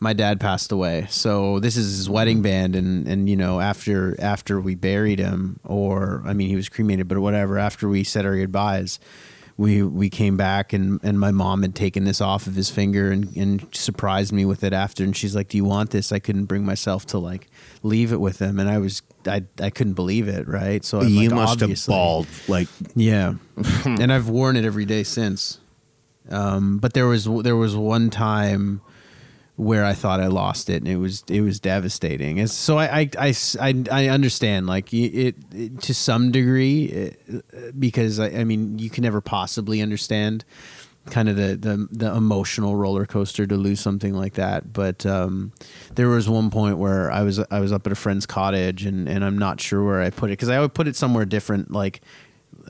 My 0.00 0.12
dad 0.12 0.38
passed 0.38 0.70
away, 0.70 1.06
so 1.10 1.58
this 1.58 1.76
is 1.76 1.96
his 1.96 2.10
wedding 2.10 2.42
band, 2.42 2.76
and 2.76 3.08
and 3.08 3.28
you 3.28 3.36
know 3.36 3.58
after 3.58 4.20
after 4.20 4.60
we 4.60 4.74
buried 4.74 5.18
him, 5.18 5.58
or 5.64 6.22
I 6.26 6.34
mean 6.34 6.50
he 6.50 6.56
was 6.56 6.68
cremated, 6.68 7.08
but 7.08 7.18
whatever. 7.18 7.58
After 7.58 7.88
we 7.88 8.04
said 8.04 8.26
our 8.26 8.36
goodbyes, 8.36 9.00
we 9.58 9.82
we 9.82 10.08
came 10.08 10.36
back, 10.36 10.72
and 10.72 11.00
and 11.02 11.18
my 11.20 11.32
mom 11.32 11.62
had 11.62 11.74
taken 11.74 12.04
this 12.04 12.20
off 12.20 12.46
of 12.46 12.54
his 12.54 12.70
finger 12.70 13.10
and 13.10 13.36
and 13.36 13.66
surprised 13.72 14.32
me 14.32 14.44
with 14.46 14.62
it 14.64 14.72
after, 14.72 15.02
and 15.04 15.14
she's 15.14 15.34
like, 15.34 15.48
"Do 15.48 15.56
you 15.58 15.64
want 15.64 15.90
this?" 15.90 16.12
I 16.12 16.20
couldn't 16.20 16.44
bring 16.44 16.64
myself 16.64 17.04
to 17.06 17.18
like 17.18 17.48
leave 17.82 18.12
it 18.12 18.20
with 18.20 18.40
him, 18.40 18.58
and 18.60 18.70
I 18.70 18.78
was 18.78 19.02
I 19.26 19.42
I 19.60 19.70
couldn't 19.70 19.94
believe 19.94 20.28
it, 20.28 20.46
right? 20.48 20.84
So 20.84 21.00
I'm 21.00 21.08
you 21.08 21.28
like, 21.28 21.36
must 21.36 21.60
have 21.60 21.62
obviously- 21.64 21.92
bawled 21.92 22.28
like 22.46 22.68
yeah, 22.94 23.34
and 23.84 24.12
I've 24.12 24.28
worn 24.30 24.56
it 24.56 24.64
every 24.64 24.84
day 24.86 25.02
since. 25.02 25.58
Um, 26.30 26.78
but 26.78 26.92
there 26.92 27.06
was 27.06 27.24
there 27.42 27.56
was 27.56 27.74
one 27.74 28.10
time 28.10 28.80
where 29.58 29.84
I 29.84 29.92
thought 29.92 30.20
I 30.20 30.28
lost 30.28 30.70
it, 30.70 30.76
and 30.76 30.86
it 30.88 30.98
was 30.98 31.24
it 31.28 31.40
was 31.40 31.58
devastating. 31.58 32.38
It's, 32.38 32.52
so 32.54 32.78
I 32.78 33.00
I, 33.00 33.10
I, 33.18 33.34
I- 33.60 33.84
I 33.90 34.08
understand 34.08 34.66
like 34.68 34.94
it, 34.94 35.34
it 35.52 35.80
to 35.82 35.92
some 35.94 36.30
degree 36.30 37.12
uh, 37.32 37.72
because 37.78 38.20
I, 38.20 38.28
I 38.28 38.44
mean 38.44 38.78
you 38.78 38.88
can 38.88 39.02
never 39.02 39.20
possibly 39.20 39.82
understand 39.82 40.44
kind 41.10 41.28
of 41.28 41.36
the, 41.36 41.56
the 41.56 41.88
the 41.90 42.14
emotional 42.14 42.76
roller 42.76 43.04
coaster 43.06 43.46
to 43.48 43.56
lose 43.56 43.80
something 43.80 44.14
like 44.14 44.34
that. 44.34 44.72
But 44.72 45.04
um, 45.06 45.52
there 45.96 46.08
was 46.08 46.28
one 46.28 46.50
point 46.50 46.78
where 46.78 47.10
I 47.10 47.22
was 47.22 47.40
I 47.50 47.58
was 47.60 47.72
up 47.72 47.84
at 47.86 47.92
a 47.92 47.96
friend's 47.96 48.26
cottage 48.26 48.84
and, 48.86 49.08
and 49.08 49.24
I'm 49.24 49.38
not 49.38 49.60
sure 49.60 49.82
where 49.84 50.00
I 50.02 50.10
put 50.10 50.30
it 50.30 50.34
because 50.38 50.50
I 50.50 50.60
would 50.60 50.72
put 50.74 50.86
it 50.86 50.94
somewhere 50.94 51.24
different. 51.24 51.70
Like 51.72 52.00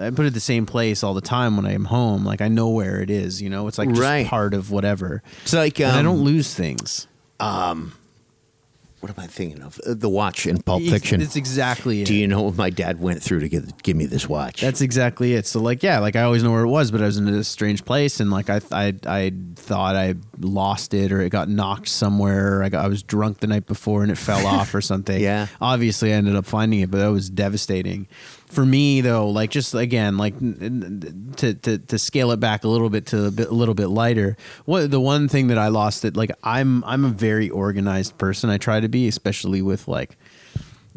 I 0.00 0.10
put 0.10 0.26
it 0.26 0.34
the 0.34 0.40
same 0.40 0.64
place 0.66 1.02
all 1.02 1.14
the 1.14 1.20
time 1.20 1.56
when 1.56 1.66
I'm 1.66 1.86
home. 1.86 2.24
Like 2.24 2.40
I 2.40 2.48
know 2.48 2.68
where 2.70 3.00
it 3.00 3.10
is. 3.10 3.42
You 3.42 3.50
know, 3.50 3.66
it's 3.68 3.78
like 3.78 3.88
just 3.90 4.00
Right. 4.00 4.26
part 4.26 4.54
of 4.54 4.70
whatever. 4.70 5.22
it's 5.42 5.52
like 5.52 5.80
um, 5.80 5.86
and 5.88 5.96
I 5.96 6.02
don't 6.02 6.22
lose 6.22 6.54
things. 6.54 7.06
What 9.00 9.10
am 9.10 9.22
I 9.22 9.28
thinking 9.28 9.62
of? 9.62 9.78
Uh, 9.86 9.94
The 9.94 10.08
watch 10.08 10.44
in 10.44 10.60
Pulp 10.60 10.82
Fiction. 10.82 11.20
It's 11.22 11.36
exactly 11.36 12.02
it. 12.02 12.06
Do 12.06 12.16
you 12.16 12.26
know 12.26 12.42
what 12.42 12.56
my 12.56 12.68
dad 12.68 12.98
went 13.00 13.22
through 13.22 13.38
to 13.40 13.48
give, 13.48 13.80
give 13.84 13.96
me 13.96 14.06
this 14.06 14.28
watch? 14.28 14.60
That's 14.60 14.80
exactly 14.80 15.34
it. 15.34 15.46
So 15.46 15.60
like, 15.60 15.84
yeah, 15.84 16.00
like 16.00 16.16
I 16.16 16.22
always 16.22 16.42
know 16.42 16.50
where 16.50 16.64
it 16.64 16.68
was, 16.68 16.90
but 16.90 17.00
I 17.00 17.06
was 17.06 17.16
in 17.16 17.28
a 17.28 17.44
strange 17.44 17.84
place, 17.84 18.18
and 18.18 18.28
like 18.32 18.50
I, 18.50 18.60
I, 18.72 18.94
I 19.06 19.32
thought 19.54 19.94
I 19.94 20.14
lost 20.40 20.94
it, 20.94 21.12
or 21.12 21.20
it 21.20 21.30
got 21.30 21.48
knocked 21.48 21.86
somewhere. 21.88 22.58
Or 22.58 22.64
I 22.64 22.70
got, 22.70 22.84
I 22.84 22.88
was 22.88 23.04
drunk 23.04 23.38
the 23.38 23.46
night 23.46 23.66
before, 23.66 24.02
and 24.02 24.10
it 24.10 24.18
fell 24.18 24.44
off 24.58 24.74
or 24.74 24.80
something. 24.80 25.20
Yeah. 25.22 25.46
Obviously, 25.60 26.12
I 26.12 26.16
ended 26.16 26.34
up 26.34 26.44
finding 26.44 26.80
it, 26.80 26.90
but 26.90 26.98
that 26.98 27.12
was 27.12 27.30
devastating. 27.30 28.08
For 28.50 28.64
me, 28.64 29.02
though, 29.02 29.28
like 29.28 29.50
just 29.50 29.74
again, 29.74 30.16
like 30.16 30.38
to 30.38 31.54
to, 31.54 31.78
to 31.78 31.98
scale 31.98 32.30
it 32.30 32.40
back 32.40 32.64
a 32.64 32.68
little 32.68 32.88
bit 32.88 33.06
to 33.06 33.26
a, 33.26 33.30
bit, 33.30 33.48
a 33.48 33.54
little 33.54 33.74
bit 33.74 33.88
lighter. 33.88 34.36
What 34.64 34.90
the 34.90 35.00
one 35.00 35.28
thing 35.28 35.48
that 35.48 35.58
I 35.58 35.68
lost 35.68 36.02
that 36.02 36.16
like 36.16 36.30
I'm 36.42 36.82
I'm 36.84 37.04
a 37.04 37.10
very 37.10 37.50
organized 37.50 38.16
person. 38.18 38.48
I 38.48 38.58
try 38.58 38.80
to 38.80 38.88
be, 38.88 39.06
especially 39.06 39.60
with 39.60 39.86
like 39.86 40.16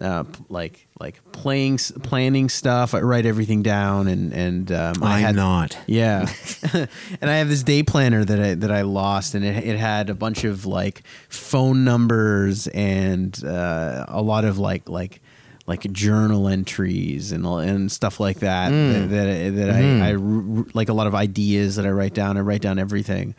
uh, 0.01 0.23
like 0.49 0.87
like 0.99 1.21
playing 1.31 1.77
planning 1.77 2.49
stuff. 2.49 2.93
I 2.93 3.01
write 3.01 3.25
everything 3.25 3.61
down, 3.61 4.07
and 4.07 4.33
and 4.33 4.71
um, 4.71 4.95
I 5.03 5.17
I'm 5.17 5.21
had 5.21 5.35
not. 5.35 5.77
yeah, 5.87 6.27
and 6.73 7.29
I 7.29 7.35
have 7.35 7.49
this 7.49 7.63
day 7.63 7.83
planner 7.83 8.25
that 8.25 8.39
I 8.39 8.53
that 8.55 8.71
I 8.71 8.81
lost, 8.81 9.35
and 9.35 9.45
it, 9.45 9.63
it 9.63 9.77
had 9.77 10.09
a 10.09 10.15
bunch 10.15 10.43
of 10.43 10.65
like 10.65 11.03
phone 11.29 11.83
numbers 11.83 12.67
and 12.67 13.43
uh, 13.45 14.05
a 14.07 14.21
lot 14.21 14.45
of 14.45 14.57
like 14.57 14.89
like 14.89 15.21
like 15.71 15.91
journal 15.93 16.49
entries 16.49 17.31
and 17.31 17.45
and 17.45 17.89
stuff 17.89 18.19
like 18.19 18.39
that 18.39 18.71
mm. 18.71 19.09
that 19.09 19.09
that, 19.09 19.55
that 19.55 19.69
I, 19.69 19.81
mm. 19.81 20.01
I 20.01 20.59
r- 20.59 20.65
like 20.73 20.89
a 20.89 20.93
lot 20.93 21.07
of 21.07 21.15
ideas 21.15 21.77
that 21.77 21.85
I 21.85 21.91
write 21.91 22.13
down. 22.13 22.37
I 22.37 22.41
write 22.41 22.61
down 22.61 22.77
everything 22.77 23.35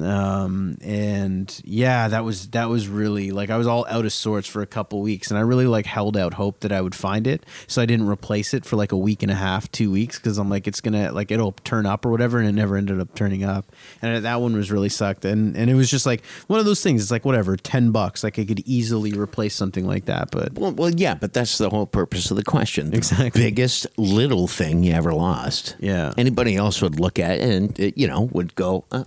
um 0.00 0.76
and 0.82 1.60
yeah 1.64 2.06
that 2.06 2.24
was 2.24 2.48
that 2.50 2.68
was 2.68 2.86
really 2.86 3.32
like 3.32 3.50
i 3.50 3.56
was 3.56 3.66
all 3.66 3.84
out 3.88 4.04
of 4.04 4.12
sorts 4.12 4.46
for 4.46 4.62
a 4.62 4.66
couple 4.66 5.00
weeks 5.00 5.30
and 5.30 5.38
i 5.38 5.40
really 5.40 5.66
like 5.66 5.84
held 5.84 6.16
out 6.16 6.34
hope 6.34 6.60
that 6.60 6.70
i 6.70 6.80
would 6.80 6.94
find 6.94 7.26
it 7.26 7.44
so 7.66 7.82
i 7.82 7.86
didn't 7.86 8.06
replace 8.06 8.54
it 8.54 8.64
for 8.64 8.76
like 8.76 8.92
a 8.92 8.96
week 8.96 9.20
and 9.22 9.32
a 9.32 9.34
half 9.34 9.70
two 9.72 9.90
weeks 9.90 10.16
because 10.16 10.38
i'm 10.38 10.48
like 10.48 10.68
it's 10.68 10.80
gonna 10.80 11.10
like 11.10 11.32
it'll 11.32 11.52
turn 11.64 11.86
up 11.86 12.06
or 12.06 12.10
whatever 12.10 12.38
and 12.38 12.48
it 12.48 12.52
never 12.52 12.76
ended 12.76 13.00
up 13.00 13.12
turning 13.16 13.42
up 13.42 13.72
and 14.00 14.24
that 14.24 14.40
one 14.40 14.54
was 14.54 14.70
really 14.70 14.88
sucked 14.88 15.24
and 15.24 15.56
and 15.56 15.68
it 15.68 15.74
was 15.74 15.90
just 15.90 16.06
like 16.06 16.24
one 16.46 16.60
of 16.60 16.64
those 16.66 16.82
things 16.82 17.02
it's 17.02 17.10
like 17.10 17.24
whatever 17.24 17.56
10 17.56 17.90
bucks 17.90 18.22
like 18.22 18.38
i 18.38 18.44
could 18.44 18.60
easily 18.68 19.12
replace 19.12 19.54
something 19.56 19.86
like 19.86 20.04
that 20.04 20.30
but 20.30 20.52
Well, 20.54 20.72
well, 20.72 20.90
yeah, 20.90 21.14
but 21.14 21.32
that's 21.32 21.58
the 21.58 21.68
whole 21.70 21.86
purpose 21.86 22.30
of 22.30 22.36
the 22.36 22.44
question. 22.44 22.90
The 22.90 22.96
Exactly. 22.98 23.42
biggest 23.42 23.86
little 23.96 24.46
thing 24.46 24.82
you 24.84 24.92
ever 24.92 25.12
lost. 25.12 25.74
Yeah. 25.80 26.12
Anybody 26.16 26.54
else 26.56 26.80
would 26.82 27.00
look 27.00 27.18
at 27.18 27.38
it 27.38 27.42
and, 27.42 27.92
you 27.96 28.06
know, 28.06 28.28
would 28.32 28.54
go, 28.54 28.84
uh, 28.92 29.04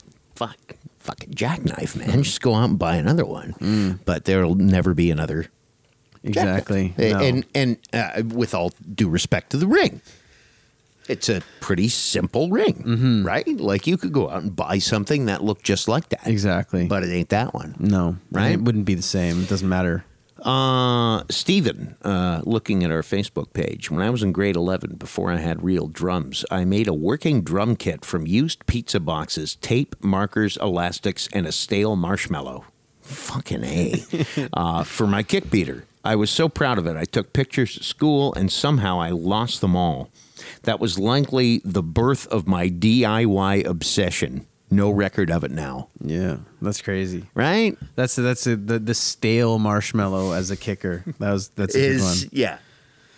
fuck, 0.47 0.75
fucking 0.99 1.33
jackknife, 1.33 1.95
man. 1.95 2.23
Just 2.23 2.41
go 2.41 2.53
out 2.55 2.69
and 2.69 2.79
buy 2.79 2.95
another 2.95 3.25
one. 3.25 3.53
Mm. 3.59 3.99
But 4.05 4.25
there'll 4.25 4.55
never 4.55 4.93
be 4.93 5.11
another. 5.11 5.47
exactly. 6.23 6.93
No. 6.97 7.19
And, 7.19 7.45
and 7.53 7.77
uh, 7.93 8.23
with 8.25 8.53
all 8.53 8.71
due 8.95 9.09
respect 9.09 9.49
to 9.51 9.57
the 9.57 9.67
ring, 9.67 10.01
it's 11.09 11.27
a 11.27 11.41
pretty 11.59 11.89
simple 11.89 12.49
ring, 12.49 12.75
Mm-hmm. 12.85 13.25
right? 13.25 13.45
Like 13.59 13.87
you 13.87 13.97
could 13.97 14.13
go 14.13 14.29
out 14.29 14.41
and 14.43 14.55
buy 14.55 14.77
something 14.79 15.25
that 15.25 15.43
looked 15.43 15.63
just 15.63 15.87
like 15.89 16.07
that. 16.09 16.25
exactly 16.27 16.87
But 16.87 17.03
it 17.03 17.11
ain't 17.11 17.29
that 17.29 17.53
one. 17.53 17.75
no 17.77 18.15
Right? 18.31 18.53
it 18.53 18.61
wouldn't 18.61 18.85
be 18.85 18.95
the 18.95 19.01
same 19.01 19.43
it 19.43 19.49
doesn't 19.49 19.67
matter 19.67 20.05
Uh, 20.43 21.23
Stephen, 21.29 21.95
uh, 22.01 22.41
looking 22.43 22.83
at 22.83 22.91
our 22.91 23.01
Facebook 23.01 23.53
page, 23.53 23.89
when 23.89 24.01
I 24.01 24.09
was 24.09 24.21
in 24.21 24.33
grade 24.33 24.57
11, 24.57 24.95
before 24.95 25.31
I 25.31 25.37
had 25.37 25.63
real 25.63 25.87
drums, 25.87 26.43
I 26.51 26.65
made 26.65 26.89
a 26.89 26.93
working 26.93 27.43
drum 27.43 27.77
kit 27.77 28.03
from 28.03 28.27
used 28.27 28.65
pizza 28.65 28.99
boxes, 28.99 29.55
tape, 29.55 29.95
markers, 30.03 30.57
elastics, 30.57 31.29
and 31.31 31.47
a 31.47 31.53
stale 31.53 31.95
marshmallow. 31.95 32.65
Fucking 33.01 33.63
A. 33.63 34.03
uh, 34.53 34.83
for 34.83 35.07
my 35.07 35.23
kick 35.23 35.49
beater. 35.49 35.85
I 36.03 36.15
was 36.17 36.29
so 36.29 36.49
proud 36.49 36.77
of 36.77 36.87
it. 36.87 36.97
I 36.97 37.05
took 37.05 37.31
pictures 37.31 37.77
at 37.77 37.83
school 37.83 38.33
and 38.33 38.51
somehow 38.51 38.99
I 38.99 39.11
lost 39.11 39.61
them 39.61 39.77
all. 39.77 40.09
That 40.63 40.81
was 40.81 40.99
likely 40.99 41.61
the 41.63 41.83
birth 41.83 42.27
of 42.27 42.45
my 42.45 42.69
DIY 42.69 43.65
obsession. 43.65 44.45
No 44.75 44.89
record 44.89 45.29
of 45.31 45.43
it 45.43 45.51
now. 45.51 45.89
yeah 46.01 46.37
that's 46.61 46.81
crazy 46.81 47.25
Right? 47.33 47.77
That's 47.95 48.15
that's 48.15 48.47
a, 48.47 48.55
the 48.55 48.79
the 48.79 48.93
stale 48.93 49.59
marshmallow 49.59 50.31
as 50.33 50.51
a 50.51 50.57
kicker. 50.57 51.03
That 51.19 51.31
was 51.31 51.49
that's 51.49 51.75
a 51.75 51.79
good 51.79 52.01
one. 52.01 52.17
Yeah. 52.31 52.57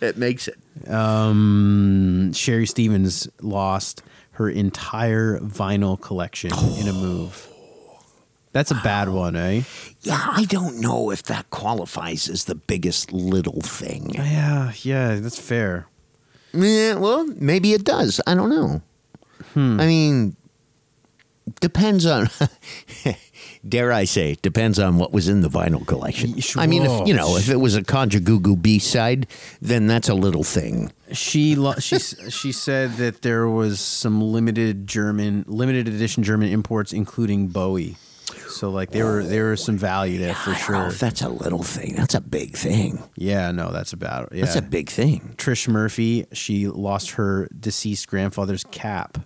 It 0.00 0.18
makes 0.18 0.46
it. 0.48 0.58
Um, 0.90 2.32
Sherry 2.34 2.66
Stevens 2.66 3.28
lost 3.40 4.02
her 4.32 4.48
entire 4.50 5.38
vinyl 5.38 5.98
collection 6.00 6.50
in 6.78 6.86
a 6.86 6.92
move. 7.06 7.48
That's 8.52 8.70
a 8.70 8.74
bad 8.82 9.08
one, 9.08 9.36
eh? 9.36 9.62
Yeah, 10.00 10.18
I 10.32 10.44
don't 10.44 10.80
know 10.80 11.10
if 11.10 11.22
that 11.24 11.48
qualifies 11.50 12.28
as 12.28 12.44
the 12.44 12.54
biggest 12.54 13.12
little 13.12 13.60
thing. 13.60 14.10
Yeah, 14.14 14.72
yeah, 14.82 15.16
that's 15.16 15.38
fair. 15.38 15.88
Yeah, 16.52 16.94
well, 16.94 17.26
maybe 17.26 17.72
it 17.74 17.84
does. 17.84 18.20
I 18.26 18.34
don't 18.34 18.48
know. 18.50 18.80
I 19.54 19.86
mean, 19.86 20.36
depends 21.60 22.06
on. 22.06 22.28
dare 23.68 23.92
I 23.92 24.04
say, 24.04 24.36
depends 24.42 24.78
on 24.78 24.96
what 24.98 25.12
was 25.12 25.28
in 25.28 25.40
the 25.40 25.48
vinyl 25.48 25.86
collection. 25.86 26.34
I 26.56 26.66
mean, 26.66 26.84
if 26.84 27.08
you 27.08 27.14
know, 27.14 27.36
if 27.36 27.48
it 27.48 27.56
was 27.56 27.74
a 27.74 27.82
Kajagoogoo 27.82 28.60
B 28.60 28.78
side, 28.78 29.26
then 29.60 29.86
that's 29.86 30.08
a 30.08 30.14
little 30.14 30.44
thing. 30.44 30.92
She 31.12 31.54
lo- 31.54 31.74
she 31.78 31.98
she 31.98 32.52
said 32.52 32.92
that 32.94 33.22
there 33.22 33.48
was 33.48 33.80
some 33.80 34.20
limited 34.20 34.86
German 34.86 35.44
limited 35.46 35.88
edition 35.88 36.22
German 36.22 36.50
imports, 36.50 36.92
including 36.92 37.48
Bowie. 37.48 37.96
So 38.48 38.70
like 38.70 38.90
there 38.90 39.04
were 39.04 39.22
there 39.22 39.50
was 39.50 39.62
some 39.62 39.76
value 39.76 40.18
there 40.18 40.34
for 40.34 40.50
I 40.50 40.54
don't 40.54 40.72
know 40.72 40.90
sure. 40.90 40.98
that's 40.98 41.22
a 41.22 41.28
little 41.28 41.62
thing. 41.62 41.94
That's 41.96 42.14
a 42.14 42.20
big 42.20 42.56
thing. 42.56 43.02
Yeah, 43.16 43.50
no, 43.52 43.70
that's 43.70 43.92
about. 43.92 44.30
Yeah. 44.32 44.44
That's 44.44 44.56
a 44.56 44.62
big 44.62 44.90
thing. 44.90 45.34
Trish 45.36 45.68
Murphy, 45.68 46.26
she 46.32 46.68
lost 46.68 47.12
her 47.12 47.48
deceased 47.58 48.08
grandfather's 48.08 48.64
cap. 48.64 49.18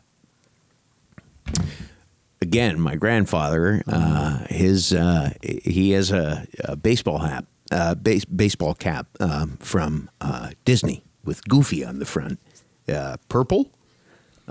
Again, 2.43 2.81
my 2.81 2.97
grandfather, 2.97 3.83
uh, 3.87 4.47
his 4.49 4.93
uh, 4.95 5.33
he 5.43 5.91
has 5.91 6.11
a, 6.11 6.47
a 6.65 6.75
baseball 6.75 7.19
hat, 7.19 7.45
uh, 7.71 7.95
base, 7.95 8.25
baseball 8.25 8.73
cap 8.75 9.07
um, 9.21 9.59
from 9.61 10.09
uh, 10.23 10.51
Disney 10.65 11.05
with 11.23 11.47
Goofy 11.49 11.85
on 11.85 11.99
the 11.99 12.07
front, 12.07 12.41
uh, 12.89 13.19
purple, 13.29 13.71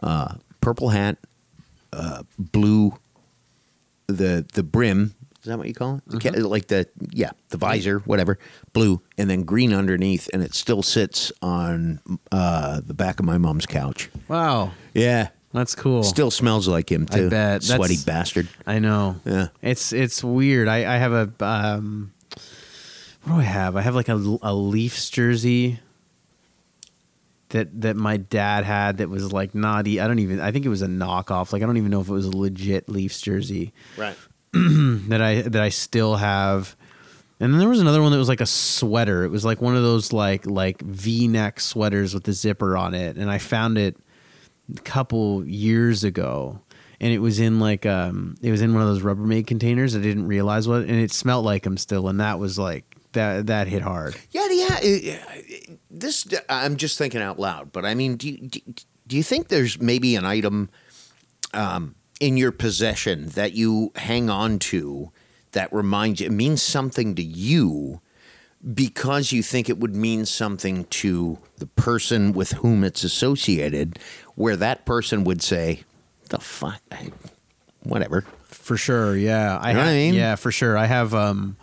uh, 0.03 0.35
purple 0.61 0.89
hat, 0.89 1.17
uh, 1.91 2.21
blue, 2.37 2.93
the 4.07 4.45
the 4.53 4.61
brim. 4.63 5.15
Is 5.41 5.45
that 5.45 5.57
what 5.57 5.67
you 5.67 5.73
call 5.73 6.01
it? 6.13 6.21
Ca- 6.21 6.31
Like 6.41 6.67
the 6.67 6.87
yeah, 7.11 7.31
the 7.49 7.57
visor, 7.57 7.99
whatever, 7.99 8.37
blue, 8.71 9.01
and 9.17 9.27
then 9.29 9.43
green 9.43 9.73
underneath, 9.73 10.29
and 10.31 10.43
it 10.43 10.53
still 10.53 10.83
sits 10.83 11.31
on 11.41 12.01
uh, 12.31 12.81
the 12.85 12.93
back 12.93 13.19
of 13.19 13.25
my 13.25 13.39
mom's 13.39 13.65
couch. 13.65 14.09
Wow, 14.27 14.73
Yeah, 14.93 15.29
that's 15.54 15.76
cool. 15.76 16.04
still 16.04 16.32
smells 16.32 16.68
like 16.68 16.91
him 16.91 17.06
too. 17.06 17.26
I 17.28 17.30
bet. 17.30 17.64
sweaty 17.64 17.95
That's- 17.95 18.04
bastard. 18.04 18.47
I 18.68 18.80
know. 18.80 19.16
Yeah. 19.26 19.47
It's 19.62 19.91
it's 19.93 20.24
weird. 20.24 20.68
I, 20.68 20.95
I 20.95 20.97
have 20.97 21.12
a 21.14 21.45
um 21.45 22.14
what 23.24 23.34
do 23.36 23.39
I 23.39 23.43
have? 23.43 23.76
I 23.76 23.82
have 23.82 23.95
like 23.95 24.10
a, 24.10 24.38
a 24.41 24.54
Leafs 24.54 25.10
jersey 25.10 25.80
that 27.50 27.82
that 27.82 27.95
my 27.95 28.18
dad 28.18 28.64
had 28.64 28.97
that 28.97 29.10
was 29.10 29.34
like 29.34 29.56
naughty. 29.56 30.00
I 30.00 30.08
don't 30.08 30.20
even 30.20 30.39
I 30.39 30.52
think 30.52 30.66
it 30.66 30.70
was 30.70 30.82
a 30.84 30.88
knockoff. 30.88 31.52
Like 31.52 31.64
I 31.64 31.66
don't 31.66 31.78
even 31.78 31.89
know 31.91 32.02
if 32.02 32.08
it 32.10 32.14
was 32.14 32.26
a 32.28 32.36
legit 32.38 32.88
Leafs 32.89 33.20
jersey 33.22 33.74
Right. 33.97 34.16
that 34.54 35.22
I 35.22 35.41
that 35.41 35.62
I 35.62 35.70
still 35.70 36.18
have. 36.18 36.76
And 37.41 37.54
then 37.54 37.60
there 37.60 37.70
was 37.70 37.80
another 37.80 38.02
one 38.02 38.12
that 38.12 38.18
was 38.18 38.28
like 38.28 38.41
a 38.41 38.45
sweater. 38.45 39.24
It 39.24 39.30
was 39.30 39.45
like 39.45 39.62
one 39.62 39.76
of 39.76 39.82
those 39.82 40.12
like 40.12 40.45
like 40.45 40.82
V-neck 40.82 41.60
sweaters 41.62 42.14
with 42.14 42.26
the 42.26 42.34
zipper 42.34 42.76
on 42.76 42.93
it, 42.93 43.16
and 43.16 43.32
I 43.32 43.38
found 43.38 43.78
it 43.78 43.95
couple 44.84 45.45
years 45.45 46.03
ago. 46.03 46.61
And 47.01 47.13
it 47.13 47.20
was 47.20 47.39
in 47.39 47.59
like 47.59 47.86
um, 47.86 48.36
it 48.41 48.51
was 48.51 48.61
in 48.61 48.74
one 48.74 48.84
of 48.84 48.89
those 48.89 49.01
Rubbermaid 49.01 49.47
containers. 49.47 49.95
I 49.95 50.01
didn't 50.01 50.28
realize 50.28 50.67
what, 50.67 50.82
and 50.82 50.91
it 50.91 51.11
smelled 51.11 51.45
like 51.45 51.63
them 51.63 51.78
still. 51.78 52.09
And 52.09 52.20
that 52.20 52.39
was 52.39 52.59
like 52.59 52.84
that 53.13 53.47
that 53.47 53.67
hit 53.67 53.82
hard. 53.82 54.17
Yeah, 54.32 54.47
yeah. 54.49 55.17
This 55.89 56.28
I'm 56.49 56.76
just 56.76 56.97
thinking 56.97 57.22
out 57.22 57.39
loud, 57.39 57.72
but 57.72 57.86
I 57.86 57.95
mean, 57.95 58.17
do 58.17 58.30
you, 58.30 58.38
do, 58.38 58.59
do 59.07 59.15
you 59.15 59.24
think 59.24 59.47
there's 59.47 59.80
maybe 59.80 60.15
an 60.15 60.26
item 60.26 60.70
um, 61.53 61.95
in 62.20 62.38
your 62.38 62.51
possession 62.51 63.30
that 63.30 63.53
you 63.53 63.91
hang 63.95 64.30
on 64.30 64.59
to 64.59 65.11
that 65.51 65.72
reminds 65.74 66.20
you 66.20 66.28
it 66.28 66.32
means 66.34 66.61
something 66.61 67.15
to 67.15 67.24
you 67.24 68.01
because 68.74 69.32
you 69.32 69.41
think 69.41 69.70
it 69.70 69.78
would 69.80 69.95
mean 69.95 70.26
something 70.26 70.86
to 70.86 71.39
the 71.57 71.66
person 71.66 72.34
with 72.34 72.51
whom 72.53 72.84
it's 72.84 73.03
associated, 73.03 73.99
where 74.36 74.55
that 74.55 74.86
person 74.86 75.24
would 75.24 75.41
say, 75.41 75.84
"The 76.30 76.39
fuck, 76.39 76.82
whatever." 77.84 78.26
For 78.45 78.78
sure, 78.78 79.16
yeah. 79.16 79.57
I 79.57 79.70
You 79.70 79.74
know 79.76 79.80
what 79.82 79.89
I 79.89 79.93
mean? 79.93 80.14
Yeah, 80.14 80.36
for 80.36 80.51
sure. 80.51 80.78
I 80.78 80.86
have 80.86 81.14
um 81.14 81.57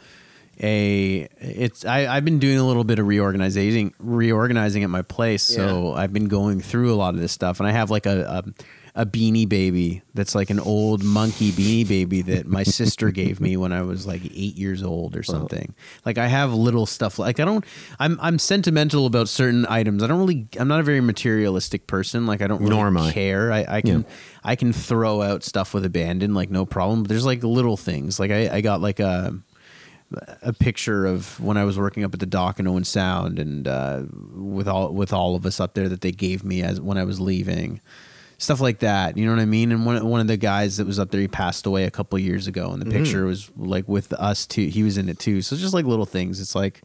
a 0.62 1.28
it's 1.38 1.84
I 1.84 2.06
I've 2.06 2.24
been 2.24 2.38
doing 2.38 2.58
a 2.58 2.64
little 2.66 2.84
bit 2.84 2.98
of 2.98 3.06
reorganizing 3.06 3.94
reorganizing 3.98 4.82
at 4.82 4.90
my 4.90 5.02
place, 5.02 5.42
so 5.42 5.92
I've 5.92 6.12
been 6.12 6.28
going 6.28 6.60
through 6.60 6.92
a 6.92 6.96
lot 6.96 7.14
of 7.14 7.20
this 7.20 7.32
stuff, 7.32 7.60
and 7.60 7.68
I 7.68 7.72
have 7.72 7.90
like 7.90 8.06
a. 8.06 8.44
a 8.46 8.52
a 8.96 9.04
beanie 9.04 9.46
baby 9.46 10.00
that's 10.14 10.34
like 10.34 10.48
an 10.48 10.58
old 10.58 11.04
monkey 11.04 11.52
beanie 11.52 11.86
baby 11.86 12.22
that 12.22 12.46
my 12.46 12.62
sister 12.62 13.10
gave 13.10 13.42
me 13.42 13.54
when 13.54 13.70
I 13.70 13.82
was 13.82 14.06
like 14.06 14.24
eight 14.24 14.56
years 14.56 14.82
old 14.82 15.14
or 15.14 15.22
something. 15.22 15.74
Like 16.06 16.16
I 16.16 16.28
have 16.28 16.54
little 16.54 16.86
stuff 16.86 17.18
like 17.18 17.38
I 17.38 17.44
don't 17.44 17.62
I'm 18.00 18.18
I'm 18.22 18.38
sentimental 18.38 19.04
about 19.04 19.28
certain 19.28 19.66
items. 19.66 20.02
I 20.02 20.06
don't 20.06 20.18
really 20.18 20.48
I'm 20.58 20.66
not 20.66 20.80
a 20.80 20.82
very 20.82 21.02
materialistic 21.02 21.86
person. 21.86 22.24
Like 22.24 22.40
I 22.40 22.46
don't 22.46 22.60
really 22.60 22.70
Nor 22.70 22.86
am 22.86 22.96
I. 22.96 23.12
care. 23.12 23.52
I, 23.52 23.66
I 23.68 23.80
can 23.82 24.06
I 24.42 24.56
can 24.56 24.72
throw 24.72 25.20
out 25.20 25.44
stuff 25.44 25.74
with 25.74 25.84
abandon 25.84 26.32
like 26.32 26.50
no 26.50 26.64
problem. 26.64 27.02
But 27.02 27.10
there's 27.10 27.26
like 27.26 27.44
little 27.44 27.76
things. 27.76 28.18
Like 28.18 28.30
I, 28.30 28.48
I 28.56 28.60
got 28.62 28.80
like 28.80 28.98
a 28.98 29.38
a 30.42 30.52
picture 30.52 31.04
of 31.04 31.38
when 31.40 31.56
I 31.56 31.64
was 31.64 31.78
working 31.78 32.02
up 32.04 32.14
at 32.14 32.20
the 32.20 32.26
dock 32.26 32.58
in 32.60 32.66
Owen 32.66 32.84
Sound 32.84 33.38
and 33.38 33.66
uh, 33.68 34.04
with 34.32 34.68
all 34.68 34.94
with 34.94 35.12
all 35.12 35.34
of 35.34 35.44
us 35.44 35.60
up 35.60 35.74
there 35.74 35.88
that 35.88 36.00
they 36.00 36.12
gave 36.12 36.44
me 36.44 36.62
as 36.62 36.80
when 36.80 36.96
I 36.96 37.04
was 37.04 37.20
leaving. 37.20 37.80
Stuff 38.38 38.60
like 38.60 38.80
that, 38.80 39.16
you 39.16 39.24
know 39.24 39.32
what 39.32 39.40
I 39.40 39.46
mean? 39.46 39.72
And 39.72 39.86
one 39.86 40.04
one 40.06 40.20
of 40.20 40.26
the 40.26 40.36
guys 40.36 40.76
that 40.76 40.86
was 40.86 40.98
up 40.98 41.10
there, 41.10 41.20
he 41.22 41.28
passed 41.28 41.64
away 41.64 41.84
a 41.84 41.90
couple 41.90 42.18
years 42.18 42.46
ago, 42.46 42.70
and 42.70 42.82
the 42.82 42.90
picture 42.90 43.24
was 43.24 43.50
like 43.56 43.88
with 43.88 44.12
us 44.12 44.44
too. 44.46 44.66
He 44.66 44.82
was 44.82 44.98
in 44.98 45.08
it 45.08 45.18
too. 45.18 45.40
So 45.40 45.54
it's 45.54 45.62
just 45.62 45.72
like 45.72 45.86
little 45.86 46.04
things. 46.04 46.38
It's 46.38 46.54
like, 46.54 46.82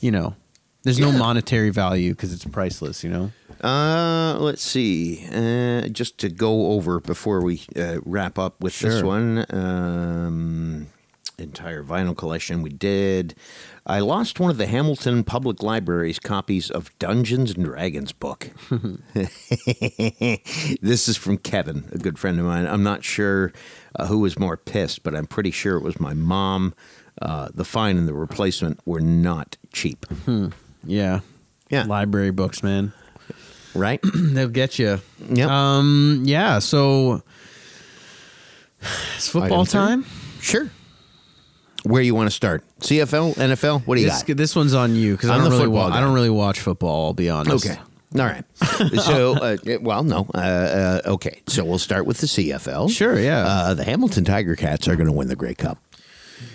you 0.00 0.10
know, 0.10 0.34
there's 0.82 0.98
no 0.98 1.12
monetary 1.12 1.70
value 1.70 2.12
because 2.12 2.32
it's 2.32 2.44
priceless. 2.44 3.04
You 3.04 3.10
know. 3.10 3.32
Uh, 3.62 4.38
let's 4.40 4.62
see. 4.62 5.26
Uh, 5.32 5.88
just 5.88 6.18
to 6.18 6.28
go 6.28 6.72
over 6.72 6.98
before 7.00 7.42
we 7.42 7.62
uh, 7.76 7.98
wrap 8.04 8.38
up 8.38 8.60
with 8.60 8.78
this 8.80 9.02
one. 9.02 9.46
Um, 9.50 10.88
entire 11.38 11.82
vinyl 11.82 12.16
collection 12.16 12.62
we 12.62 12.70
did. 12.70 13.34
I 13.86 14.00
lost 14.00 14.38
one 14.40 14.50
of 14.50 14.58
the 14.58 14.66
Hamilton 14.66 15.24
Public 15.24 15.62
Library's 15.62 16.18
copies 16.18 16.70
of 16.70 16.96
Dungeons 16.98 17.52
and 17.54 17.64
Dragons 17.64 18.12
book. 18.12 18.50
this 20.82 21.08
is 21.08 21.16
from 21.16 21.38
Kevin, 21.38 21.88
a 21.92 21.98
good 21.98 22.18
friend 22.18 22.38
of 22.38 22.44
mine. 22.46 22.66
I'm 22.66 22.82
not 22.82 23.04
sure 23.04 23.52
uh, 23.96 24.06
who 24.06 24.18
was 24.18 24.38
more 24.38 24.56
pissed, 24.56 25.02
but 25.02 25.14
I'm 25.14 25.26
pretty 25.26 25.50
sure 25.50 25.76
it 25.76 25.82
was 25.82 25.98
my 26.00 26.14
mom. 26.14 26.74
Uh, 27.20 27.48
the 27.54 27.64
fine 27.64 27.96
and 27.96 28.06
the 28.06 28.14
replacement 28.14 28.80
were 28.84 29.00
not 29.00 29.56
cheap, 29.72 30.06
Yeah. 30.84 31.20
Yeah. 31.70 31.84
Library 31.84 32.30
books, 32.30 32.62
man. 32.62 32.92
right? 33.74 34.00
They'll 34.14 34.48
get 34.48 34.78
you. 34.78 35.00
Yep. 35.30 35.48
Um. 35.48 36.22
Yeah. 36.24 36.60
So 36.60 37.22
it's 39.16 39.28
football 39.28 39.66
time. 39.66 40.04
Sure. 40.40 40.70
Where 41.84 42.02
you 42.02 42.14
want 42.14 42.28
to 42.28 42.34
start? 42.34 42.64
CFL, 42.80 43.34
NFL? 43.34 43.82
What 43.86 43.94
do 43.94 44.00
you 44.00 44.08
This, 44.08 44.22
got? 44.24 44.36
this 44.36 44.56
one's 44.56 44.74
on 44.74 44.96
you 44.96 45.12
because 45.16 45.30
I 45.30 45.34
I'm 45.34 45.40
don't 45.42 45.44
the 45.44 45.56
really. 45.56 45.64
football 45.66 45.90
Wa- 45.90 45.96
I 45.96 46.00
don't 46.00 46.12
really 46.14 46.30
watch 46.30 46.60
football. 46.60 47.06
I'll 47.06 47.14
be 47.14 47.30
honest. 47.30 47.66
Okay. 47.66 47.78
All 48.18 48.24
right. 48.24 48.44
so, 49.02 49.34
uh, 49.34 49.56
well, 49.80 50.02
no. 50.02 50.26
Uh, 50.34 50.38
uh, 50.38 51.00
okay. 51.12 51.42
So 51.46 51.64
we'll 51.64 51.78
start 51.78 52.06
with 52.06 52.18
the 52.18 52.26
CFL. 52.26 52.90
Sure, 52.90 53.18
yeah. 53.20 53.44
Uh, 53.46 53.74
the 53.74 53.84
Hamilton 53.84 54.24
Tiger 54.24 54.56
Cats 54.56 54.88
are 54.88 54.96
going 54.96 55.06
to 55.08 55.12
win 55.12 55.28
the 55.28 55.36
Grey 55.36 55.54
Cup. 55.54 55.78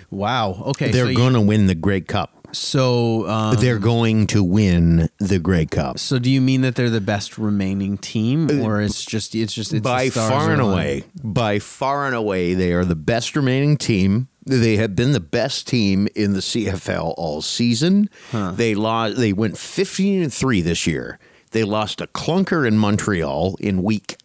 Wow. 0.10 0.62
Okay. 0.68 0.92
They're 0.92 1.08
so 1.08 1.16
going 1.16 1.34
to 1.34 1.42
win 1.42 1.68
the 1.68 1.76
Grey 1.76 2.02
Cup. 2.02 2.43
So. 2.56 3.28
Um, 3.28 3.56
They're 3.58 3.80
going 3.80 4.28
to 4.28 4.44
win 4.44 5.10
the 5.20 5.40
Grey 5.40 5.66
Cup. 5.66 6.00
so 6.00 6.20
do 6.20 6.30
you 6.30 6.42
mean 6.42 6.62
that 6.62 6.76
they're 6.76 6.90
the 6.90 7.02
best 7.02 7.38
remaining 7.38 7.98
team, 7.98 8.62
or 8.62 8.82
it's 8.82 9.04
just 9.06 9.36
it's 9.36 9.54
just 9.54 9.74
it's 9.74 9.86
Uh, 9.86 9.90
by 9.90 10.10
far 10.10 10.52
and 10.52 10.62
away, 10.62 11.04
by 11.24 11.60
far 11.60 12.06
and 12.06 12.16
away, 12.16 12.54
they 12.54 12.74
are 12.74 12.86
the 12.86 12.96
best 12.96 13.36
remaining 13.36 13.78
team. 13.78 14.28
They 14.46 14.76
have 14.78 14.94
been 14.96 15.14
the 15.14 15.20
best 15.22 15.68
team 15.68 16.08
in 16.16 16.34
the 16.34 16.42
CFL 16.42 17.14
all 17.18 17.42
season. 17.42 18.10
They 18.32 18.76
lost. 18.76 19.18
They 19.18 19.32
went 19.34 19.58
fifteen 19.58 20.22
and 20.24 20.34
three 20.34 20.62
this 20.62 20.86
year. 20.86 21.18
They 21.52 21.64
lost 21.64 22.02
a 22.02 22.08
clunker 22.08 22.68
in 22.68 22.78
Montreal 22.78 23.56
in 23.60 23.84
week 23.84 24.18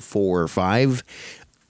four 0.00 0.42
or 0.42 0.48
five. 0.48 1.04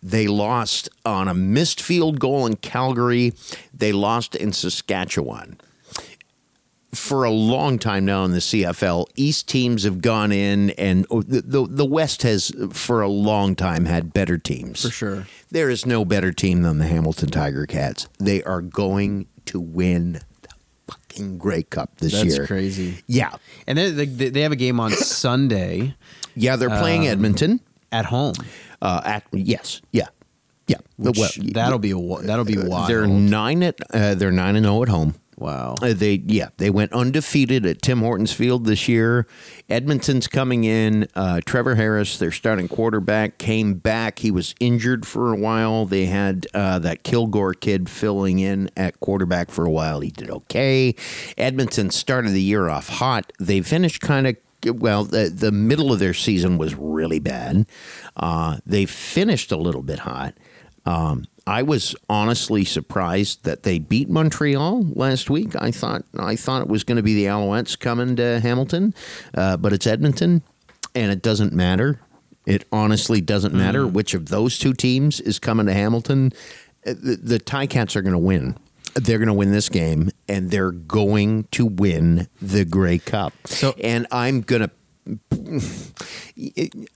They 0.02 0.26
lost 0.26 0.88
on 1.06 1.28
a 1.28 1.34
missed 1.34 1.80
field 1.80 2.18
goal 2.20 2.46
in 2.46 2.56
Calgary. 2.56 3.32
They 3.72 3.92
lost 3.92 4.34
in 4.34 4.52
Saskatchewan 4.52 5.58
for 6.94 7.24
a 7.24 7.30
long 7.30 7.78
time 7.78 8.04
now 8.04 8.24
in 8.24 8.32
the 8.32 8.38
CFL, 8.38 9.06
East 9.16 9.48
teams 9.48 9.84
have 9.84 10.02
gone 10.02 10.30
in, 10.30 10.70
and 10.70 11.06
oh, 11.10 11.22
the, 11.22 11.40
the 11.40 11.66
the 11.66 11.84
West 11.86 12.22
has 12.22 12.52
for 12.70 13.00
a 13.00 13.08
long 13.08 13.56
time 13.56 13.86
had 13.86 14.12
better 14.12 14.36
teams. 14.36 14.82
For 14.82 14.90
sure. 14.90 15.26
there 15.50 15.70
is 15.70 15.86
no 15.86 16.04
better 16.04 16.32
team 16.32 16.62
than 16.62 16.78
the 16.78 16.86
Hamilton 16.86 17.30
Tiger 17.30 17.64
Cats. 17.66 18.08
They 18.18 18.42
are 18.42 18.60
going 18.60 19.26
to 19.46 19.58
win 19.58 20.20
the 20.42 20.48
fucking 20.86 21.38
Grey 21.38 21.62
Cup 21.62 21.96
this 21.96 22.12
That's 22.12 22.24
year. 22.26 22.36
That's 22.38 22.48
crazy. 22.48 23.02
Yeah, 23.06 23.36
And 23.66 23.78
they 23.78 23.90
they 23.90 24.04
they 24.28 24.42
have 24.42 24.52
a 24.52 24.56
game 24.56 24.78
on 24.78 24.90
Sunday 24.92 25.94
yeah, 26.34 26.56
they're 26.56 26.68
playing 26.68 27.02
Um, 27.02 27.08
Edmonton. 27.08 27.60
at 27.90 28.06
home. 28.06 28.34
Uh, 28.82 29.00
at 29.04 29.24
yes, 29.32 29.80
yeah, 29.92 30.08
yeah. 30.66 30.78
Which 30.98 31.16
Well, 31.16 31.30
that'll 31.52 31.78
be 31.78 31.92
a, 31.92 32.22
that'll 32.22 32.44
be 32.44 32.58
wild. 32.58 32.90
They're 32.90 33.06
nine 33.06 33.62
at 33.62 33.78
uh, 33.94 34.16
they're 34.16 34.32
nine 34.32 34.56
and 34.56 34.66
zero 34.66 34.82
at 34.82 34.88
home. 34.88 35.14
Wow. 35.38 35.76
Uh, 35.80 35.92
they 35.92 36.22
yeah 36.26 36.48
they 36.58 36.68
went 36.68 36.92
undefeated 36.92 37.64
at 37.64 37.80
Tim 37.80 38.00
Hortons 38.00 38.32
Field 38.32 38.64
this 38.64 38.88
year. 38.88 39.26
Edmonton's 39.68 40.26
coming 40.26 40.64
in. 40.64 41.08
Uh, 41.14 41.40
Trevor 41.44 41.76
Harris, 41.76 42.18
their 42.18 42.32
starting 42.32 42.68
quarterback, 42.68 43.38
came 43.38 43.74
back. 43.74 44.18
He 44.18 44.30
was 44.30 44.54
injured 44.60 45.06
for 45.06 45.32
a 45.32 45.36
while. 45.36 45.86
They 45.86 46.06
had 46.06 46.46
uh, 46.54 46.78
that 46.80 47.02
Kilgore 47.02 47.54
kid 47.54 47.88
filling 47.88 48.40
in 48.40 48.70
at 48.76 49.00
quarterback 49.00 49.50
for 49.50 49.64
a 49.64 49.70
while. 49.70 50.00
He 50.00 50.10
did 50.10 50.28
okay. 50.28 50.94
Edmonton 51.38 51.90
started 51.90 52.32
the 52.32 52.42
year 52.42 52.68
off 52.68 52.88
hot. 52.88 53.32
They 53.40 53.62
finished 53.62 54.00
kind 54.00 54.26
of 54.26 54.36
well. 54.66 55.04
The 55.04 55.28
the 55.28 55.52
middle 55.52 55.92
of 55.92 55.98
their 55.98 56.14
season 56.14 56.58
was 56.58 56.74
really 56.74 57.18
bad. 57.18 57.66
Uh, 58.16 58.58
they 58.66 58.86
finished 58.86 59.52
a 59.52 59.56
little 59.56 59.82
bit 59.82 60.00
hot. 60.00 60.34
Um, 60.84 61.24
I 61.46 61.62
was 61.62 61.94
honestly 62.08 62.64
surprised 62.64 63.44
that 63.44 63.62
they 63.62 63.78
beat 63.78 64.08
Montreal 64.08 64.84
last 64.94 65.30
week. 65.30 65.54
I 65.56 65.70
thought 65.70 66.02
I 66.18 66.36
thought 66.36 66.62
it 66.62 66.68
was 66.68 66.84
going 66.84 66.96
to 66.96 67.02
be 67.02 67.14
the 67.14 67.26
Alouettes 67.26 67.78
coming 67.78 68.16
to 68.16 68.40
Hamilton, 68.40 68.94
uh, 69.34 69.56
but 69.56 69.72
it's 69.72 69.86
Edmonton, 69.86 70.42
and 70.94 71.10
it 71.12 71.22
doesn't 71.22 71.52
matter. 71.52 72.00
It 72.46 72.64
honestly 72.72 73.20
doesn't 73.20 73.54
matter 73.54 73.86
which 73.86 74.14
of 74.14 74.28
those 74.28 74.58
two 74.58 74.72
teams 74.72 75.20
is 75.20 75.38
coming 75.38 75.66
to 75.66 75.72
Hamilton. 75.72 76.32
Uh, 76.84 76.94
The, 76.94 77.16
the 77.16 77.38
Ticats 77.38 77.94
are 77.94 78.02
going 78.02 78.14
to 78.14 78.18
win. 78.18 78.56
They're 78.94 79.18
going 79.18 79.28
to 79.28 79.32
win 79.34 79.52
this 79.52 79.68
game, 79.68 80.10
and 80.28 80.50
they're 80.50 80.70
going 80.72 81.44
to 81.52 81.66
win 81.66 82.28
the 82.40 82.64
Grey 82.64 82.98
Cup. 82.98 83.32
So- 83.46 83.74
and 83.82 84.06
I'm 84.10 84.40
going 84.42 84.62
to 84.62 84.70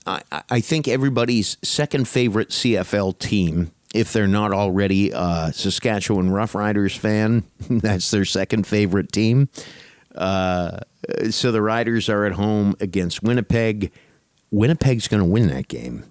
I, 0.05 0.21
I 0.49 0.59
think 0.61 0.87
everybody's 0.87 1.57
second 1.61 2.07
favorite 2.07 2.49
CFL 2.49 3.19
team, 3.19 3.71
if 3.93 4.13
they're 4.13 4.27
not 4.27 4.53
already 4.53 5.11
a 5.13 5.51
Saskatchewan 5.53 6.29
Roughriders 6.29 6.97
fan, 6.97 7.43
that's 7.69 8.09
their 8.11 8.25
second 8.25 8.65
favorite 8.65 9.11
team. 9.11 9.49
Uh, 10.15 10.79
so 11.29 11.51
the 11.51 11.61
Riders 11.61 12.09
are 12.09 12.25
at 12.25 12.33
home 12.33 12.75
against 12.79 13.23
Winnipeg. 13.23 13.91
Winnipeg's 14.51 15.07
going 15.07 15.21
to 15.21 15.29
win 15.29 15.47
that 15.49 15.67
game. 15.67 16.03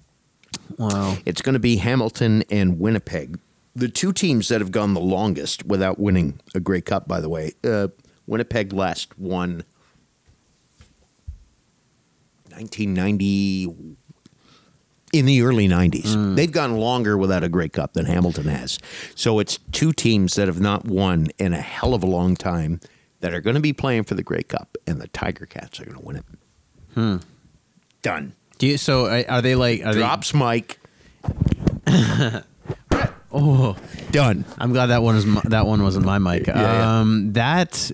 Wow. 0.76 1.16
It's 1.24 1.42
going 1.42 1.54
to 1.54 1.58
be 1.58 1.76
Hamilton 1.76 2.44
and 2.50 2.78
Winnipeg, 2.78 3.38
the 3.76 3.88
two 3.88 4.12
teams 4.12 4.48
that 4.48 4.60
have 4.62 4.72
gone 4.72 4.94
the 4.94 5.00
longest 5.00 5.66
without 5.66 5.98
winning 6.00 6.40
a 6.54 6.60
Grey 6.60 6.80
Cup. 6.80 7.06
By 7.06 7.20
the 7.20 7.28
way, 7.28 7.52
uh, 7.62 7.88
Winnipeg 8.26 8.72
last 8.72 9.16
won 9.18 9.64
1990 12.48 13.96
in 15.12 15.26
the 15.26 15.42
early 15.42 15.68
90s. 15.68 16.36
They've 16.36 16.50
gone 16.50 16.78
longer 16.78 17.18
without 17.18 17.44
a 17.44 17.50
Grey 17.50 17.68
Cup 17.68 17.92
than 17.92 18.06
Hamilton 18.06 18.46
has. 18.46 18.78
So 19.14 19.38
it's 19.38 19.58
two 19.72 19.92
teams 19.92 20.34
that 20.34 20.48
have 20.48 20.60
not 20.60 20.86
won 20.86 21.28
in 21.38 21.52
a 21.52 21.60
hell 21.60 21.92
of 21.92 22.02
a 22.02 22.06
long 22.06 22.34
time 22.34 22.80
that 23.20 23.34
are 23.34 23.42
going 23.42 23.56
to 23.56 23.60
be 23.60 23.74
playing 23.74 24.04
for 24.04 24.14
the 24.14 24.22
Grey 24.22 24.42
Cup, 24.42 24.76
and 24.86 25.00
the 25.00 25.08
Tiger 25.08 25.46
Cats 25.46 25.80
are 25.80 25.84
going 25.84 25.98
to 25.98 26.04
win 26.04 26.16
it. 26.16 26.24
Done. 28.02 28.34
Do 28.58 28.66
you, 28.66 28.78
so 28.78 29.06
are 29.28 29.42
they 29.42 29.54
like 29.54 29.84
are 29.84 29.92
Drops 29.92 30.32
Mike. 30.32 30.80
Oh, 33.38 33.76
Done. 34.12 34.44
I'm 34.58 34.72
glad 34.72 34.86
that 34.86 35.02
one 35.02 35.14
is 35.16 35.26
my, 35.26 35.42
that 35.44 35.66
one 35.66 35.82
wasn't 35.82 36.06
my 36.06 36.18
mic. 36.18 36.46
yeah. 36.46 37.00
Um 37.00 37.32
that 37.34 37.90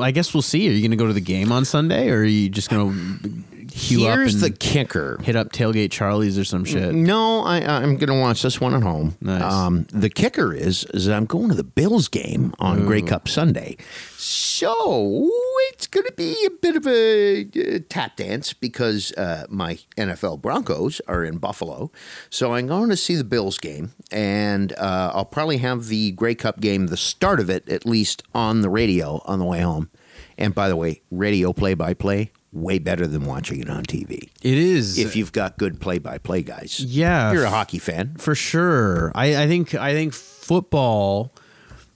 I 0.00 0.10
guess 0.12 0.32
we'll 0.32 0.42
see. 0.42 0.66
Are 0.68 0.72
you 0.72 0.80
going 0.80 0.92
to 0.92 0.96
go 0.96 1.06
to 1.06 1.12
the 1.12 1.20
game 1.20 1.52
on 1.52 1.66
Sunday 1.66 2.08
or 2.08 2.20
are 2.20 2.24
you 2.24 2.48
just 2.48 2.70
going 2.70 3.18
to 3.22 3.66
queue 3.66 4.06
up 4.06 4.16
Here's 4.16 4.40
the 4.40 4.50
kicker. 4.50 5.18
hit 5.22 5.36
up 5.36 5.52
tailgate 5.52 5.90
Charlie's 5.90 6.38
or 6.38 6.44
some 6.44 6.64
shit? 6.64 6.94
No, 6.94 7.42
I, 7.44 7.56
I'm 7.58 7.96
going 7.98 8.08
to 8.08 8.18
watch 8.18 8.40
this 8.40 8.58
one 8.62 8.72
at 8.74 8.82
home. 8.82 9.14
Nice. 9.20 9.42
Um, 9.42 9.86
the 9.92 10.08
kicker 10.08 10.54
is, 10.54 10.84
is 10.94 11.04
that 11.04 11.14
I'm 11.14 11.26
going 11.26 11.50
to 11.50 11.54
the 11.54 11.64
Bills 11.64 12.08
game 12.08 12.54
on 12.58 12.86
Grey 12.86 13.02
Cup 13.02 13.28
Sunday. 13.28 13.76
So 14.16 15.30
it's 15.74 15.86
going 15.88 16.06
to 16.06 16.12
be 16.12 16.34
a 16.46 16.50
bit 16.50 16.76
of 16.76 16.86
a 16.86 17.42
uh, 17.42 17.78
tap 17.88 18.16
dance 18.16 18.52
because 18.52 19.12
uh, 19.12 19.44
my 19.48 19.78
NFL 19.96 20.40
Broncos 20.40 21.00
are 21.08 21.24
in 21.24 21.38
Buffalo. 21.38 21.90
So 22.30 22.54
I'm 22.54 22.68
going 22.68 22.90
to 22.90 22.96
see 22.96 23.16
the 23.16 23.24
Bills 23.24 23.58
game, 23.58 23.92
and 24.10 24.72
uh, 24.74 25.10
I'll 25.12 25.24
probably 25.24 25.58
have 25.58 25.86
the 25.86 26.12
Grey 26.12 26.36
Cup 26.36 26.60
game, 26.60 26.86
the 26.86 26.96
start 26.96 27.40
of 27.40 27.50
it 27.50 27.68
at 27.68 27.84
least, 27.84 28.22
on 28.34 28.62
the 28.62 28.70
radio 28.70 29.20
on 29.24 29.40
the 29.40 29.44
way 29.44 29.60
home. 29.60 29.90
And 30.38 30.54
by 30.54 30.68
the 30.68 30.76
way, 30.76 31.02
radio 31.10 31.52
play 31.52 31.74
by 31.74 31.92
play, 31.92 32.30
way 32.52 32.78
better 32.78 33.06
than 33.06 33.24
watching 33.24 33.60
it 33.60 33.68
on 33.68 33.82
TV 33.82 34.30
It 34.42 34.58
is 34.58 34.96
if 34.96 35.16
you've 35.16 35.32
got 35.32 35.58
good 35.58 35.80
play-by-play 35.80 36.42
guys. 36.42 36.80
Yeah. 36.80 37.28
if 37.28 37.34
you're 37.34 37.44
a 37.44 37.50
hockey 37.50 37.78
fan. 37.78 38.14
For 38.16 38.34
sure. 38.34 39.10
I, 39.14 39.42
I 39.42 39.46
think 39.48 39.74
I 39.74 39.92
think 39.92 40.14
football 40.14 41.32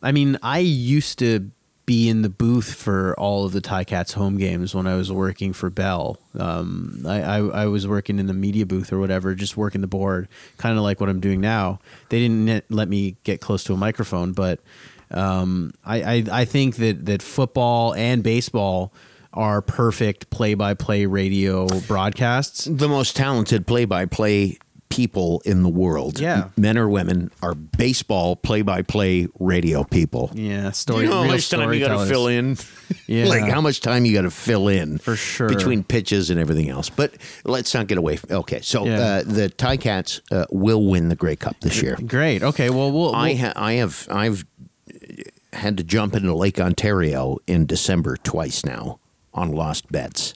I 0.03 0.13
mean, 0.13 0.39
I 0.43 0.59
used 0.59 1.19
to 1.21 1.51
be 1.89 2.11
in 2.11 2.21
the 2.21 2.29
booth 2.29 2.75
for 2.75 3.19
all 3.19 3.47
of 3.47 3.53
the 3.53 3.63
Ticats 3.63 4.13
home 4.13 4.37
games 4.37 4.75
when 4.75 4.87
I 4.87 4.95
was 4.95 5.11
working 5.11 5.55
for 5.55 5.71
Bell. 5.71 6.19
Um, 6.39 7.01
I, 7.07 7.23
I, 7.23 7.39
I 7.39 7.67
was 7.67 7.89
working 7.89 8.19
in 8.19 8.27
the 8.27 8.35
media 8.35 8.67
booth 8.67 8.93
or 8.93 8.99
whatever, 8.99 9.35
just 9.35 9.57
working 9.57 9.81
the 9.81 9.87
board, 9.87 10.29
kind 10.59 10.77
of 10.77 10.85
like 10.85 11.01
what 11.01 11.09
I'm 11.09 11.19
doing 11.19 11.41
now. 11.41 11.81
They 12.11 12.21
didn't 12.21 12.71
let 12.71 12.91
me 12.91 13.17
get 13.25 13.41
close 13.41 13.65
to 13.65 13.73
a 13.73 13.79
microphone, 13.79 14.33
but 14.33 14.61
um, 15.11 15.73
I, 15.83 16.03
I, 16.03 16.25
I 16.31 16.45
think 16.45 16.77
that, 16.77 17.07
that 17.07 17.23
football 17.23 17.95
and 17.95 18.23
baseball 18.23 18.93
are 19.33 19.63
perfect 19.63 20.29
play-by-play 20.29 21.07
radio 21.07 21.69
broadcasts. 21.87 22.67
The 22.67 22.89
most 22.89 23.17
talented 23.17 23.67
play-by-play 23.67 24.59
people 24.89 25.43
in 25.45 25.63
the 25.63 25.69
world, 25.69 26.19
Yeah. 26.19 26.49
men 26.57 26.79
or 26.79 26.89
women, 26.89 27.31
are 27.43 27.55
baseball 27.55 28.37
play-by-play 28.37 29.29
radio 29.39 29.85
people. 29.85 30.31
Yeah, 30.35 30.71
story. 30.71 31.05
you 31.05 31.11
know 31.11 31.23
how 31.23 31.29
much 31.29 31.51
time 31.51 31.73
you 31.73 31.81
got 31.81 31.99
to 32.03 32.07
fill 32.07 32.27
in? 32.27 32.57
Yeah. 33.07 33.27
like 33.27 33.45
how 33.45 33.61
much 33.61 33.81
time 33.83 34.07
you 34.07 34.15
got 34.15 34.23
to 34.23 34.31
fill 34.31 34.67
in 34.69 34.97
For 34.99 35.15
sure. 35.15 35.49
between 35.49 35.85
pitches 35.85 36.31
and 36.31 36.41
everything 36.41 36.71
else. 36.71 36.89
But 36.89 37.15
let's 37.45 37.75
not 37.75 37.87
get 37.87 37.99
away. 37.99 38.17
From, 38.17 38.37
okay, 38.39 38.61
so 38.63 38.87
Yeah. 38.87 38.99
uh, 39.01 39.23
the 39.25 39.51
Ticats 39.51 40.21
uh, 40.31 40.47
will 40.51 40.87
win 40.87 41.09
the 41.11 41.17
Grey 41.17 41.37
Cup 41.37 41.57
this 41.61 41.83
year. 41.83 41.97
Great. 42.07 42.43
Okay. 42.43 42.71
Well, 42.71 42.91
we'll. 42.91 43.15
I 43.15 43.29
we'll- 43.29 43.37
ha- 43.39 43.53
I 43.57 43.73
have 43.75 44.07
I've 44.11 44.45
had 45.53 45.77
to 45.77 45.85
jump 45.85 46.15
into 46.15 46.35
Lake 46.35 46.59
Ontario 46.61 47.37
in 47.47 47.67
December 47.67 48.17
twice 48.17 48.65
now 48.65 49.01
on 49.35 49.53
lost 49.53 49.91
bets. 49.93 50.33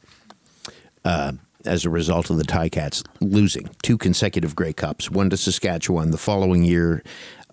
Uh, 1.05 1.32
as 1.64 1.84
a 1.84 1.90
result 1.90 2.30
of 2.30 2.36
the 2.38 2.44
Ticats 2.44 3.04
losing 3.20 3.68
two 3.82 3.98
consecutive 3.98 4.54
Grey 4.56 4.72
Cups, 4.72 5.10
one 5.10 5.30
to 5.30 5.36
Saskatchewan 5.36 6.10
the 6.10 6.18
following 6.18 6.62
year 6.64 7.02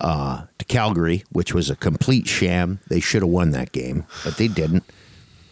uh, 0.01 0.45
to 0.57 0.65
Calgary, 0.65 1.23
which 1.31 1.53
was 1.53 1.69
a 1.69 1.75
complete 1.75 2.27
sham. 2.27 2.79
They 2.89 2.99
should 2.99 3.21
have 3.21 3.29
won 3.31 3.51
that 3.51 3.71
game, 3.71 4.05
but 4.23 4.37
they 4.37 4.47
didn't. 4.47 4.83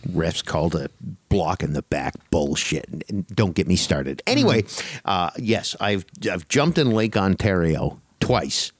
Refs 0.07 0.45
called 0.45 0.73
a 0.75 0.89
block 1.27 1.63
in 1.63 1.73
the 1.73 1.81
back 1.81 2.13
bullshit. 2.29 2.85
And- 3.09 3.27
don't 3.27 3.53
get 3.55 3.67
me 3.67 3.75
started. 3.75 4.21
Anyway, 4.25 4.63
uh, 5.03 5.31
yes, 5.37 5.75
I've 5.81 6.05
I've 6.31 6.47
jumped 6.47 6.77
in 6.77 6.91
Lake 6.91 7.17
Ontario 7.17 7.99
twice 8.19 8.71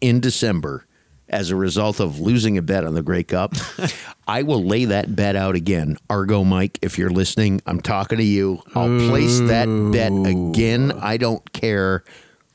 in 0.00 0.20
December 0.20 0.84
as 1.28 1.50
a 1.50 1.56
result 1.56 2.00
of 2.00 2.20
losing 2.20 2.58
a 2.58 2.62
bet 2.62 2.84
on 2.84 2.94
the 2.94 3.02
Grey 3.02 3.22
Cup. 3.22 3.54
I 4.26 4.42
will 4.42 4.64
lay 4.64 4.84
that 4.86 5.14
bet 5.16 5.36
out 5.36 5.54
again. 5.54 5.96
Argo 6.08 6.44
Mike, 6.44 6.78
if 6.82 6.98
you're 6.98 7.10
listening, 7.10 7.60
I'm 7.66 7.80
talking 7.80 8.18
to 8.18 8.24
you. 8.24 8.62
I'll 8.74 9.08
place 9.08 9.40
that 9.40 9.66
bet 9.92 10.12
again. 10.12 10.92
I 10.92 11.16
don't 11.16 11.52
care 11.52 12.04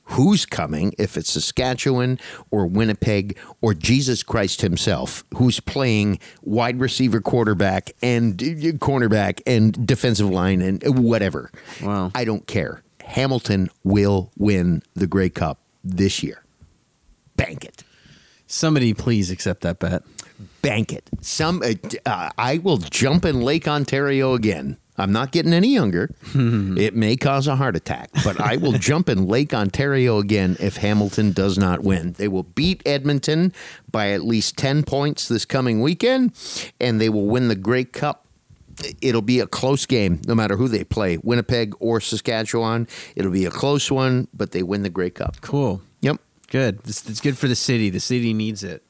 who's 0.09 0.45
coming, 0.45 0.93
if 0.97 1.17
it's 1.17 1.31
Saskatchewan 1.31 2.19
or 2.51 2.65
Winnipeg 2.65 3.37
or 3.61 3.73
Jesus 3.73 4.23
Christ 4.23 4.61
himself, 4.61 5.23
who's 5.35 5.59
playing 5.59 6.19
wide 6.41 6.79
receiver, 6.79 7.21
quarterback, 7.21 7.91
and 8.01 8.41
uh, 8.41 8.45
cornerback, 8.77 9.41
and 9.45 9.85
defensive 9.85 10.29
line, 10.29 10.61
and 10.61 10.81
whatever. 10.99 11.51
Wow. 11.81 12.11
I 12.15 12.25
don't 12.25 12.47
care. 12.47 12.81
Hamilton 13.03 13.69
will 13.83 14.31
win 14.37 14.83
the 14.93 15.07
Grey 15.07 15.29
Cup 15.29 15.59
this 15.83 16.23
year. 16.23 16.43
Bank 17.35 17.63
it. 17.65 17.83
Somebody 18.49 18.93
please 18.93 19.31
accept 19.31 19.61
that 19.61 19.79
bet. 19.79 20.03
Bank 20.61 20.91
it. 20.91 21.09
Some 21.21 21.61
uh, 21.63 21.73
uh, 22.05 22.31
I 22.37 22.57
will 22.57 22.77
jump 22.77 23.23
in 23.23 23.41
Lake 23.41 23.67
Ontario 23.67 24.33
again. 24.33 24.77
I'm 24.97 25.13
not 25.13 25.31
getting 25.31 25.53
any 25.53 25.73
younger. 25.73 26.13
it 26.35 26.93
may 26.93 27.15
cause 27.15 27.47
a 27.47 27.55
heart 27.55 27.77
attack, 27.77 28.09
but 28.25 28.39
I 28.39 28.57
will 28.57 28.73
jump 28.79 29.07
in 29.07 29.27
Lake 29.27 29.53
Ontario 29.53 30.17
again 30.17 30.57
if 30.59 30.75
Hamilton 30.77 31.31
does 31.31 31.57
not 31.57 31.83
win. 31.83 32.13
They 32.13 32.27
will 32.27 32.43
beat 32.43 32.81
Edmonton 32.85 33.53
by 33.89 34.11
at 34.11 34.23
least 34.23 34.57
10 34.57 34.83
points 34.83 35.29
this 35.29 35.45
coming 35.45 35.81
weekend, 35.81 36.33
and 36.81 36.99
they 36.99 37.07
will 37.07 37.27
win 37.27 37.47
the 37.47 37.55
Grey 37.55 37.85
Cup. 37.85 38.25
It'll 39.01 39.21
be 39.21 39.39
a 39.39 39.47
close 39.47 39.85
game 39.85 40.21
no 40.27 40.35
matter 40.35 40.57
who 40.57 40.67
they 40.67 40.83
play, 40.83 41.17
Winnipeg 41.17 41.73
or 41.79 42.01
Saskatchewan. 42.01 42.87
It'll 43.15 43.31
be 43.31 43.45
a 43.45 43.51
close 43.51 43.89
one, 43.89 44.27
but 44.33 44.51
they 44.51 44.63
win 44.63 44.83
the 44.83 44.89
Grey 44.89 45.09
Cup. 45.09 45.39
Cool. 45.41 45.81
Good. 46.49 46.79
It's, 46.85 47.07
it's 47.09 47.21
good 47.21 47.37
for 47.37 47.47
the 47.47 47.55
city. 47.55 47.89
The 47.89 47.99
city 47.99 48.33
needs 48.33 48.63
it. 48.63 48.83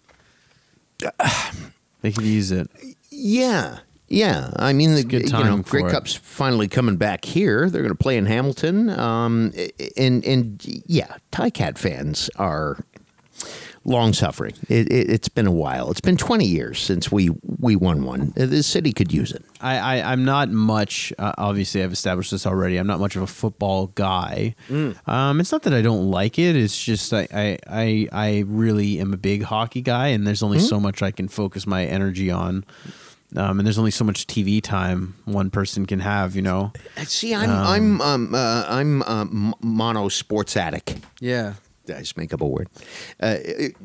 They 2.01 2.12
could 2.12 2.24
use 2.24 2.51
it. 2.51 2.70
Yeah. 3.10 3.80
Yeah, 4.12 4.49
I 4.55 4.74
mean 4.74 4.95
the 4.95 5.03
good 5.03 5.24
you 5.26 5.32
know 5.32 5.43
timing 5.43 5.62
Grey 5.62 5.84
it. 5.84 5.91
Cup's 5.91 6.16
finally 6.16 6.68
coming 6.68 6.95
back 6.97 7.26
here. 7.26 7.70
They're 7.70 7.84
going 7.84 7.93
to 7.93 7.97
play 7.97 8.18
in 8.18 8.26
Hamilton, 8.26 8.89
um, 8.89 9.53
and 9.95 10.26
and 10.26 10.66
yeah, 10.88 11.18
Ticat 11.32 11.78
fans 11.78 12.28
are 12.36 12.80
long 13.89 14.13
suffering. 14.13 14.53
It, 14.69 14.91
it, 14.91 15.09
it's 15.09 15.27
been 15.27 15.47
a 15.47 15.51
while. 15.51 15.91
It's 15.91 15.99
been 16.01 16.15
20 16.15 16.45
years 16.45 16.79
since 16.79 17.11
we 17.11 17.31
we 17.43 17.75
won 17.75 18.03
one. 18.05 18.31
The 18.35 18.63
city 18.63 18.93
could 18.93 19.11
use 19.11 19.31
it. 19.31 19.43
I, 19.59 19.77
I 19.77 20.11
I'm 20.13 20.23
not 20.23 20.49
much. 20.49 21.11
Uh, 21.17 21.33
obviously, 21.37 21.83
I've 21.83 21.91
established 21.91 22.31
this 22.31 22.45
already. 22.45 22.77
I'm 22.77 22.87
not 22.87 22.99
much 22.99 23.15
of 23.15 23.21
a 23.23 23.27
football 23.27 23.87
guy. 23.87 24.55
Um, 25.07 25.39
it's 25.39 25.51
not 25.51 25.63
that 25.63 25.73
I 25.73 25.81
don't 25.81 26.09
like 26.09 26.39
it. 26.39 26.55
It's 26.55 26.81
just 26.81 27.13
I 27.13 27.27
I 27.33 27.57
I, 27.67 28.07
I 28.11 28.43
really 28.47 28.99
am 28.99 29.13
a 29.13 29.17
big 29.17 29.43
hockey 29.43 29.81
guy, 29.81 30.07
and 30.07 30.25
there's 30.25 30.43
only 30.43 30.59
so 30.59 30.79
much 30.79 31.01
I 31.01 31.11
can 31.11 31.27
focus 31.27 31.67
my 31.67 31.85
energy 31.85 32.31
on. 32.31 32.63
Um, 33.35 33.59
and 33.59 33.67
there's 33.67 33.77
only 33.77 33.91
so 33.91 34.03
much 34.03 34.25
TV 34.25 34.59
time 34.61 35.13
one 35.25 35.51
person 35.51 35.85
can 35.85 35.99
have, 35.99 36.35
you 36.35 36.41
know. 36.41 36.73
Uh, 36.97 37.03
See, 37.03 37.35
I'm 37.35 37.49
I'm 37.51 38.01
um, 38.01 38.33
uh, 38.33 38.65
I'm 38.67 39.03
uh, 39.03 39.25
mono 39.61 40.09
sports 40.09 40.57
addict. 40.57 40.97
Yeah, 41.19 41.53
Did 41.53 41.55
I 41.91 41.99
just 41.99 42.17
make 42.17 42.33
up 42.33 42.41
a 42.41 42.47
word? 42.47 42.69
Uh, 43.21 43.37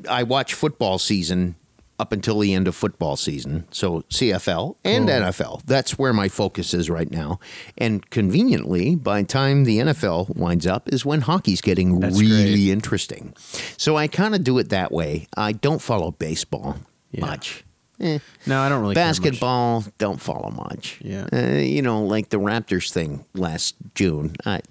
I 0.08 0.22
watch 0.22 0.54
football 0.54 0.98
season 0.98 1.56
up 2.00 2.12
until 2.12 2.40
the 2.40 2.52
end 2.52 2.66
of 2.66 2.74
football 2.74 3.14
season. 3.16 3.66
So 3.70 4.00
CFL 4.10 4.74
and 4.84 5.06
Cool. 5.08 5.16
NFL. 5.16 5.62
That's 5.64 5.96
where 5.96 6.12
my 6.12 6.28
focus 6.28 6.74
is 6.74 6.90
right 6.90 7.08
now. 7.10 7.38
And 7.78 8.08
conveniently, 8.10 8.96
by 8.96 9.22
the 9.22 9.28
time 9.28 9.62
the 9.62 9.78
NFL 9.78 10.34
winds 10.34 10.66
up, 10.66 10.92
is 10.92 11.06
when 11.06 11.20
hockey's 11.20 11.60
getting 11.60 12.00
That's 12.00 12.18
really 12.20 12.52
great. 12.54 12.68
interesting. 12.72 13.32
So 13.76 13.96
I 13.96 14.08
kind 14.08 14.34
of 14.34 14.42
do 14.42 14.58
it 14.58 14.70
that 14.70 14.90
way. 14.90 15.28
I 15.36 15.52
don't 15.52 15.80
follow 15.80 16.10
baseball 16.10 16.78
Yeah. 17.12 17.20
much. 17.26 17.64
Eh. 18.00 18.18
no, 18.44 18.58
I 18.60 18.68
don't 18.68 18.80
really. 18.82 18.96
Basketball, 18.96 19.84
don't 19.98 20.20
follow 20.20 20.50
much. 20.50 20.98
Yeah. 21.00 21.28
Uh, 21.32 21.58
you 21.60 21.80
know, 21.80 22.02
like 22.02 22.30
the 22.30 22.38
Raptors 22.40 22.90
thing 22.90 23.24
last 23.34 23.76
June. 23.94 24.34
I 24.44 24.62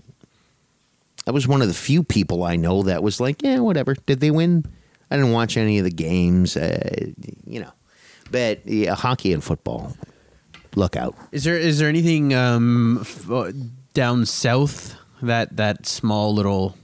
I 1.27 1.31
was 1.31 1.47
one 1.47 1.61
of 1.61 1.67
the 1.67 1.73
few 1.73 2.03
people 2.03 2.43
I 2.43 2.55
know 2.57 2.83
that 2.83 3.01
was 3.03 3.19
like, 3.19 3.41
yeah, 3.41 3.59
whatever. 3.59 3.95
Did 4.05 4.19
they 4.19 4.31
win? 4.31 4.65
I 5.09 5.15
didn't 5.17 5.31
watch 5.31 5.57
any 5.57 5.77
of 5.79 5.85
the 5.85 5.91
games. 5.91 6.57
Uh, 6.57 7.11
you 7.45 7.59
know, 7.61 7.71
but 8.31 8.65
yeah, 8.67 8.95
hockey 8.95 9.31
and 9.33 9.43
football. 9.43 9.95
Look 10.75 10.95
out. 10.95 11.15
Is 11.31 11.43
there 11.43 11.57
is 11.57 11.77
there 11.79 11.87
anything 11.87 12.33
um, 12.33 12.97
f- 13.01 13.29
uh, 13.29 13.51
down 13.93 14.25
south 14.25 14.95
that 15.21 15.55
that 15.57 15.85
small 15.85 16.33
little 16.33 16.75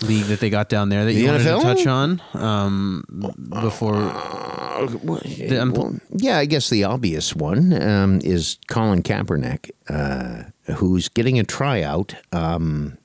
league 0.00 0.24
that 0.26 0.38
they 0.40 0.48
got 0.50 0.68
down 0.68 0.88
there 0.90 1.04
that 1.04 1.12
you 1.12 1.22
The 1.22 1.26
wanted 1.32 1.46
NFL? 1.46 1.60
to 1.60 1.62
touch 1.74 1.86
on 1.86 2.22
um, 2.34 3.04
before? 3.50 3.94
The- 3.96 5.56
I'm- 5.58 5.72
Well, 5.72 5.94
yeah, 6.10 6.38
I 6.38 6.46
guess 6.46 6.70
the 6.70 6.84
obvious 6.84 7.34
one 7.34 7.72
um, 7.82 8.20
is 8.22 8.58
Colin 8.68 9.02
Kaepernick, 9.02 9.70
uh, 9.88 10.44
who's 10.76 11.08
getting 11.08 11.38
a 11.38 11.44
tryout 11.44 12.14
um, 12.32 12.96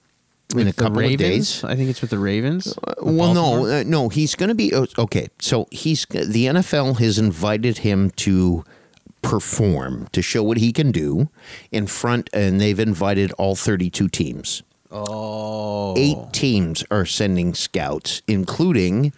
in 0.56 0.68
a 0.68 0.74
couple 0.74 1.00
Ravens? 1.00 1.14
of 1.14 1.20
days. 1.20 1.64
I 1.64 1.76
think 1.76 1.89
it's 1.89 2.02
with 2.02 2.10
the 2.10 2.20
Ravens. 2.20 2.78
Well, 3.02 3.34
no, 3.34 3.66
uh, 3.66 3.84
no, 3.86 4.10
he's 4.10 4.36
going 4.36 4.50
to 4.50 4.56
be 4.56 4.74
okay. 4.76 5.28
So 5.39 5.68
he's 5.72 6.06
the 6.06 6.45
NFL 6.45 7.00
has 7.00 7.20
invited 7.20 7.80
him 7.80 8.10
to 8.12 8.64
perform 9.22 10.08
to 10.14 10.22
show 10.22 10.41
what 10.41 10.58
he 10.58 10.72
can 10.72 10.91
do 10.91 11.30
in 11.72 11.88
front, 11.88 12.30
and 12.34 12.60
they've 12.60 12.80
invited 12.80 13.32
all 13.34 13.56
thirty-two 13.56 14.10
teams. 14.10 14.64
Oh, 14.91 15.93
Eight 15.95 16.34
teams 16.34 16.84
are 16.89 17.06
sending 17.06 17.54
scouts, 17.54 18.24
including 18.28 19.14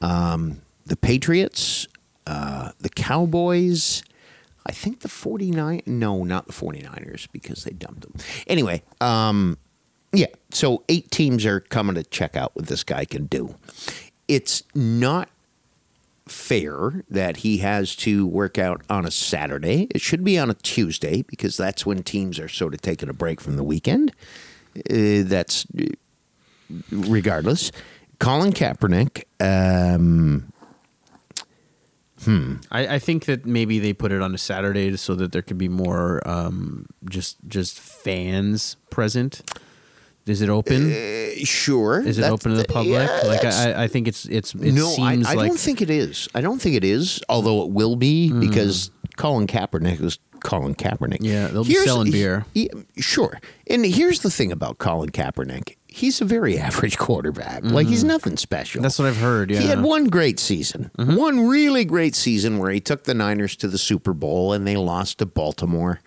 um, 0.00 0.62
the 0.86 0.96
Patriots, 0.96 1.86
uh, 2.26 2.70
the 2.80 2.88
Cowboys. 2.88 4.02
I 4.64 4.72
think 4.72 5.00
the 5.00 5.08
49 5.08 5.82
no, 5.86 6.22
not 6.22 6.46
the 6.46 6.52
49ers 6.52 7.26
because 7.32 7.64
they 7.64 7.72
dumped 7.72 8.02
them. 8.02 8.14
Anyway, 8.46 8.84
um, 9.00 9.58
yeah, 10.12 10.26
so 10.50 10.84
eight 10.88 11.10
teams 11.10 11.46
are 11.46 11.60
coming 11.60 11.94
to 11.94 12.04
check 12.04 12.36
out 12.36 12.54
what 12.54 12.66
this 12.66 12.84
guy 12.84 13.04
can 13.04 13.26
do. 13.26 13.56
It's 14.28 14.62
not 14.74 15.28
fair 16.26 17.04
that 17.10 17.38
he 17.38 17.58
has 17.58 17.96
to 17.96 18.26
work 18.26 18.58
out 18.58 18.82
on 18.88 19.04
a 19.04 19.10
Saturday. 19.10 19.88
It 19.90 20.00
should 20.00 20.24
be 20.24 20.38
on 20.38 20.50
a 20.50 20.54
Tuesday 20.54 21.22
because 21.22 21.56
that's 21.56 21.84
when 21.84 22.02
teams 22.02 22.38
are 22.38 22.48
sort 22.48 22.74
of 22.74 22.80
taking 22.80 23.08
a 23.08 23.12
break 23.12 23.40
from 23.40 23.56
the 23.56 23.64
weekend. 23.64 24.12
Uh, 24.76 25.22
that's 25.24 25.66
uh, 25.78 25.86
regardless. 26.90 27.72
Colin 28.18 28.52
Kaepernick, 28.52 29.24
um, 29.40 30.52
I, 32.70 32.86
I 32.86 32.98
think 32.98 33.24
that 33.24 33.46
maybe 33.46 33.78
they 33.80 33.92
put 33.92 34.12
it 34.12 34.22
on 34.22 34.34
a 34.34 34.38
Saturday 34.38 34.96
so 34.96 35.14
that 35.16 35.32
there 35.32 35.42
could 35.42 35.58
be 35.58 35.68
more 35.68 36.26
um, 36.28 36.86
just 37.08 37.36
just 37.48 37.80
fans 37.80 38.76
present. 38.90 39.42
Is 40.26 40.40
it 40.42 40.48
open? 40.48 40.92
uh, 40.92 41.44
sure. 41.44 42.00
Is 42.00 42.18
it 42.18 42.24
open 42.24 42.52
to 42.52 42.56
the 42.56 42.64
public? 42.64 43.08
yeah, 43.08 43.22
like 43.26 43.44
I, 43.44 43.84
I 43.84 43.88
think 43.88 44.06
it's 44.08 44.24
it's 44.26 44.54
it 44.54 44.72
no, 44.72 44.94
I, 45.00 45.12
I 45.26 45.34
like 45.34 45.48
don't 45.48 45.58
think 45.58 45.80
it 45.82 45.90
is. 45.90 46.28
I 46.34 46.40
don't 46.40 46.60
think 46.60 46.76
it 46.76 46.84
is, 46.84 47.20
although 47.28 47.62
it 47.64 47.70
will 47.70 47.96
be 47.96 48.28
Hmm. 48.28 48.40
because 48.40 48.90
Colin 49.16 49.46
Kaepernick 49.46 50.00
is 50.00 50.18
Colin 50.44 50.74
Kaepernick. 50.74 51.18
Yeah, 51.20 51.48
they'll 51.48 51.64
be 51.64 51.74
selling 51.74 52.10
beer. 52.12 52.44
Yeah, 52.54 52.68
sure. 52.98 53.38
And 53.68 53.84
here's 53.84 54.20
the 54.20 54.30
thing 54.30 54.50
about 54.52 54.78
Colin 54.78 55.10
Kaepernick. 55.10 55.76
He's 55.86 56.20
a 56.20 56.24
very 56.24 56.58
average 56.68 56.96
quarterback. 56.98 57.62
Like 57.64 57.86
he's 57.86 58.02
nothing 58.04 58.36
special. 58.36 58.78
Mm-hmm. 58.78 58.82
That's 58.84 58.98
what 58.98 59.08
I've 59.08 59.18
heard, 59.18 59.50
yeah. 59.50 59.58
Mm-hmm. 59.60 59.68
had 59.68 59.82
one 59.82 60.04
great 60.08 60.40
season. 60.40 60.90
One 60.96 61.46
really 61.46 61.84
great 61.84 62.14
season 62.14 62.58
where 62.58 62.70
he 62.70 62.80
took 62.80 63.04
the 63.04 63.14
Niners 63.14 63.54
to 63.56 63.68
the 63.68 63.78
Super 63.78 64.12
Bowl 64.14 64.52
and 64.52 64.66
they 64.66 64.76
lost 64.76 65.18
to 65.18 65.26
Baltimore. 65.26 66.00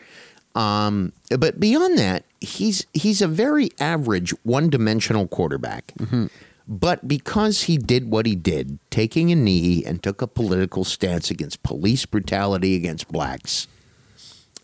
Um, 0.56 1.12
but 1.38 1.60
beyond 1.60 1.98
that, 2.00 2.24
he's 2.40 2.86
he's 2.94 3.22
a 3.22 3.28
very 3.28 3.70
average, 3.80 4.32
one-dimensional 4.44 5.28
quarterback. 5.28 5.92
Mm-hmm. 6.00 6.28
But 6.68 7.08
because 7.08 7.64
he 7.64 7.78
did 7.78 8.10
what 8.10 8.26
he 8.26 8.36
did, 8.36 8.80
taking 8.90 9.32
a 9.32 9.36
knee 9.36 9.84
and 9.86 10.02
took 10.02 10.22
a 10.22 10.28
political 10.28 10.84
stance 10.84 11.30
against 11.30 11.62
police 11.62 12.06
brutality 12.06 12.76
against 12.76 13.08
blacks, 13.10 13.68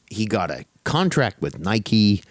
he 0.09 0.25
got 0.25 0.49
a 0.49 0.65
contract 0.83 1.41
with 1.41 1.59
Nike. 1.59 2.23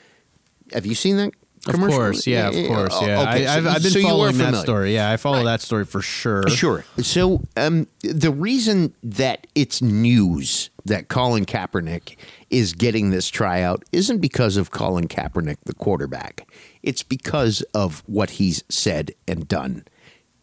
Have 0.73 0.87
you 0.87 0.95
seen 0.97 1.19
that? 1.19 1.33
Of 1.67 1.75
course, 1.75 2.27
yeah, 2.27 2.49
of 2.49 2.67
course, 2.69 3.03
yeah. 3.03 3.21
Okay, 3.21 3.47
I, 3.47 3.57
I've, 3.59 3.65
so- 3.65 3.71
I've 3.71 3.83
been 3.83 3.91
so 3.93 4.03
following 4.03 4.39
that 4.39 4.55
story. 4.63 4.95
Yeah, 4.95 5.11
I 5.11 5.17
follow 5.19 5.45
that 5.45 5.61
story 5.61 5.85
for 5.85 6.01
sure. 6.01 6.49
Sure. 6.49 6.85
So 7.03 7.43
um, 7.57 7.87
the 8.03 8.31
reason 8.31 8.95
that 9.03 9.47
it's 9.55 9.83
news 9.83 10.71
that 10.87 11.09
Colin 11.09 11.45
Kaepernick 11.45 12.17
is 12.49 12.73
getting 12.73 13.11
this 13.11 13.29
tryout 13.29 13.85
isn't 13.93 14.19
because 14.19 14.57
of 14.57 14.71
Colin 14.71 15.07
Kaepernick, 15.07 15.59
the 15.67 15.75
quarterback. 15.75 16.51
It's 16.83 17.03
because 17.03 17.61
of 17.75 18.03
what 18.07 18.31
he's 18.31 18.65
said 18.71 19.13
and 19.29 19.47
done. 19.47 19.85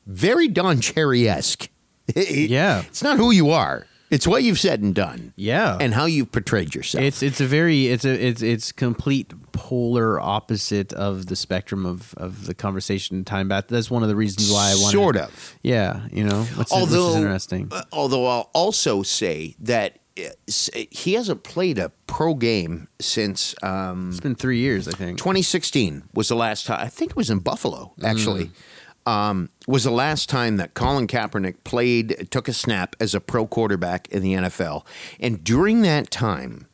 Very 0.05 0.47
Don 0.47 0.81
Cherry 0.81 1.27
esque. 1.27 1.69
Yeah. 2.15 2.83
It's 2.87 3.01
not 3.03 3.17
who 3.17 3.31
you 3.31 3.49
are. 3.49 3.85
It's 4.09 4.25
what 4.25 4.43
you've 4.43 4.59
said 4.59 4.81
and 4.81 4.95
done. 4.95 5.33
Yeah. 5.35 5.77
And 5.79 5.93
how 5.93 6.05
you've 6.05 6.31
portrayed 6.31 6.73
yourself. 6.73 7.03
It's 7.03 7.21
it's 7.21 7.41
a 7.41 7.45
very 7.45 7.87
it's 7.87 8.05
a 8.05 8.27
it's 8.27 8.41
it's 8.41 8.71
complete 8.71 9.33
polar 9.51 10.19
opposite 10.19 10.93
of 10.93 11.25
the 11.25 11.35
spectrum 11.35 11.85
of, 11.85 12.13
of 12.15 12.45
the 12.45 12.53
conversation 12.53 13.25
time 13.25 13.47
back. 13.47 13.67
That's 13.67 13.91
one 13.91 14.03
of 14.03 14.09
the 14.09 14.15
reasons 14.15 14.51
why 14.51 14.71
I 14.71 14.75
wanted 14.75 14.91
sort 14.97 15.17
of. 15.17 15.57
Yeah, 15.61 16.07
you 16.11 16.23
know, 16.23 16.43
which, 16.43 16.71
although 16.71 17.07
which 17.09 17.17
interesting. 17.17 17.67
uh, 17.71 17.83
although 17.91 18.25
I'll 18.27 18.49
also 18.53 19.03
say 19.03 19.55
that 19.59 19.99
uh, 20.17 20.29
he 20.89 21.13
hasn't 21.13 21.43
played 21.43 21.77
a 21.77 21.91
pro 22.07 22.33
game 22.33 22.87
since 22.99 23.55
um, 23.61 24.09
It's 24.09 24.19
been 24.19 24.35
three 24.35 24.59
years, 24.59 24.87
I 24.87 24.91
think. 24.91 25.17
2016 25.17 26.03
was 26.13 26.29
the 26.29 26.35
last 26.35 26.65
time. 26.65 26.79
I 26.81 26.87
think 26.87 27.11
it 27.11 27.17
was 27.17 27.29
in 27.29 27.39
Buffalo 27.39 27.93
actually. 28.03 28.51
Um, 29.07 29.49
was 29.67 29.85
the 29.85 29.91
last 29.91 30.27
time 30.29 30.57
that 30.57 30.73
Colin 30.73 31.07
Kaepernick 31.07 31.63
played, 31.63 32.27
took 32.29 32.47
a 32.47 32.53
snap 32.53 32.95
as 32.99 33.15
a 33.15 33.21
pro 33.21 33.47
quarterback 33.47 34.07
in 34.09 34.21
the 34.21 34.33
NFL, 34.33 34.85
and 35.19 35.43
during 35.43 35.81
that 35.83 36.11
time. 36.11 36.67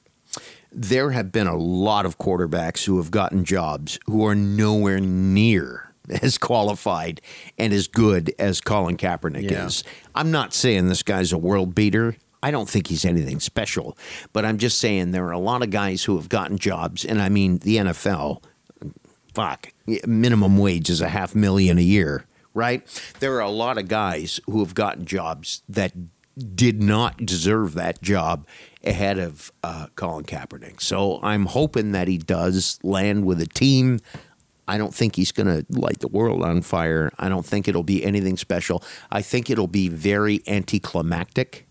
There 0.75 1.11
have 1.11 1.31
been 1.31 1.45
a 1.45 1.55
lot 1.55 2.03
of 2.07 2.17
quarterbacks 2.17 2.85
who 2.85 2.97
have 2.97 3.11
gotten 3.11 3.45
jobs 3.45 3.99
who 4.07 4.25
are 4.25 4.33
nowhere 4.33 4.99
near 4.99 5.93
as 6.23 6.39
qualified 6.39 7.21
and 7.59 7.71
as 7.71 7.87
good 7.87 8.33
as 8.39 8.59
Colin 8.59 8.97
Kaepernick 8.97 9.51
Yeah. 9.51 9.67
is. 9.67 9.83
I'm 10.15 10.31
not 10.31 10.51
saying 10.51 10.87
this 10.87 11.03
guy's 11.03 11.31
a 11.31 11.37
world 11.37 11.75
beater. 11.75 12.15
I 12.41 12.49
don't 12.49 12.67
think 12.67 12.87
he's 12.87 13.05
anything 13.05 13.39
special, 13.39 13.95
but 14.33 14.45
I'm 14.45 14.57
just 14.57 14.79
saying 14.79 15.11
there 15.11 15.27
are 15.27 15.31
a 15.31 15.37
lot 15.37 15.61
of 15.61 15.69
guys 15.69 16.05
who 16.05 16.15
have 16.17 16.27
gotten 16.27 16.57
jobs, 16.57 17.05
and 17.05 17.21
I 17.21 17.29
mean 17.29 17.59
the 17.59 17.77
NFL. 17.77 18.41
Fuck, 19.33 19.73
minimum 20.05 20.57
wage 20.57 20.89
is 20.89 21.01
a 21.01 21.09
half 21.09 21.33
million 21.33 21.77
a 21.77 21.81
year, 21.81 22.25
right? 22.53 22.83
There 23.19 23.35
are 23.35 23.41
a 23.41 23.49
lot 23.49 23.77
of 23.77 23.87
guys 23.87 24.39
who 24.45 24.59
have 24.59 24.75
gotten 24.75 25.05
jobs 25.05 25.63
that 25.67 25.93
did 26.55 26.81
not 26.81 27.17
deserve 27.25 27.73
that 27.75 28.01
job 28.01 28.47
ahead 28.83 29.17
of 29.19 29.51
uh, 29.63 29.87
Colin 29.95 30.25
Kaepernick. 30.25 30.81
So 30.81 31.19
I'm 31.23 31.45
hoping 31.47 31.91
that 31.93 32.07
he 32.07 32.17
does 32.17 32.79
land 32.83 33.25
with 33.25 33.39
a 33.41 33.45
team. 33.47 33.99
I 34.67 34.77
don't 34.77 34.93
think 34.93 35.15
he's 35.15 35.31
going 35.31 35.47
to 35.47 35.65
light 35.69 35.99
the 35.99 36.07
world 36.07 36.43
on 36.43 36.61
fire. 36.61 37.11
I 37.19 37.27
don't 37.29 37.45
think 37.45 37.67
it'll 37.67 37.83
be 37.83 38.03
anything 38.03 38.37
special. 38.37 38.83
I 39.11 39.21
think 39.21 39.49
it'll 39.49 39.67
be 39.67 39.89
very 39.89 40.41
anticlimactic. 40.47 41.67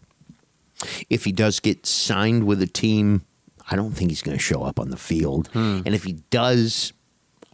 If 1.09 1.25
he 1.25 1.33
does 1.33 1.61
get 1.61 1.87
signed 1.87 2.45
with 2.45 2.61
a 2.61 2.67
team, 2.67 3.23
I 3.71 3.77
don't 3.77 3.93
think 3.93 4.11
he's 4.11 4.23
going 4.23 4.37
to 4.37 4.43
show 4.43 4.63
up 4.63 4.79
on 4.81 4.91
the 4.91 4.97
field. 4.97 5.49
And 5.55 5.89
if 5.95 6.05
he 6.05 6.15
does, 6.31 6.93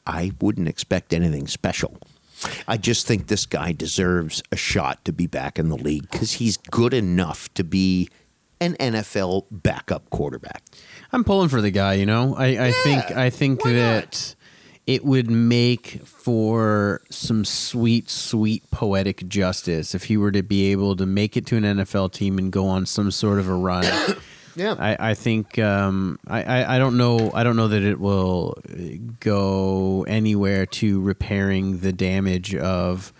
I 0.09 0.33
wouldn't 0.41 0.67
expect 0.67 1.13
anything 1.13 1.47
special. 1.47 1.99
I 2.67 2.77
just 2.77 3.07
think 3.07 3.27
this 3.27 3.47
guy 3.47 3.73
deserves 3.73 4.43
a 4.51 4.57
shot 4.57 5.05
to 5.05 5.13
be 5.13 5.27
back 5.27 5.59
in 5.59 5.69
the 5.69 5.77
league 5.77 6.11
because 6.11 6.33
he's 6.35 6.57
good 6.57 6.95
enough 6.95 7.53
to 7.55 7.65
be 7.65 8.09
an 8.61 8.75
NFL 8.75 9.47
backup 9.51 10.09
quarterback. 10.11 10.63
I'm 11.13 11.25
pulling 11.25 11.49
for 11.49 11.61
the 11.61 11.71
guy. 11.71 11.95
You 11.95 12.07
know, 12.07 12.35
I, 12.37 12.69
I 12.69 12.73
think 12.73 13.11
I 13.11 13.31
think 13.31 13.63
that 13.63 14.35
it 14.87 15.05
would 15.05 15.31
make 15.31 16.01
for 16.07 17.03
some 17.11 17.45
sweet, 17.45 18.09
sweet 18.09 18.71
poetic 18.71 19.29
justice 19.29 19.95
if 19.95 20.05
he 20.05 20.17
were 20.17 20.33
to 20.33 20.43
be 20.43 20.73
able 20.73 20.97
to 20.97 21.05
make 21.05 21.37
it 21.37 21.45
to 21.47 21.57
an 21.57 21.65
NFL 21.65 22.13
team 22.13 22.39
and 22.39 22.51
go 22.51 22.67
on 22.67 22.87
some 22.87 23.11
sort 23.11 23.39
of 23.39 23.49
a 23.49 23.55
run. 23.55 23.85
Yeah. 24.57 24.75
I, 24.79 25.11
I 25.11 25.15
think 25.15 25.59
um, 25.59 26.19
I, 26.27 26.43
I, 26.43 26.77
I 26.77 26.79
don't 26.79 26.97
know 26.97 27.31
I 27.33 27.43
don't 27.43 27.57
know 27.57 27.69
that 27.69 27.83
it 27.83 28.01
will 28.01 28.57
go 29.21 30.05
anywhere 30.09 30.67
to 30.67 31.01
repairing 31.01 31.79
the 31.79 31.93
damage 31.93 32.55
of 32.55 33.13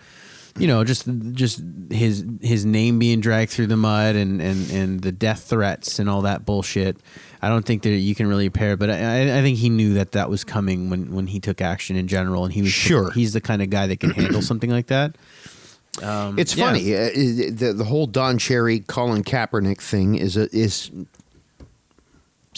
you 0.57 0.67
know 0.67 0.83
just 0.83 1.07
just 1.33 1.63
his 1.89 2.25
his 2.41 2.65
name 2.65 2.99
being 2.99 3.21
dragged 3.21 3.51
through 3.51 3.67
the 3.67 3.77
mud 3.77 4.15
and, 4.15 4.41
and, 4.41 4.69
and 4.71 5.01
the 5.01 5.11
death 5.11 5.43
threats 5.43 5.99
and 5.99 6.09
all 6.09 6.21
that 6.23 6.45
bullshit. 6.45 6.97
I 7.41 7.47
don't 7.47 7.65
think 7.65 7.83
that 7.83 7.91
you 7.91 8.15
can 8.15 8.27
really 8.27 8.45
repair, 8.45 8.75
but 8.75 8.89
I, 8.89 9.39
I 9.39 9.41
think 9.41 9.57
he 9.59 9.69
knew 9.69 9.93
that 9.93 10.11
that 10.11 10.29
was 10.29 10.43
coming 10.43 10.89
when, 10.89 11.13
when 11.13 11.27
he 11.27 11.39
took 11.39 11.61
action 11.61 11.95
in 11.95 12.09
general, 12.09 12.43
and 12.43 12.53
he 12.53 12.61
was 12.61 12.71
Sure. 12.71 13.11
He's 13.11 13.31
the 13.31 13.39
kind 13.39 13.61
of 13.61 13.69
guy 13.69 13.87
that 13.87 14.01
can 14.01 14.09
handle 14.11 14.41
something 14.41 14.69
like 14.69 14.87
that. 14.87 15.15
It's 16.37 16.55
yeah. 16.55 16.65
funny. 16.65 16.95
Uh, 16.95 17.09
the 17.51 17.73
the 17.75 17.83
whole 17.83 18.07
Don 18.07 18.37
Cherry, 18.37 18.81
Colin 18.81 19.23
Kaepernick 19.23 19.81
thing 19.81 20.15
is 20.15 20.37
a, 20.37 20.53
is 20.55 20.91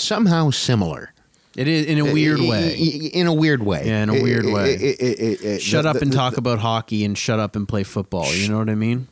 somehow 0.02 0.49
similar 0.52 1.14
It 1.56 1.68
is 1.68 1.86
in 1.86 1.99
a 1.99 2.06
weird 2.06 2.39
eh, 2.39 2.43
eh, 2.43 2.49
way. 2.49 2.74
Eh, 2.74 3.10
in 3.20 3.28
a 3.28 3.34
weird 3.34 3.62
way. 3.64 3.84
Yeah, 3.86 4.04
in 4.04 4.10
a 4.10 4.14
weird 4.22 4.45
way. 4.45 5.60
Shut 5.60 5.86
up 5.86 5.95
the- 5.97 6.02
and 6.04 6.12
the- 6.12 6.16
talk 6.16 6.38
about 6.38 6.60
hockey, 6.60 7.04
and 7.06 7.18
shut 7.18 7.39
up 7.39 7.56
and 7.56 7.68
play 7.68 7.84
football. 7.84 8.34
You 8.34 8.49
know 8.49 8.58
what 8.58 8.70
I 8.70 8.76
mean? 8.76 9.08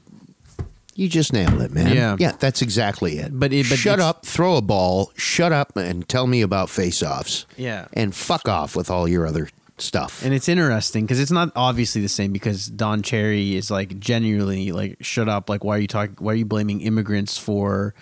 You 0.95 1.07
just 1.07 1.31
nailed 1.31 1.61
it, 1.61 1.71
man. 1.71 1.95
Yeah. 1.95 2.17
yeah, 2.19 2.33
that's 2.39 2.61
exactly 2.61 3.19
it. 3.19 3.37
But 3.39 3.53
it- 3.53 3.69
but 3.69 3.77
shut 3.79 3.99
up, 4.01 4.25
throw 4.25 4.57
a 4.57 4.61
ball, 4.61 5.11
shut 5.15 5.51
up, 5.53 5.77
and 5.77 6.07
tell 6.09 6.27
me 6.27 6.41
about 6.41 6.69
face-offs. 6.69 7.45
Yeah. 7.57 7.85
and 7.93 8.13
fuck 8.13 8.47
off 8.49 8.75
with 8.75 8.89
all 8.89 9.07
your 9.07 9.25
other 9.25 9.49
stuff. 9.77 10.23
And 10.25 10.33
it's 10.33 10.49
interesting 10.49 11.05
because 11.05 11.19
it's 11.21 11.31
not 11.31 11.51
obviously 11.55 12.01
the 12.01 12.09
same 12.09 12.33
because 12.33 12.67
Don 12.67 13.01
Cherry 13.01 13.55
is 13.55 13.71
like 13.71 13.97
genuinely 13.99 14.73
like 14.73 14.97
shut 14.99 15.29
up 15.29 15.49
like 15.49 15.63
why 15.63 15.77
are 15.77 15.79
you 15.79 15.87
talking 15.87 16.15
why 16.19 16.33
are 16.33 16.35
you 16.35 16.43
blaming 16.45 16.81
immigrants 16.81 17.37
for 17.37 17.93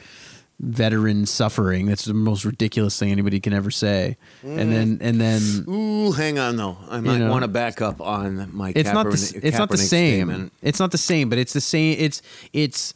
veteran 0.60 1.26
suffering 1.26 1.86
that's 1.86 2.06
the 2.06 2.14
most 2.16 2.44
ridiculous 2.44 2.98
thing 2.98 3.12
anybody 3.12 3.40
can 3.40 3.54
ever 3.54 3.70
say 3.70 4.18
and 4.44 4.72
then 4.72 4.98
and 5.02 5.22
then 5.22 5.40
Ooh, 5.70 6.12
hang 6.12 6.40
on 6.40 6.56
though. 6.56 6.78
I 6.90 7.00
might 7.00 7.20
know. 7.20 7.30
want 7.30 7.44
to 7.44 7.48
back 7.48 7.80
up 7.82 8.02
on 8.02 8.50
my. 8.56 8.74
it's 8.76 8.92
not 8.92 9.04
the 9.06 9.12
Kaepernick- 9.18 9.40
it's 9.44 9.58
not 9.60 9.70
the 9.70 9.78
same 9.78 10.28
statement. 10.28 10.54
it's 10.64 10.80
not 10.80 10.90
the 10.92 10.98
same 10.98 11.30
but 11.30 11.38
it's 11.38 11.54
the 11.54 11.62
same 11.62 11.96
it's 12.00 12.22
it's 12.54 12.94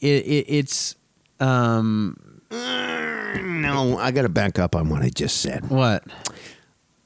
it, 0.00 0.26
it 0.26 0.46
it's 0.48 0.96
um 1.38 2.16
No, 2.50 3.98
I 3.98 4.10
got 4.10 4.22
to 4.22 4.28
back 4.28 4.58
up 4.58 4.74
on 4.74 4.88
what 4.88 5.02
I 5.02 5.08
just 5.10 5.40
said. 5.40 5.68
what 5.70 6.04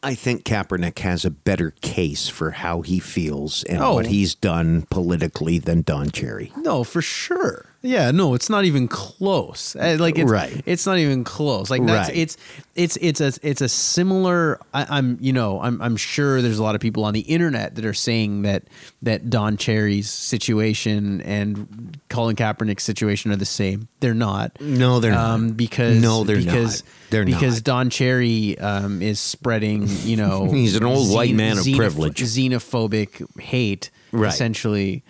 I 0.03 0.15
think 0.15 0.45
Kaepernick 0.45 0.99
has 1.01 1.25
a 1.27 1.31
better 1.31 1.73
case 1.83 2.29
for 2.29 2.53
how 2.53 2.81
he 2.81 2.99
feels 3.01 3.65
and 3.65 3.83
Oh. 3.83 3.95
what 3.95 4.07
he's 4.07 4.35
done 4.35 4.87
politically 4.91 5.59
than 5.59 5.83
Don 5.83 6.11
Cherry. 6.11 6.53
No, 6.57 6.85
for 6.85 7.03
sure. 7.03 7.67
Yeah, 7.83 8.11
no, 8.11 8.35
it's 8.35 8.51
not 8.51 8.67
even 8.67 8.89
close. 8.89 9.75
Uh, 9.75 9.97
Like 9.99 10.19
it's 10.19 10.31
Right. 10.31 10.61
it's 10.67 10.85
not 10.85 10.99
even 10.99 11.25
close. 11.25 11.71
Like 11.71 11.85
that's 11.87 12.11
Right. 12.11 12.17
it's 12.19 12.37
it's 12.75 12.99
it's 13.01 13.21
a 13.23 13.33
it's 13.43 13.63
a 13.63 13.71
similar. 13.71 14.61
I, 14.75 14.87
I'm 14.99 15.17
you 15.21 15.33
know 15.33 15.61
I'm 15.63 15.81
I'm 15.81 15.97
sure 15.97 16.43
there's 16.43 16.59
a 16.59 16.63
lot 16.63 16.75
of 16.75 16.83
people 16.83 17.05
on 17.05 17.15
the 17.15 17.21
internet 17.21 17.77
that 17.77 17.87
are 17.87 17.95
saying 17.95 18.43
that 18.43 18.65
that 19.01 19.31
Don 19.31 19.57
Cherry's 19.57 20.11
situation 20.11 21.23
and 21.23 21.99
Colin 22.11 22.37
Kaepernick's 22.37 22.83
situation 22.85 23.33
are 23.33 23.37
the 23.37 23.47
same. 23.47 23.89
They're 24.01 24.13
not. 24.13 24.61
No, 24.61 25.01
they're 25.01 25.13
not. 25.13 25.31
Um, 25.31 25.51
because 25.53 26.03
No, 26.03 26.25
they're 26.25 26.37
because, 26.37 26.83
not. 26.83 26.91
They're 27.11 27.25
because 27.25 27.57
not. 27.57 27.65
Don 27.65 27.89
Cherry 27.91 28.59
um, 28.59 29.01
is 29.01 29.19
spreading 29.21 29.87
you 30.05 30.17
know 30.17 30.45
He's 30.53 30.77
an 30.77 30.85
old 30.85 31.11
white 31.15 31.35
man 31.35 31.57
of 31.57 31.65
privilege. 31.65 32.21
xenophobic 32.23 33.41
hate 33.41 33.91
Right. 34.13 34.29
essentially 34.33 35.03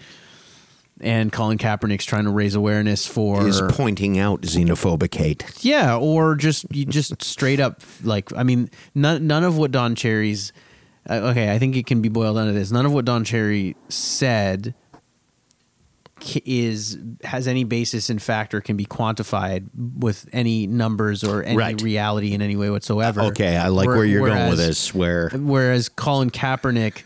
and 1.02 1.32
Colin 1.32 1.58
Kaepernick's 1.58 2.04
trying 2.04 2.24
to 2.24 2.30
raise 2.30 2.54
awareness 2.54 3.06
for 3.06 3.46
Is 3.46 3.60
pointing 3.70 4.18
out 4.18 4.42
xenophobic 4.42 5.14
hate. 5.14 5.44
yeah, 5.60 5.96
or 5.96 6.34
just 6.34 6.66
you 6.74 6.84
just 6.84 7.22
straight 7.22 7.60
up 7.60 7.82
like 8.02 8.32
I 8.36 8.42
mean 8.42 8.70
none 8.94 9.26
none 9.26 9.44
of 9.44 9.56
what 9.56 9.70
Don 9.70 9.94
Cherry's 9.94 10.52
uh, 11.08 11.14
okay, 11.30 11.52
I 11.52 11.58
think 11.58 11.76
it 11.76 11.86
can 11.86 12.02
be 12.02 12.08
boiled 12.10 12.36
down 12.36 12.46
to 12.46 12.52
this. 12.52 12.70
None 12.70 12.84
of 12.86 12.92
what 12.92 13.04
Don 13.06 13.24
Cherry 13.24 13.74
said 13.88 14.74
is 16.44 16.98
has 17.24 17.48
any 17.48 17.64
basis 17.64 18.10
in 18.10 18.18
fact 18.18 18.52
or 18.54 18.60
can 18.60 18.76
be 18.76 18.84
quantified 18.84 19.68
with 19.98 20.28
any 20.34 20.66
numbers 20.66 21.24
or 21.24 21.42
any 21.42 21.56
Right. 21.56 21.80
reality 21.80 22.34
in 22.34 22.42
any 22.42 22.56
way 22.56 22.68
whatsoever. 22.68 23.22
Okay, 23.22 23.56
I 23.56 23.68
like 23.68 23.86
Where- 23.86 23.96
where 23.96 24.04
you're 24.04 24.28
going 24.28 24.50
with 24.50 24.58
this. 24.58 24.94
Where 24.94 25.30
Whereas 25.30 25.88
Colin 25.88 26.30
Kaepernick, 26.30 27.04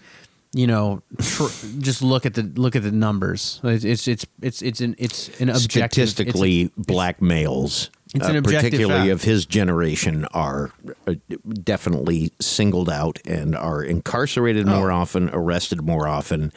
you 0.55 0.67
know, 0.67 1.03
tr- 1.21 1.49
just 1.81 2.01
look 2.03 2.25
at 2.25 2.35
the 2.35 2.43
look 2.43 2.77
at 2.77 2.83
the 2.83 2.93
numbers. 2.93 3.61
It's 3.65 3.85
it's 3.85 4.07
it's 4.09 4.25
it's, 4.41 4.63
it's 4.63 4.81
an 4.81 4.95
it's 4.99 5.29
an 5.41 5.49
objective. 5.51 6.03
it's 6.05 6.13
statistically, 6.13 6.71
black 6.77 7.21
males, 7.21 7.91
uh, 8.15 8.19
it's 8.19 8.29
objective 8.29 8.71
particularly 8.71 9.09
fact. 9.09 9.13
of 9.13 9.23
his 9.23 9.47
generation, 9.47 10.25
are 10.33 10.71
uh, 11.09 11.15
definitely 11.63 12.33
singled 12.41 12.89
out 12.89 13.19
and 13.27 13.57
are 13.57 13.83
incarcerated 13.83 14.67
more 14.67 14.91
Oh. 14.93 14.97
often, 14.97 15.29
arrested 15.33 15.83
more 15.83 16.07
often, 16.07 16.53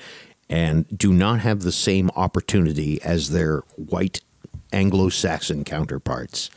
and 0.50 0.86
do 0.96 1.12
not 1.12 1.40
have 1.40 1.62
the 1.62 1.72
same 1.72 2.12
opportunity 2.16 3.02
as 3.02 3.32
their 3.32 3.60
white 3.76 4.22
Anglo-Saxon 4.72 5.64
counterparts. 5.64 6.50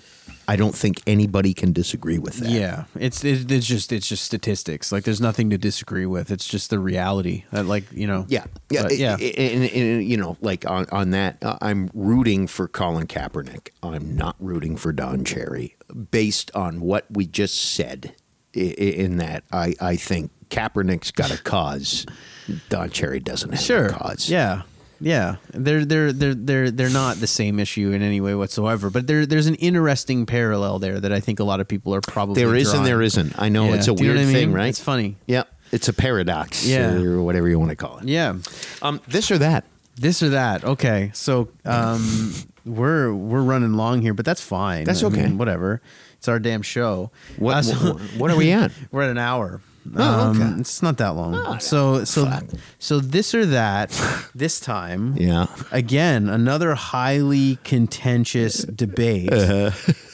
I 0.52 0.56
don't 0.56 0.74
think 0.74 1.00
anybody 1.06 1.54
can 1.54 1.72
disagree 1.72 2.18
with 2.18 2.38
that. 2.38 2.50
Yeah, 2.50 2.84
it's 2.98 3.24
it, 3.24 3.50
it's 3.52 3.66
just 3.66 3.92
it's 3.92 4.08
just 4.08 4.24
statistics. 4.24 4.90
Like 4.90 5.04
there's 5.04 5.20
nothing 5.20 5.48
to 5.50 5.58
disagree 5.58 6.06
with. 6.06 6.30
It's 6.30 6.46
just 6.46 6.70
the 6.70 6.78
reality. 6.78 7.44
That 7.52 7.66
like 7.66 7.84
you 7.92 8.06
know. 8.06 8.26
Yeah, 8.28 8.44
yeah, 8.68 8.82
But, 8.82 8.98
yeah. 8.98 9.16
I- 9.18 9.22
And, 9.22 9.64
and, 9.70 10.04
you 10.04 10.16
know, 10.16 10.36
like 10.40 10.68
on 10.68 10.86
on 10.90 11.10
that, 11.10 11.38
uh, 11.42 11.56
I'm 11.60 11.90
rooting 11.94 12.46
for 12.48 12.66
Colin 12.66 13.06
Kaepernick. 13.06 13.68
I'm 13.82 14.16
not 14.16 14.34
rooting 14.40 14.76
for 14.76 14.92
Don 14.92 15.24
Cherry, 15.24 15.76
based 16.10 16.50
on 16.54 16.80
what 16.80 17.06
we 17.10 17.26
just 17.26 17.54
said. 17.54 18.14
i- 18.56 18.60
i- 18.60 18.96
In 19.04 19.18
that, 19.18 19.44
I 19.52 19.74
I 19.80 19.94
think 19.96 20.32
Kaepernick's 20.50 21.12
got 21.12 21.30
a 21.30 21.38
cause. 21.40 22.04
Don 22.68 22.90
Cherry 22.90 23.20
doesn't 23.20 23.50
have 23.52 23.60
sure. 23.60 23.86
a 23.86 23.92
cause. 23.92 24.28
Yeah. 24.28 24.62
Yeah, 25.00 25.36
they're 25.54 25.84
they're 25.84 26.12
they're 26.12 26.34
they're 26.34 26.70
they're 26.70 26.90
not 26.90 27.16
the 27.16 27.26
same 27.26 27.58
issue 27.58 27.90
in 27.92 28.02
any 28.02 28.20
way 28.20 28.34
whatsoever. 28.34 28.90
But 28.90 29.06
there 29.06 29.24
there's 29.26 29.46
an 29.46 29.54
interesting 29.56 30.26
parallel 30.26 30.78
there 30.78 31.00
that 31.00 31.12
I 31.12 31.20
think 31.20 31.40
a 31.40 31.44
lot 31.44 31.60
of 31.60 31.68
people 31.68 31.94
are 31.94 32.00
probably 32.02 32.42
there 32.42 32.54
is 32.54 32.72
and 32.74 32.84
there 32.84 33.00
isn't. 33.02 33.32
I 33.38 33.48
know 33.48 33.68
Yeah. 33.68 33.74
it's 33.76 33.88
a 33.88 33.94
Do 33.94 34.04
you 34.04 34.10
know 34.10 34.16
weird 34.20 34.28
I 34.28 34.32
thing, 34.32 34.52
right? 34.52 34.68
It's 34.68 34.80
funny. 34.80 35.16
Yeah, 35.26 35.44
it's 35.72 35.88
a 35.88 35.92
paradox, 35.94 36.66
Yeah. 36.66 36.92
or 36.94 37.22
whatever 37.22 37.48
you 37.48 37.58
want 37.58 37.70
to 37.70 37.76
call 37.76 37.98
it. 37.98 38.08
Yeah, 38.08 38.34
Um, 38.82 39.00
this 39.08 39.30
or 39.30 39.38
that. 39.38 39.64
this 39.96 40.22
or 40.22 40.28
that. 40.30 40.64
Okay, 40.64 41.10
so 41.14 41.48
um, 41.64 42.34
we're 42.66 43.12
we're 43.14 43.42
running 43.42 43.72
long 43.74 44.02
here, 44.02 44.12
but 44.14 44.26
that's 44.26 44.42
fine. 44.42 44.84
That's 44.84 45.02
I 45.02 45.06
okay. 45.06 45.22
mean, 45.24 45.38
whatever. 45.38 45.80
It's 46.18 46.28
our 46.28 46.38
damn 46.38 46.60
show. 46.60 47.10
What, 47.38 47.56
Uh, 47.56 47.62
so- 47.62 47.92
what, 47.94 48.00
what 48.18 48.30
are 48.30 48.36
we 48.36 48.50
at? 48.52 48.70
We're 48.92 49.02
at 49.04 49.10
an 49.10 49.16
hour. 49.16 49.62
Oh, 49.96 50.20
Um, 50.30 50.36
okay. 50.42 50.60
It's 50.60 50.82
not 50.82 50.98
that 50.98 51.16
long. 51.16 51.58
so 51.60 52.04
so 52.04 52.26
Fuck. 52.26 52.44
so 52.78 53.00
this 53.00 53.34
or 53.34 53.46
that. 53.46 53.90
This 54.34 54.60
time, 54.60 55.16
Yeah. 55.18 55.46
again, 55.72 56.28
another 56.28 56.74
highly 56.74 57.58
contentious 57.64 58.58
debate. 58.84 59.32
Uh-huh. 59.32 59.70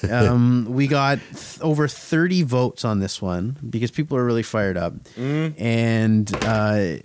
um, 0.10 0.66
we 0.70 0.86
got 0.86 1.18
th- 1.34 1.60
over 1.60 1.88
30 1.88 2.42
votes 2.44 2.84
on 2.84 3.00
this 3.00 3.20
one 3.20 3.56
because 3.68 3.90
people 3.90 4.16
are 4.16 4.24
really 4.24 4.44
fired 4.44 4.76
up. 4.76 4.94
Mm. 5.18 5.54
And 5.60 6.32
uh, 6.44 6.96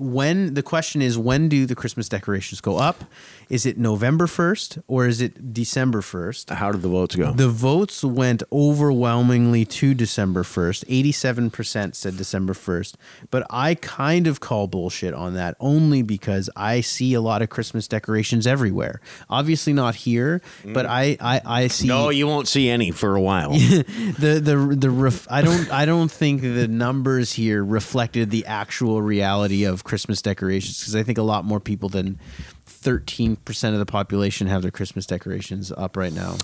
when 0.00 0.54
the 0.54 0.62
question 0.62 1.02
is, 1.02 1.18
when 1.18 1.48
do 1.48 1.66
the 1.66 1.74
Christmas 1.74 2.08
decorations 2.08 2.60
go 2.60 2.78
up? 2.78 3.04
Is 3.50 3.66
it 3.66 3.76
November 3.76 4.26
1st 4.26 4.82
or 4.86 5.06
is 5.06 5.20
it 5.20 5.52
December 5.52 6.00
1st? 6.00 6.54
How 6.54 6.70
did 6.70 6.82
the 6.82 6.88
votes 6.88 7.16
go? 7.16 7.32
The 7.32 7.48
votes 7.48 8.04
went 8.04 8.44
overwhelmingly 8.52 9.64
to 9.64 9.92
December 9.92 10.44
1st. 10.44 10.86
87% 11.50 11.94
said 11.96 12.16
December 12.16 12.52
1st. 12.52 12.94
But 13.30 13.46
I 13.50 13.74
kind 13.74 14.28
of 14.28 14.38
call 14.38 14.68
bullshit 14.68 15.14
on 15.14 15.34
that 15.34 15.56
only 15.58 16.02
because 16.02 16.48
I 16.54 16.80
see 16.80 17.12
a 17.14 17.20
lot 17.20 17.42
of 17.42 17.50
Christmas 17.50 17.88
decorations 17.88 18.46
everywhere. 18.46 19.00
Obviously 19.28 19.72
not 19.72 19.96
here, 19.96 20.40
but 20.64 20.86
I, 20.86 21.16
I, 21.20 21.40
I 21.44 21.66
see 21.66 21.88
no, 21.88 22.10
you 22.10 22.28
won't 22.28 22.46
see 22.46 22.68
any 22.68 22.92
for 22.92 23.16
a 23.16 23.20
while. 23.20 23.50
the 23.50 24.40
the 24.42 24.76
the 24.78 24.90
ref, 24.90 25.26
I 25.28 25.42
don't 25.42 25.70
I 25.72 25.86
don't 25.86 26.10
think 26.10 26.42
the 26.42 26.68
numbers 26.68 27.32
here 27.32 27.64
reflected 27.64 28.30
the 28.30 28.46
actual 28.46 29.02
reality 29.02 29.64
of 29.64 29.82
Christmas 29.90 30.22
decorations 30.22 30.78
because 30.78 30.94
I 30.94 31.02
think 31.02 31.18
a 31.18 31.22
lot 31.22 31.44
more 31.44 31.58
people 31.58 31.88
than 31.88 32.20
13% 32.68 33.72
of 33.72 33.78
the 33.80 33.86
population 33.86 34.46
have 34.46 34.62
their 34.62 34.70
Christmas 34.70 35.04
decorations 35.04 35.72
up 35.72 35.96
right 35.96 36.12
now. 36.12 36.36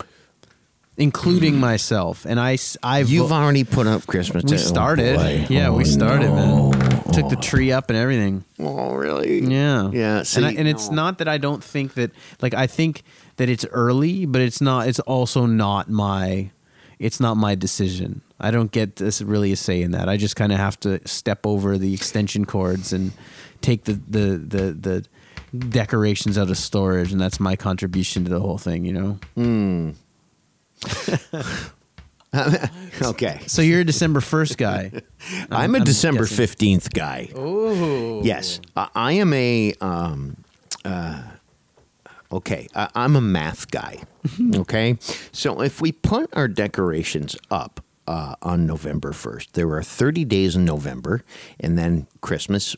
Including 0.99 1.55
mm. 1.55 1.59
myself, 1.59 2.25
and 2.25 2.41
I, 2.41 2.55
s- 2.55 2.77
I 2.83 3.01
You've 3.01 3.29
vo- 3.29 3.35
already 3.35 3.65
put 3.65 3.87
up 3.87 4.07
Christmas. 4.07 4.45
we 4.45 4.55
oh, 4.55 4.57
started, 4.57 5.17
boy. 5.17 5.47
yeah, 5.51 5.69
Oh, 5.69 5.75
we 5.75 5.85
started, 5.85 6.31
no. 6.31 6.71
man. 6.73 7.03
Oh, 7.07 7.13
took 7.13 7.29
the 7.29 7.37
oh. 7.37 7.41
tree 7.41 7.71
up 7.71 7.91
and 7.91 7.99
everything. 7.99 8.45
Oh, 8.59 8.95
really? 8.95 9.41
Yeah, 9.41 9.91
Yeah. 9.93 10.25
and, 10.37 10.47
I, 10.47 10.53
see, 10.53 10.57
and 10.57 10.67
it's 10.67 10.89
no. 10.89 10.97
not 10.97 11.19
that 11.19 11.29
I 11.29 11.37
don't 11.39 11.63
think 11.63 11.95
that 11.95 12.11
like 12.41 12.55
I 12.55 12.67
think 12.67 13.03
that 13.37 13.49
it's 13.51 13.67
early, 13.73 14.25
but 14.27 14.41
it's 14.41 14.61
not. 14.63 14.89
It's 14.89 15.01
also 15.01 15.45
not 15.47 15.89
my. 15.91 16.51
It's 16.99 17.21
not 17.21 17.37
my 17.37 17.55
decision. 17.55 18.23
I 18.41 18.51
don't 18.51 18.71
get 18.73 18.97
this 18.97 19.21
really 19.21 19.53
a 19.53 19.57
say 19.57 19.83
in 19.83 19.91
that. 19.91 20.09
I 20.09 20.17
just 20.17 20.35
kind 20.35 20.51
of 20.51 20.59
have 20.59 20.81
to 20.81 21.07
step 21.07 21.47
over 21.47 21.77
the 21.77 21.93
extension 21.93 22.47
cords 22.47 22.93
and 22.95 23.13
take 23.61 23.85
the 23.85 23.95
the 24.09 24.39
the 24.39 24.73
the 25.53 25.59
decorations 25.69 26.37
out 26.39 26.51
of 26.51 26.59
storage, 26.59 27.13
and 27.13 27.21
that's 27.21 27.41
my 27.41 27.57
contribution 27.57 28.25
to 28.25 28.31
the 28.31 28.41
whole 28.41 28.59
thing. 28.59 28.85
You 28.85 28.93
know. 28.93 29.95
Okay. 33.03 33.41
So 33.47 33.63
you're 33.63 33.81
a 33.81 33.85
December 33.85 34.21
first 34.21 34.59
guy. 34.59 34.91
I'm, 35.51 35.75
a 35.75 35.79
I'm 35.79 35.85
December 35.85 36.25
guessing. 36.25 36.79
15th 36.79 36.93
guy. 36.93 37.31
Oh. 37.35 38.23
Yes. 38.23 38.61
I, 38.77 38.89
I 38.95 39.13
am 39.13 39.33
a, 39.33 39.73
um, 39.81 40.37
uh, 40.85 41.23
okay, 42.31 42.69
I, 42.75 42.89
I'm 42.95 43.17
a 43.17 43.21
math 43.21 43.71
guy. 43.71 44.03
okay. 44.55 44.99
So 45.33 45.63
if 45.63 45.81
we 45.81 45.93
put 45.93 46.29
our 46.37 46.49
decorations 46.49 47.37
up, 47.51 47.81
uh, 48.07 48.35
on 48.43 48.67
November 48.67 49.13
1st. 49.13 49.53
There 49.53 49.71
are 49.73 49.83
30 49.83 50.25
days 50.25 50.57
in 50.57 50.65
November 50.65 51.23
and 51.61 51.77
then 51.79 52.07
Christmas, 52.21 52.77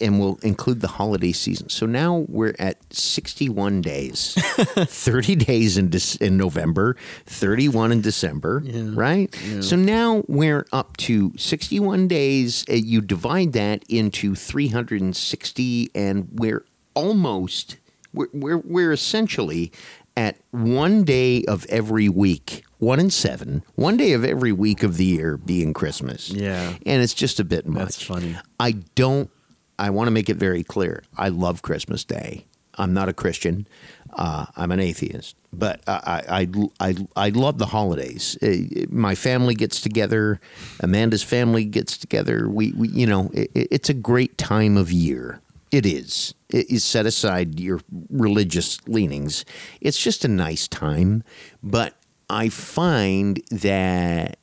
and 0.00 0.18
we'll 0.20 0.38
include 0.42 0.80
the 0.80 0.88
holiday 0.88 1.32
season. 1.32 1.68
So 1.68 1.86
now 1.86 2.24
we're 2.28 2.54
at 2.58 2.76
61 2.92 3.82
days 3.82 4.34
30 4.38 5.36
days 5.36 5.76
in, 5.76 5.88
Dec- 5.90 6.20
in 6.20 6.36
November, 6.36 6.96
31 7.26 7.92
in 7.92 8.00
December, 8.00 8.62
right? 8.94 9.34
So 9.62 9.76
now 9.76 10.22
we're 10.28 10.66
up 10.72 10.96
to 10.98 11.32
61 11.36 12.08
days. 12.08 12.64
You 12.68 13.00
divide 13.00 13.52
that 13.52 13.84
into 13.88 14.34
360, 14.34 15.90
and 15.94 16.28
we're 16.32 16.64
almost, 16.94 17.76
we're, 18.12 18.28
we're, 18.32 18.58
we're 18.58 18.92
essentially 18.92 19.72
at 20.16 20.36
one 20.50 21.04
day 21.04 21.44
of 21.44 21.64
every 21.66 22.08
week, 22.08 22.64
one 22.80 22.98
in 22.98 23.10
seven, 23.10 23.62
one 23.76 23.96
day 23.96 24.12
of 24.12 24.24
every 24.24 24.52
week 24.52 24.82
of 24.82 24.96
the 24.96 25.04
year 25.04 25.36
being 25.36 25.72
Christmas. 25.72 26.30
Yeah. 26.30 26.74
And 26.84 27.02
it's 27.02 27.14
just 27.14 27.38
a 27.38 27.44
bit 27.44 27.66
much. 27.66 27.82
That's 27.82 28.02
funny. 28.02 28.36
I 28.58 28.72
don't, 28.94 29.30
I 29.78 29.90
want 29.90 30.08
to 30.08 30.10
make 30.10 30.28
it 30.28 30.36
very 30.36 30.64
clear. 30.64 31.04
I 31.16 31.28
love 31.28 31.62
Christmas 31.62 32.04
Day. 32.04 32.46
I'm 32.76 32.94
not 32.94 33.08
a 33.08 33.12
Christian. 33.12 33.68
Uh, 34.12 34.46
I'm 34.56 34.72
an 34.72 34.80
atheist, 34.80 35.36
but 35.52 35.82
I, 35.86 36.48
I, 36.80 36.88
I, 36.88 36.96
I 37.14 37.28
love 37.28 37.58
the 37.58 37.66
holidays. 37.66 38.38
Uh, 38.42 38.86
my 38.88 39.14
family 39.14 39.54
gets 39.54 39.80
together. 39.80 40.40
Amanda's 40.80 41.22
family 41.22 41.64
gets 41.64 41.98
together. 41.98 42.48
We, 42.48 42.72
we 42.72 42.88
you 42.88 43.06
know, 43.06 43.30
it, 43.34 43.50
it's 43.54 43.90
a 43.90 43.94
great 43.94 44.38
time 44.38 44.76
of 44.76 44.90
year. 44.90 45.40
It 45.70 45.86
is. 45.86 46.34
It 46.48 46.70
is 46.70 46.82
set 46.82 47.06
aside 47.06 47.60
your 47.60 47.80
religious 48.08 48.80
leanings. 48.88 49.44
It's 49.80 50.02
just 50.02 50.24
a 50.24 50.28
nice 50.28 50.66
time, 50.66 51.22
but 51.62 51.94
I 52.30 52.48
find 52.48 53.42
that 53.50 54.38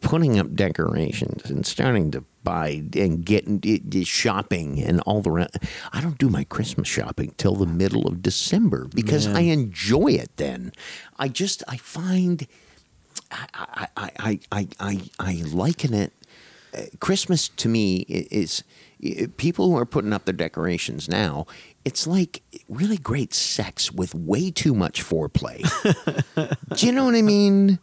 putting 0.00 0.38
up 0.38 0.54
decorations 0.54 1.50
and 1.50 1.66
starting 1.66 2.10
to 2.12 2.24
buy 2.44 2.82
and 2.94 3.24
getting 3.24 3.60
shopping 4.04 4.82
and 4.82 5.00
all 5.02 5.22
the 5.22 5.30
rest. 5.30 5.56
I 5.92 6.00
don't 6.00 6.18
do 6.18 6.28
my 6.28 6.44
Christmas 6.44 6.88
shopping 6.88 7.34
till 7.36 7.54
the 7.56 7.66
middle 7.66 8.06
of 8.06 8.22
December 8.22 8.88
because 8.94 9.26
I 9.26 9.40
enjoy 9.40 10.12
it 10.12 10.36
then. 10.36 10.72
I 11.18 11.28
just 11.28 11.62
I 11.68 11.76
find 11.76 12.46
I 13.30 13.46
I 13.96 14.10
I 14.16 14.38
I 14.50 14.68
I, 14.80 15.00
I, 15.20 15.32
liken 15.52 15.94
it. 15.94 16.12
uh, 16.76 16.82
Christmas 17.00 17.48
to 17.48 17.68
me 17.68 18.06
i- 18.08 18.26
is, 18.30 18.62
people 19.36 19.68
who 19.70 19.76
are 19.76 19.86
putting 19.86 20.12
up 20.12 20.24
their 20.24 20.32
decorations 20.34 21.08
now. 21.08 21.46
It's 21.84 22.06
like 22.06 22.42
really 22.68 22.96
great 22.96 23.34
sex 23.34 23.90
with 23.90 24.14
way 24.14 24.50
too 24.52 24.72
much 24.74 25.02
foreplay. 25.04 25.62
Do 26.76 26.86
you 26.86 26.92
know 26.92 27.04
what 27.04 27.16
I 27.16 27.22
mean? 27.22 27.80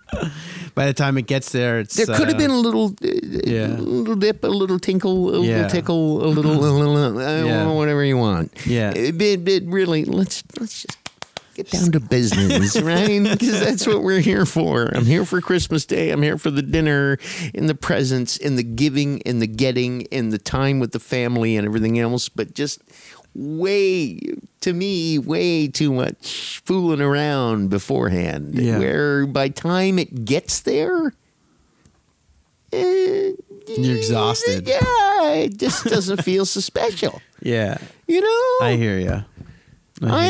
By 0.74 0.86
the 0.86 0.94
time 0.94 1.18
it 1.18 1.28
gets 1.28 1.52
there, 1.52 1.80
it's 1.80 1.96
There 1.96 2.06
could 2.06 2.28
have 2.28 2.36
uh, 2.36 2.38
been 2.38 2.52
a 2.52 2.58
little, 2.58 2.94
uh, 3.04 3.08
Yeah. 3.44 3.68
a 3.68 3.82
little 3.82 4.16
dip, 4.16 4.44
a 4.46 4.48
little 4.48 4.80
tinkle, 4.80 5.36
a 5.36 5.42
Yeah. 5.46 5.56
little 5.56 5.70
tickle, 5.70 6.26
a 6.26 6.28
little, 6.28 6.54
a 6.54 6.56
little 6.56 7.18
uh, 7.20 7.44
Yeah. 7.44 7.68
whatever 7.72 8.04
you 8.06 8.16
want. 8.18 8.54
Yeah. 8.66 8.92
It, 8.96 9.22
it, 9.22 9.48
it 9.50 9.64
really 9.66 10.06
let's 10.06 10.44
let's 10.60 10.84
just 10.84 10.98
get 11.56 11.70
down 11.72 11.92
to 11.92 12.00
business, 12.00 12.80
right? 12.82 13.22
Because 13.22 13.60
that's 13.60 13.86
what 13.86 14.02
we're 14.02 14.22
here 14.22 14.46
for. 14.46 14.96
I'm 14.96 15.06
here 15.06 15.26
for 15.26 15.42
Christmas 15.42 15.86
Day. 15.86 16.12
I'm 16.12 16.22
here 16.22 16.38
for 16.38 16.52
the 16.52 16.62
dinner, 16.62 17.18
and 17.54 17.68
the 17.68 17.76
presents, 17.76 18.38
and 18.38 18.58
the 18.58 18.64
giving, 18.64 19.22
and 19.24 19.42
the 19.42 19.48
getting, 19.48 20.08
and 20.10 20.32
the 20.32 20.38
time 20.38 20.80
with 20.80 20.94
the 20.94 21.02
family, 21.02 21.58
and 21.58 21.66
everything 21.68 22.00
else. 22.00 22.30
But 22.30 22.54
just 22.54 22.80
way 23.40 24.20
to 24.62 24.74
me 24.74 25.18
way 25.18 25.68
too 25.70 25.94
much 25.94 26.62
fooling 26.66 27.00
around 27.02 27.70
beforehand 27.70 28.54
Yeah. 28.56 28.78
where 28.78 29.26
by 29.26 29.48
time 29.50 29.98
it 29.98 30.26
gets 30.26 30.60
there 30.62 31.14
eh, 32.74 33.32
You're 33.78 33.96
exhausted. 33.98 34.68
yeah 34.68 35.34
it 35.34 35.58
just 35.58 35.86
doesn't 35.86 36.24
feel 36.24 36.46
so 36.46 36.60
special 36.60 37.22
Yeah, 37.42 37.78
you 38.06 38.20
know 38.20 38.66
I 38.68 38.76
hear 38.76 39.00
you. 39.00 39.24
I, 40.02 40.28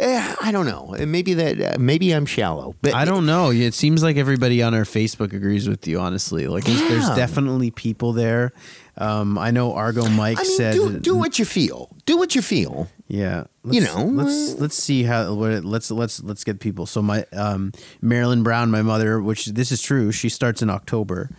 eh, 0.00 0.34
I 0.40 0.52
don't 0.52 0.66
know 0.66 0.94
maybe 1.06 1.34
that 1.34 1.60
uh, 1.60 1.76
maybe 1.80 2.12
i'm 2.12 2.26
shallow 2.26 2.74
but 2.82 2.94
I 2.94 3.04
don't 3.04 3.26
know. 3.26 3.50
It 3.50 3.74
seems 3.74 4.02
like 4.04 4.16
everybody 4.16 4.62
on 4.62 4.72
our 4.74 4.82
Facebook 4.84 5.32
agrees 5.32 5.68
with 5.68 5.86
you. 5.88 5.98
Honestly, 6.00 6.46
like 6.48 6.64
there's, 6.64 6.80
there's 6.88 7.10
definitely 7.10 7.70
people 7.72 8.12
there. 8.12 8.52
Um, 8.96 9.36
I 9.38 9.50
know 9.50 9.74
Argo 9.74 10.08
Mike 10.08 10.38
I 10.38 10.42
mean, 10.42 10.56
said, 10.56 10.74
do, 10.74 10.98
do 11.00 11.16
what 11.16 11.38
you 11.38 11.44
feel. 11.44 11.90
Do 12.06 12.16
what 12.16 12.34
you 12.36 12.42
feel. 12.42 12.88
yeah, 13.08 13.44
You 13.64 13.80
know, 13.80 14.04
let's 14.04 14.54
uh, 14.54 14.56
let's 14.60 14.76
see 14.76 15.02
how 15.02 15.34
what 15.34 15.50
it- 15.50 15.64
let's 15.64 15.90
let's 15.90 16.22
let's 16.22 16.44
get 16.44 16.60
people. 16.60 16.86
So 16.86 17.02
my 17.02 17.24
um, 17.32 17.72
Marilyn 18.00 18.42
Brown, 18.44 18.70
my 18.70 18.82
mother, 18.82 19.20
which 19.20 19.46
this 19.46 19.72
is 19.72 19.82
true, 19.82 20.12
she 20.12 20.28
starts 20.28 20.62
in 20.62 20.70
October. 20.70 21.30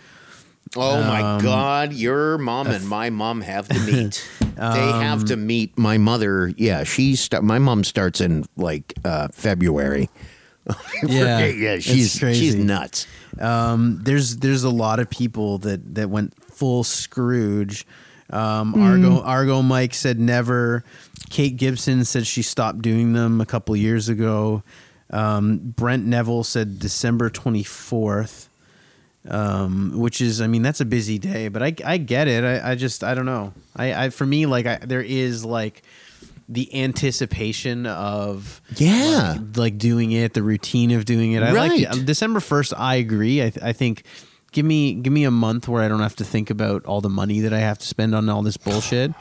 Oh 0.76 1.00
Um, 1.00 1.08
my 1.08 1.40
God, 1.42 1.94
your 1.94 2.38
mom 2.38 2.68
and 2.68 2.86
my 2.88 3.10
mom 3.10 3.42
have 3.42 3.68
to 3.70 3.80
meet. 3.86 4.28
they 4.56 4.62
have 4.62 5.22
Um, 5.22 5.26
to 5.28 5.38
meet. 5.38 5.78
My 5.78 5.98
mother, 5.98 6.52
yeah, 6.58 6.84
she 6.84 7.16
start. 7.16 7.44
My 7.44 7.60
mom 7.60 7.84
starts 7.84 8.20
in 8.20 8.46
like 8.58 8.94
uh, 9.06 9.30
February. 9.32 10.10
Yeah, 11.04 11.46
yeah, 11.46 11.74
it's 11.74 11.86
she's 11.86 12.12
she's 12.14 12.56
nuts. 12.56 13.06
Um, 13.40 14.00
there's 14.02 14.38
there's 14.38 14.64
a 14.64 14.70
lot 14.70 15.00
of 15.00 15.10
people 15.10 15.60
that 15.60 15.96
that 15.96 16.10
went 16.10 16.34
full 16.52 16.84
Scrooge. 16.84 17.86
Um, 18.30 18.74
Argo 18.82 19.22
Argo 19.22 19.62
Mike 19.62 19.94
said 19.94 20.20
never. 20.20 20.84
Kate 21.30 21.56
Gibson 21.58 22.06
said 22.06 22.26
she 22.26 22.42
stopped 22.42 22.82
doing 22.82 23.14
them 23.14 23.42
a 23.42 23.46
couple 23.46 23.76
years 23.76 24.10
ago. 24.10 24.64
Um, 25.12 25.60
Brent 25.60 26.06
Neville 26.06 26.44
said 26.44 26.80
December 26.80 27.30
twenty 27.30 27.64
fourth, 27.64 28.50
um, 29.30 29.92
which 30.00 30.22
is 30.22 30.42
I 30.42 30.48
mean 30.48 30.64
that's 30.64 30.82
a 30.82 30.86
busy 30.86 31.20
day, 31.20 31.48
but 31.50 31.62
I 31.62 31.76
I 31.86 31.98
get 31.98 32.28
it. 32.28 32.44
I, 32.44 32.72
I 32.72 32.76
just 32.76 33.04
I 33.04 33.14
don't 33.14 33.26
know. 33.26 33.54
I, 33.76 34.06
I 34.06 34.10
for 34.10 34.26
me 34.26 34.46
like 34.48 34.66
I, 34.66 34.78
there 34.78 35.04
is 35.04 35.46
like 35.46 35.84
the 36.48 36.74
anticipation 36.84 37.86
of 37.88 38.62
Yeah. 38.78 39.38
like, 39.40 39.58
like 39.58 39.78
doing 39.78 40.12
it, 40.12 40.34
the 40.34 40.44
routine 40.44 40.92
of 40.92 41.06
doing 41.06 41.32
it. 41.34 41.42
I 41.44 41.52
like 41.52 41.72
Right. 41.72 41.92
the- 41.92 42.04
December 42.04 42.40
first. 42.40 42.74
I 42.78 42.96
agree. 42.96 43.42
I, 43.42 43.50
th- 43.50 43.64
I 43.64 43.74
think 43.74 44.04
give 44.52 44.66
me 44.66 44.94
give 44.94 45.12
me 45.12 45.24
a 45.24 45.32
month 45.32 45.68
where 45.68 45.82
I 45.84 45.88
don't 45.88 46.02
have 46.02 46.16
to 46.18 46.24
think 46.24 46.50
about 46.50 46.86
all 46.86 47.02
the 47.02 47.10
money 47.10 47.40
that 47.42 47.52
I 47.54 47.60
have 47.60 47.78
to 47.80 47.88
spend 47.88 48.14
on 48.16 48.30
all 48.30 48.42
this 48.44 48.58
bullshit. 48.58 49.12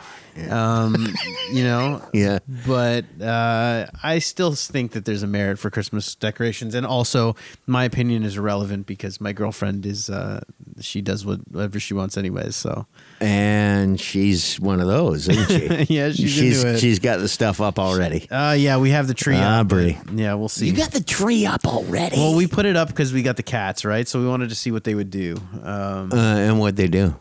Um, 0.50 1.14
you 1.52 1.64
know. 1.64 2.02
Yeah. 2.14 2.38
But 2.66 3.04
uh, 3.20 3.86
I 4.02 4.18
still 4.20 4.54
think 4.54 4.92
that 4.92 5.04
there's 5.04 5.22
a 5.22 5.26
merit 5.26 5.58
for 5.58 5.68
Christmas 5.70 6.14
decorations, 6.14 6.74
and 6.74 6.86
also 6.86 7.34
my 7.66 7.84
opinion 7.84 8.22
is 8.22 8.36
irrelevant 8.36 8.86
because 8.86 9.20
my 9.20 9.32
girlfriend 9.32 9.84
is 9.84 10.08
uh, 10.10 10.40
she 10.80 11.00
does 11.02 11.26
whatever 11.26 11.80
she 11.80 11.92
wants 11.94 12.16
anyways. 12.16 12.54
So 12.56 12.86
And 13.20 14.00
she's 14.00 14.60
one 14.60 14.80
of 14.80 14.86
those, 14.86 15.28
isn't 15.28 15.48
she? 15.86 15.94
Yeah, 15.94 16.12
she's 16.12 16.30
she's 16.30 16.80
she's 16.80 16.98
got 17.00 17.18
the 17.18 17.28
stuff 17.28 17.60
up 17.60 17.78
already. 17.78 18.28
uh, 18.30 18.52
yeah, 18.52 18.76
we 18.78 18.90
have 18.90 19.08
the 19.08 19.14
tree 19.14 19.36
Ah, 19.36 19.60
up. 19.60 19.68
Brie. 19.68 19.98
Yeah, 20.12 20.34
we'll 20.34 20.48
see. 20.48 20.66
You 20.66 20.72
got 20.72 20.92
the 20.92 21.02
tree 21.02 21.46
up 21.46 21.66
already. 21.66 22.16
Well, 22.16 22.34
we 22.36 22.46
put 22.46 22.64
it 22.66 22.76
up 22.76 22.88
because 22.88 23.12
we 23.12 23.22
got 23.22 23.36
the 23.36 23.42
cats, 23.42 23.84
right? 23.84 24.06
So 24.06 24.20
we 24.20 24.26
wanted 24.28 24.50
to 24.50 24.54
see 24.54 24.70
what 24.70 24.84
they 24.84 24.94
would 24.94 25.10
do. 25.10 25.36
Um, 25.62 26.12
uh, 26.12 26.16
and 26.16 26.60
what 26.60 26.76
they 26.76 26.86
do? 26.88 27.16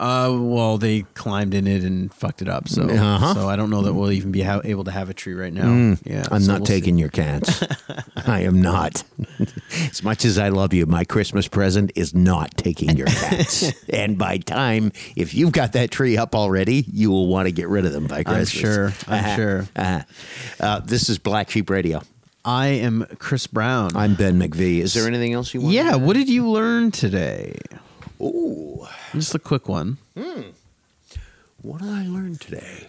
Uh, 0.00 0.34
well, 0.40 0.78
they 0.78 1.02
climbed 1.12 1.52
in 1.52 1.66
it 1.66 1.84
and 1.84 2.12
fucked 2.14 2.40
it 2.40 2.48
up. 2.48 2.68
So, 2.68 2.88
Uh-huh. 2.88 3.34
so 3.34 3.48
I 3.50 3.56
don't 3.56 3.68
know 3.68 3.82
that 3.82 3.92
we'll 3.92 4.10
even 4.12 4.32
be 4.32 4.40
ha- 4.40 4.62
able 4.64 4.84
to 4.84 4.90
have 4.90 5.10
a 5.10 5.14
tree 5.14 5.34
right 5.34 5.52
now. 5.52 5.64
Yeah, 6.04 6.22
Mm. 6.22 6.28
I'm 6.32 6.40
so 6.40 6.52
not 6.52 6.60
we'll 6.60 6.66
taking 6.66 6.94
see. 6.94 7.00
your 7.00 7.10
cats. 7.10 7.62
I 8.26 8.40
am 8.40 8.62
not. 8.62 9.04
as 9.90 10.02
much 10.02 10.24
as 10.24 10.38
I 10.38 10.48
love 10.48 10.72
you, 10.72 10.86
my 10.86 11.04
Christmas 11.04 11.48
present 11.48 11.92
is 11.96 12.14
not 12.14 12.56
taking 12.56 12.96
your 12.96 13.08
cats. 13.08 13.72
and 13.90 14.16
by 14.16 14.38
time, 14.38 14.90
if 15.16 15.34
you've 15.34 15.52
got 15.52 15.74
that 15.74 15.90
tree 15.90 16.16
up 16.16 16.34
already, 16.34 16.86
you 16.90 17.10
will 17.10 17.26
want 17.28 17.46
to 17.46 17.52
get 17.52 17.68
rid 17.68 17.84
of 17.84 17.92
them 17.92 18.06
by 18.06 18.22
Christmas. 18.22 18.54
I'm 18.54 18.60
sure. 18.60 18.92
I'm 19.06 19.36
sure. 19.36 19.68
Uh-huh. 19.76 20.02
Uh, 20.58 20.80
this 20.80 21.10
is 21.10 21.18
Black 21.18 21.50
Sheep 21.50 21.68
Radio. 21.68 22.00
I 22.42 22.68
am 22.68 23.04
Chris 23.18 23.46
Brown. 23.46 23.94
I'm 23.94 24.14
Ben 24.14 24.40
McVee. 24.40 24.78
Is 24.80 24.94
there 24.94 25.06
anything 25.06 25.34
else 25.34 25.52
you 25.52 25.60
want? 25.60 25.74
yeah. 25.74 25.96
What 25.96 26.14
did 26.14 26.30
you 26.30 26.48
learn 26.48 26.90
today? 26.90 27.58
Ooh. 28.20 28.86
Just 29.12 29.34
a 29.34 29.38
quick 29.38 29.68
one. 29.68 29.98
Hmm. 30.16 30.42
What 31.62 31.80
did 31.80 31.88
I 31.90 32.06
learn 32.06 32.36
today? 32.36 32.86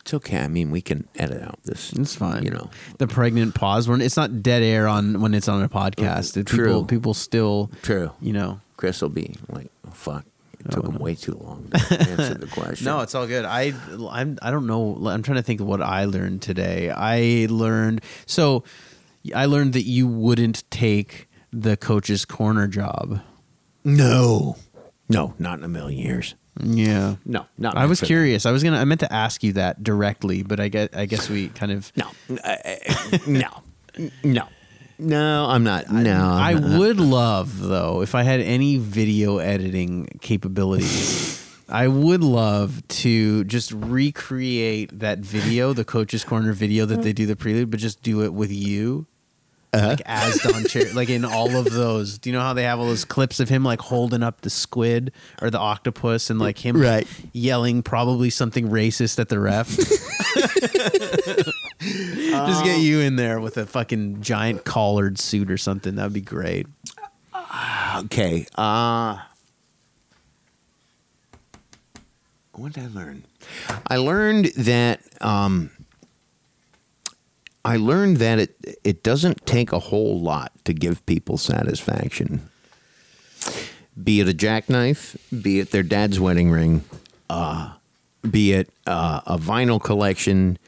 It's 0.00 0.14
okay. 0.14 0.38
I 0.38 0.46
mean, 0.46 0.70
we 0.70 0.80
can 0.80 1.08
edit 1.16 1.42
out 1.42 1.58
this. 1.64 1.92
It's 1.92 2.14
fine. 2.14 2.44
You 2.44 2.52
know. 2.52 2.70
the 2.98 3.08
pregnant 3.08 3.56
pause 3.56 3.88
when 3.88 4.00
it's 4.00 4.16
not 4.16 4.40
dead 4.40 4.62
air 4.62 4.86
on 4.86 5.20
when 5.20 5.34
it's 5.34 5.48
on 5.48 5.62
a 5.64 5.68
podcast. 5.68 6.34
Mm, 6.34 6.36
it- 6.38 6.46
True. 6.46 6.84
people 6.84 7.12
still 7.12 7.70
True. 7.82 8.12
you 8.20 8.32
know. 8.32 8.60
Chris 8.76 9.00
will 9.02 9.08
be 9.08 9.34
like, 9.48 9.70
oh, 9.86 9.90
fuck. 9.90 10.24
It 10.60 10.70
took 10.70 10.84
oh, 10.84 10.90
him 10.90 10.98
way 10.98 11.14
too 11.16 11.32
long 11.32 11.68
to 11.70 12.00
answer 12.00 12.34
the 12.34 12.46
question. 12.52 12.84
No, 12.84 13.00
it's 13.00 13.14
all 13.16 13.26
good. 13.26 13.44
I 13.44 13.72
I'm 14.10 14.38
I 14.42 14.50
don't 14.52 14.66
know. 14.68 15.08
I'm 15.08 15.22
trying 15.24 15.36
to 15.38 15.42
think 15.42 15.60
of 15.60 15.66
what 15.66 15.82
I 15.82 16.04
learned 16.04 16.40
today. 16.42 16.90
I 16.90 17.46
learned 17.50 18.00
so 18.26 18.62
I 19.34 19.46
learned 19.46 19.72
that 19.74 19.84
you 19.84 20.06
wouldn't 20.06 20.64
take 20.70 21.28
the 21.52 21.76
coach's 21.76 22.24
corner 22.24 22.66
job. 22.66 23.20
no. 23.84 24.56
No, 25.08 25.34
not 25.38 25.58
in 25.58 25.64
a 25.64 25.68
million 25.68 26.00
years. 26.00 26.34
Yeah. 26.60 27.14
No, 27.24 27.46
not. 27.58 27.76
I 27.76 27.86
was 27.86 28.00
curious. 28.00 28.44
I 28.44 28.50
was 28.50 28.64
gonna. 28.64 28.78
I 28.78 28.84
meant 28.84 29.00
to 29.00 29.12
ask 29.12 29.44
you 29.44 29.52
that 29.52 29.84
directly, 29.84 30.42
but 30.42 30.58
I 30.58 30.66
guess 30.66 30.88
I 30.92 31.06
guess 31.06 31.30
we 31.30 31.48
kind 31.50 31.70
of. 31.70 31.92
No. 31.96 32.10
Uh, 32.42 32.56
uh, 32.64 33.18
no. 33.28 33.48
No. 34.24 34.48
No, 34.98 35.46
I'm 35.48 35.62
not. 35.62 35.90
No. 35.92 36.24
I 36.24 36.50
I'm 36.52 36.60
not. 36.60 36.78
would 36.80 36.98
love 36.98 37.60
though 37.60 38.02
if 38.02 38.16
I 38.16 38.24
had 38.24 38.40
any 38.40 38.78
video 38.78 39.38
editing 39.38 40.08
capabilities. 40.22 41.34
I 41.68 41.88
would 41.88 42.22
love 42.24 42.86
to 42.88 43.44
just 43.44 43.70
recreate 43.72 44.98
that 44.98 45.18
video, 45.18 45.72
the 45.72 45.84
coach's 45.84 46.24
corner 46.24 46.52
video 46.52 46.84
that 46.86 47.02
they 47.02 47.12
do 47.12 47.26
the 47.26 47.36
prelude, 47.36 47.70
but 47.70 47.80
just 47.80 48.02
do 48.02 48.22
it 48.22 48.32
with 48.32 48.50
you. 48.52 49.06
Uh-huh. 49.72 49.88
Like 49.88 50.02
as 50.06 50.38
Don 50.40 50.64
Cherry, 50.64 50.92
like 50.92 51.10
in 51.10 51.24
all 51.24 51.54
of 51.56 51.66
those. 51.70 52.18
Do 52.18 52.30
you 52.30 52.34
know 52.34 52.40
how 52.40 52.54
they 52.54 52.62
have 52.62 52.78
all 52.78 52.86
those 52.86 53.04
clips 53.04 53.40
of 53.40 53.48
him 53.48 53.62
like 53.64 53.80
holding 53.80 54.22
up 54.22 54.40
the 54.40 54.48
squid 54.50 55.12
or 55.42 55.50
the 55.50 55.58
octopus 55.58 56.30
and 56.30 56.38
like 56.38 56.64
him 56.64 56.80
Right. 56.80 57.06
yelling 57.32 57.82
probably 57.82 58.30
something 58.30 58.70
racist 58.70 59.18
at 59.18 59.28
the 59.28 59.38
ref? 59.38 59.68
Just 61.80 62.64
get 62.64 62.80
you 62.80 63.00
in 63.00 63.16
there 63.16 63.38
with 63.40 63.58
a 63.58 63.66
fucking 63.66 64.22
giant 64.22 64.64
collared 64.64 65.18
suit 65.18 65.50
or 65.50 65.58
something. 65.58 65.96
That'd 65.96 66.12
be 66.14 66.20
great. 66.22 66.66
Okay. 68.04 68.46
Uh 68.56 69.18
what 72.52 72.72
did 72.72 72.84
I 72.84 72.88
learn? 72.88 73.24
I 73.86 73.96
learned 73.98 74.46
that 74.56 75.00
um, 75.20 75.70
I 77.66 77.76
learned 77.76 78.18
that 78.18 78.38
it 78.38 78.78
it 78.84 79.02
doesn't 79.02 79.44
take 79.46 79.72
a 79.72 79.78
whole 79.78 80.20
lot 80.20 80.52
to 80.64 80.72
give 80.72 81.04
people 81.06 81.36
satisfaction. 81.38 82.48
Be 84.02 84.20
it 84.20 84.28
a 84.28 84.34
jackknife, 84.34 85.16
be 85.42 85.58
it 85.60 85.70
their 85.70 85.82
dad's 85.82 86.20
wedding 86.20 86.50
ring, 86.50 86.84
uh, 87.30 87.72
be 88.30 88.52
it 88.52 88.70
uh, 88.86 89.20
a 89.26 89.38
vinyl 89.38 89.82
collection, 89.82 90.58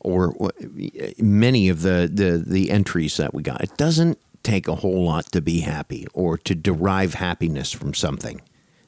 or 0.00 0.32
w- 0.32 1.12
many 1.18 1.68
of 1.68 1.82
the, 1.82 2.10
the 2.12 2.42
the 2.46 2.70
entries 2.70 3.16
that 3.18 3.34
we 3.34 3.42
got. 3.42 3.62
It 3.62 3.76
doesn't 3.76 4.18
take 4.42 4.68
a 4.68 4.76
whole 4.76 5.04
lot 5.04 5.26
to 5.32 5.42
be 5.42 5.60
happy 5.60 6.06
or 6.14 6.38
to 6.38 6.54
derive 6.54 7.14
happiness 7.14 7.72
from 7.72 7.92
something, 7.92 8.40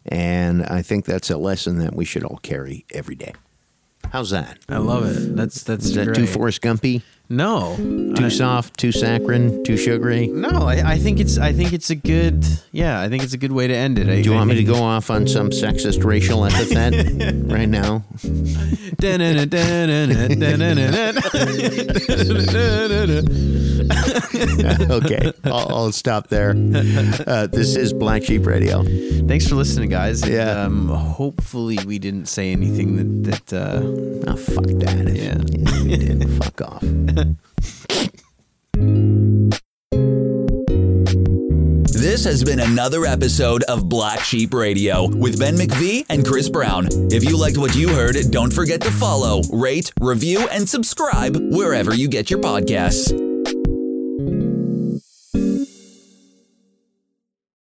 and 0.07 0.65
I 0.65 0.81
think 0.83 1.05
that's 1.05 1.29
a 1.31 1.37
lesson 1.37 1.79
that 1.79 1.95
we 1.95 2.07
should 2.07 2.25
all 2.25 2.39
carry 2.43 2.87
every 2.95 3.15
day. 3.17 3.35
How's 4.13 4.31
that? 4.31 4.59
I 4.69 4.79
love 4.79 5.05
it. 5.05 5.37
That's 5.37 5.63
that's 5.63 5.85
Is 5.87 5.95
that 5.97 6.07
great. 6.07 6.17
too 6.17 6.27
Forrest 6.27 6.63
Gumpy? 6.63 7.03
No, 7.33 7.77
Too 7.77 8.25
I- 8.25 8.29
soft? 8.29 8.77
Too 8.77 8.91
saccharine? 8.91 9.63
Too 9.63 9.77
sugary? 9.77 10.27
No, 10.27 10.49
I, 10.49 10.83
I 10.95 10.99
think 10.99 11.21
it's 11.21 11.39
I 11.39 11.53
think 11.53 11.73
it's 11.73 11.89
a 11.91 11.95
good 11.95 12.45
yeah. 12.73 13.01
I 13.01 13.09
think 13.09 13.23
it's 13.23 13.35
a 13.35 13.39
good 13.39 13.53
way 13.53 13.69
to 13.69 13.75
end 13.75 14.01
it. 14.01 14.09
I, 14.09 14.21
Do 14.21 14.31
you 14.31 14.35
I 14.35 14.39
want 14.39 14.51
me 14.51 14.57
to 14.57 14.65
go 14.65 14.83
off 14.83 15.11
on 15.11 15.29
some 15.29 15.51
sexist 15.51 16.03
racial 16.05 16.45
epithet 16.45 16.93
right 17.47 17.69
now? 17.69 18.03
okay, 24.91 25.33
I'll, 25.45 25.69
I'll 25.69 25.93
stop 25.93 26.29
there. 26.29 26.51
Uh, 26.51 27.47
this 27.47 27.77
is 27.77 27.93
Black 27.93 28.25
Sheep 28.25 28.47
Radio. 28.47 28.83
Thanks 28.83 29.47
for 29.49 29.55
listening, 29.57 29.91
guys. 29.91 30.27
Yeah. 30.29 30.63
Um, 30.65 30.89
hopefully, 30.89 31.79
we 31.87 31.99
didn't 31.99 32.27
say 32.27 32.53
anything 32.53 33.23
that 33.23 33.47
that. 33.47 33.53
Uh, 33.53 33.81
Oh, 34.27 34.37
fuck 34.37 34.67
that. 34.67 35.13
Yeah. 35.15 35.37
if 35.41 35.83
we 35.83 35.97
did, 35.97 36.29
fuck 36.43 36.61
off. 36.63 36.83
This 42.01 42.25
has 42.25 42.43
been 42.43 42.61
another 42.61 43.05
episode 43.05 43.63
of 43.65 43.89
Black 43.89 44.21
Sheep 44.21 44.55
Radio 44.55 45.07
with 45.07 45.39
Ben 45.39 45.55
McVee 45.55 46.07
and 46.09 46.27
Chris 46.27 46.49
Brown. 46.49 46.89
If 47.13 47.25
you 47.25 47.37
liked 47.37 47.59
what 47.59 47.77
you 47.77 47.91
heard, 47.91 48.17
don't 48.31 48.51
forget 48.51 48.81
to 48.81 48.91
follow, 48.91 49.43
rate, 49.53 49.93
review, 50.01 50.49
and 50.49 50.67
subscribe 50.67 51.37
wherever 51.37 51.95
you 51.95 52.09
get 52.09 52.31
your 52.31 52.41
podcasts. 52.41 53.30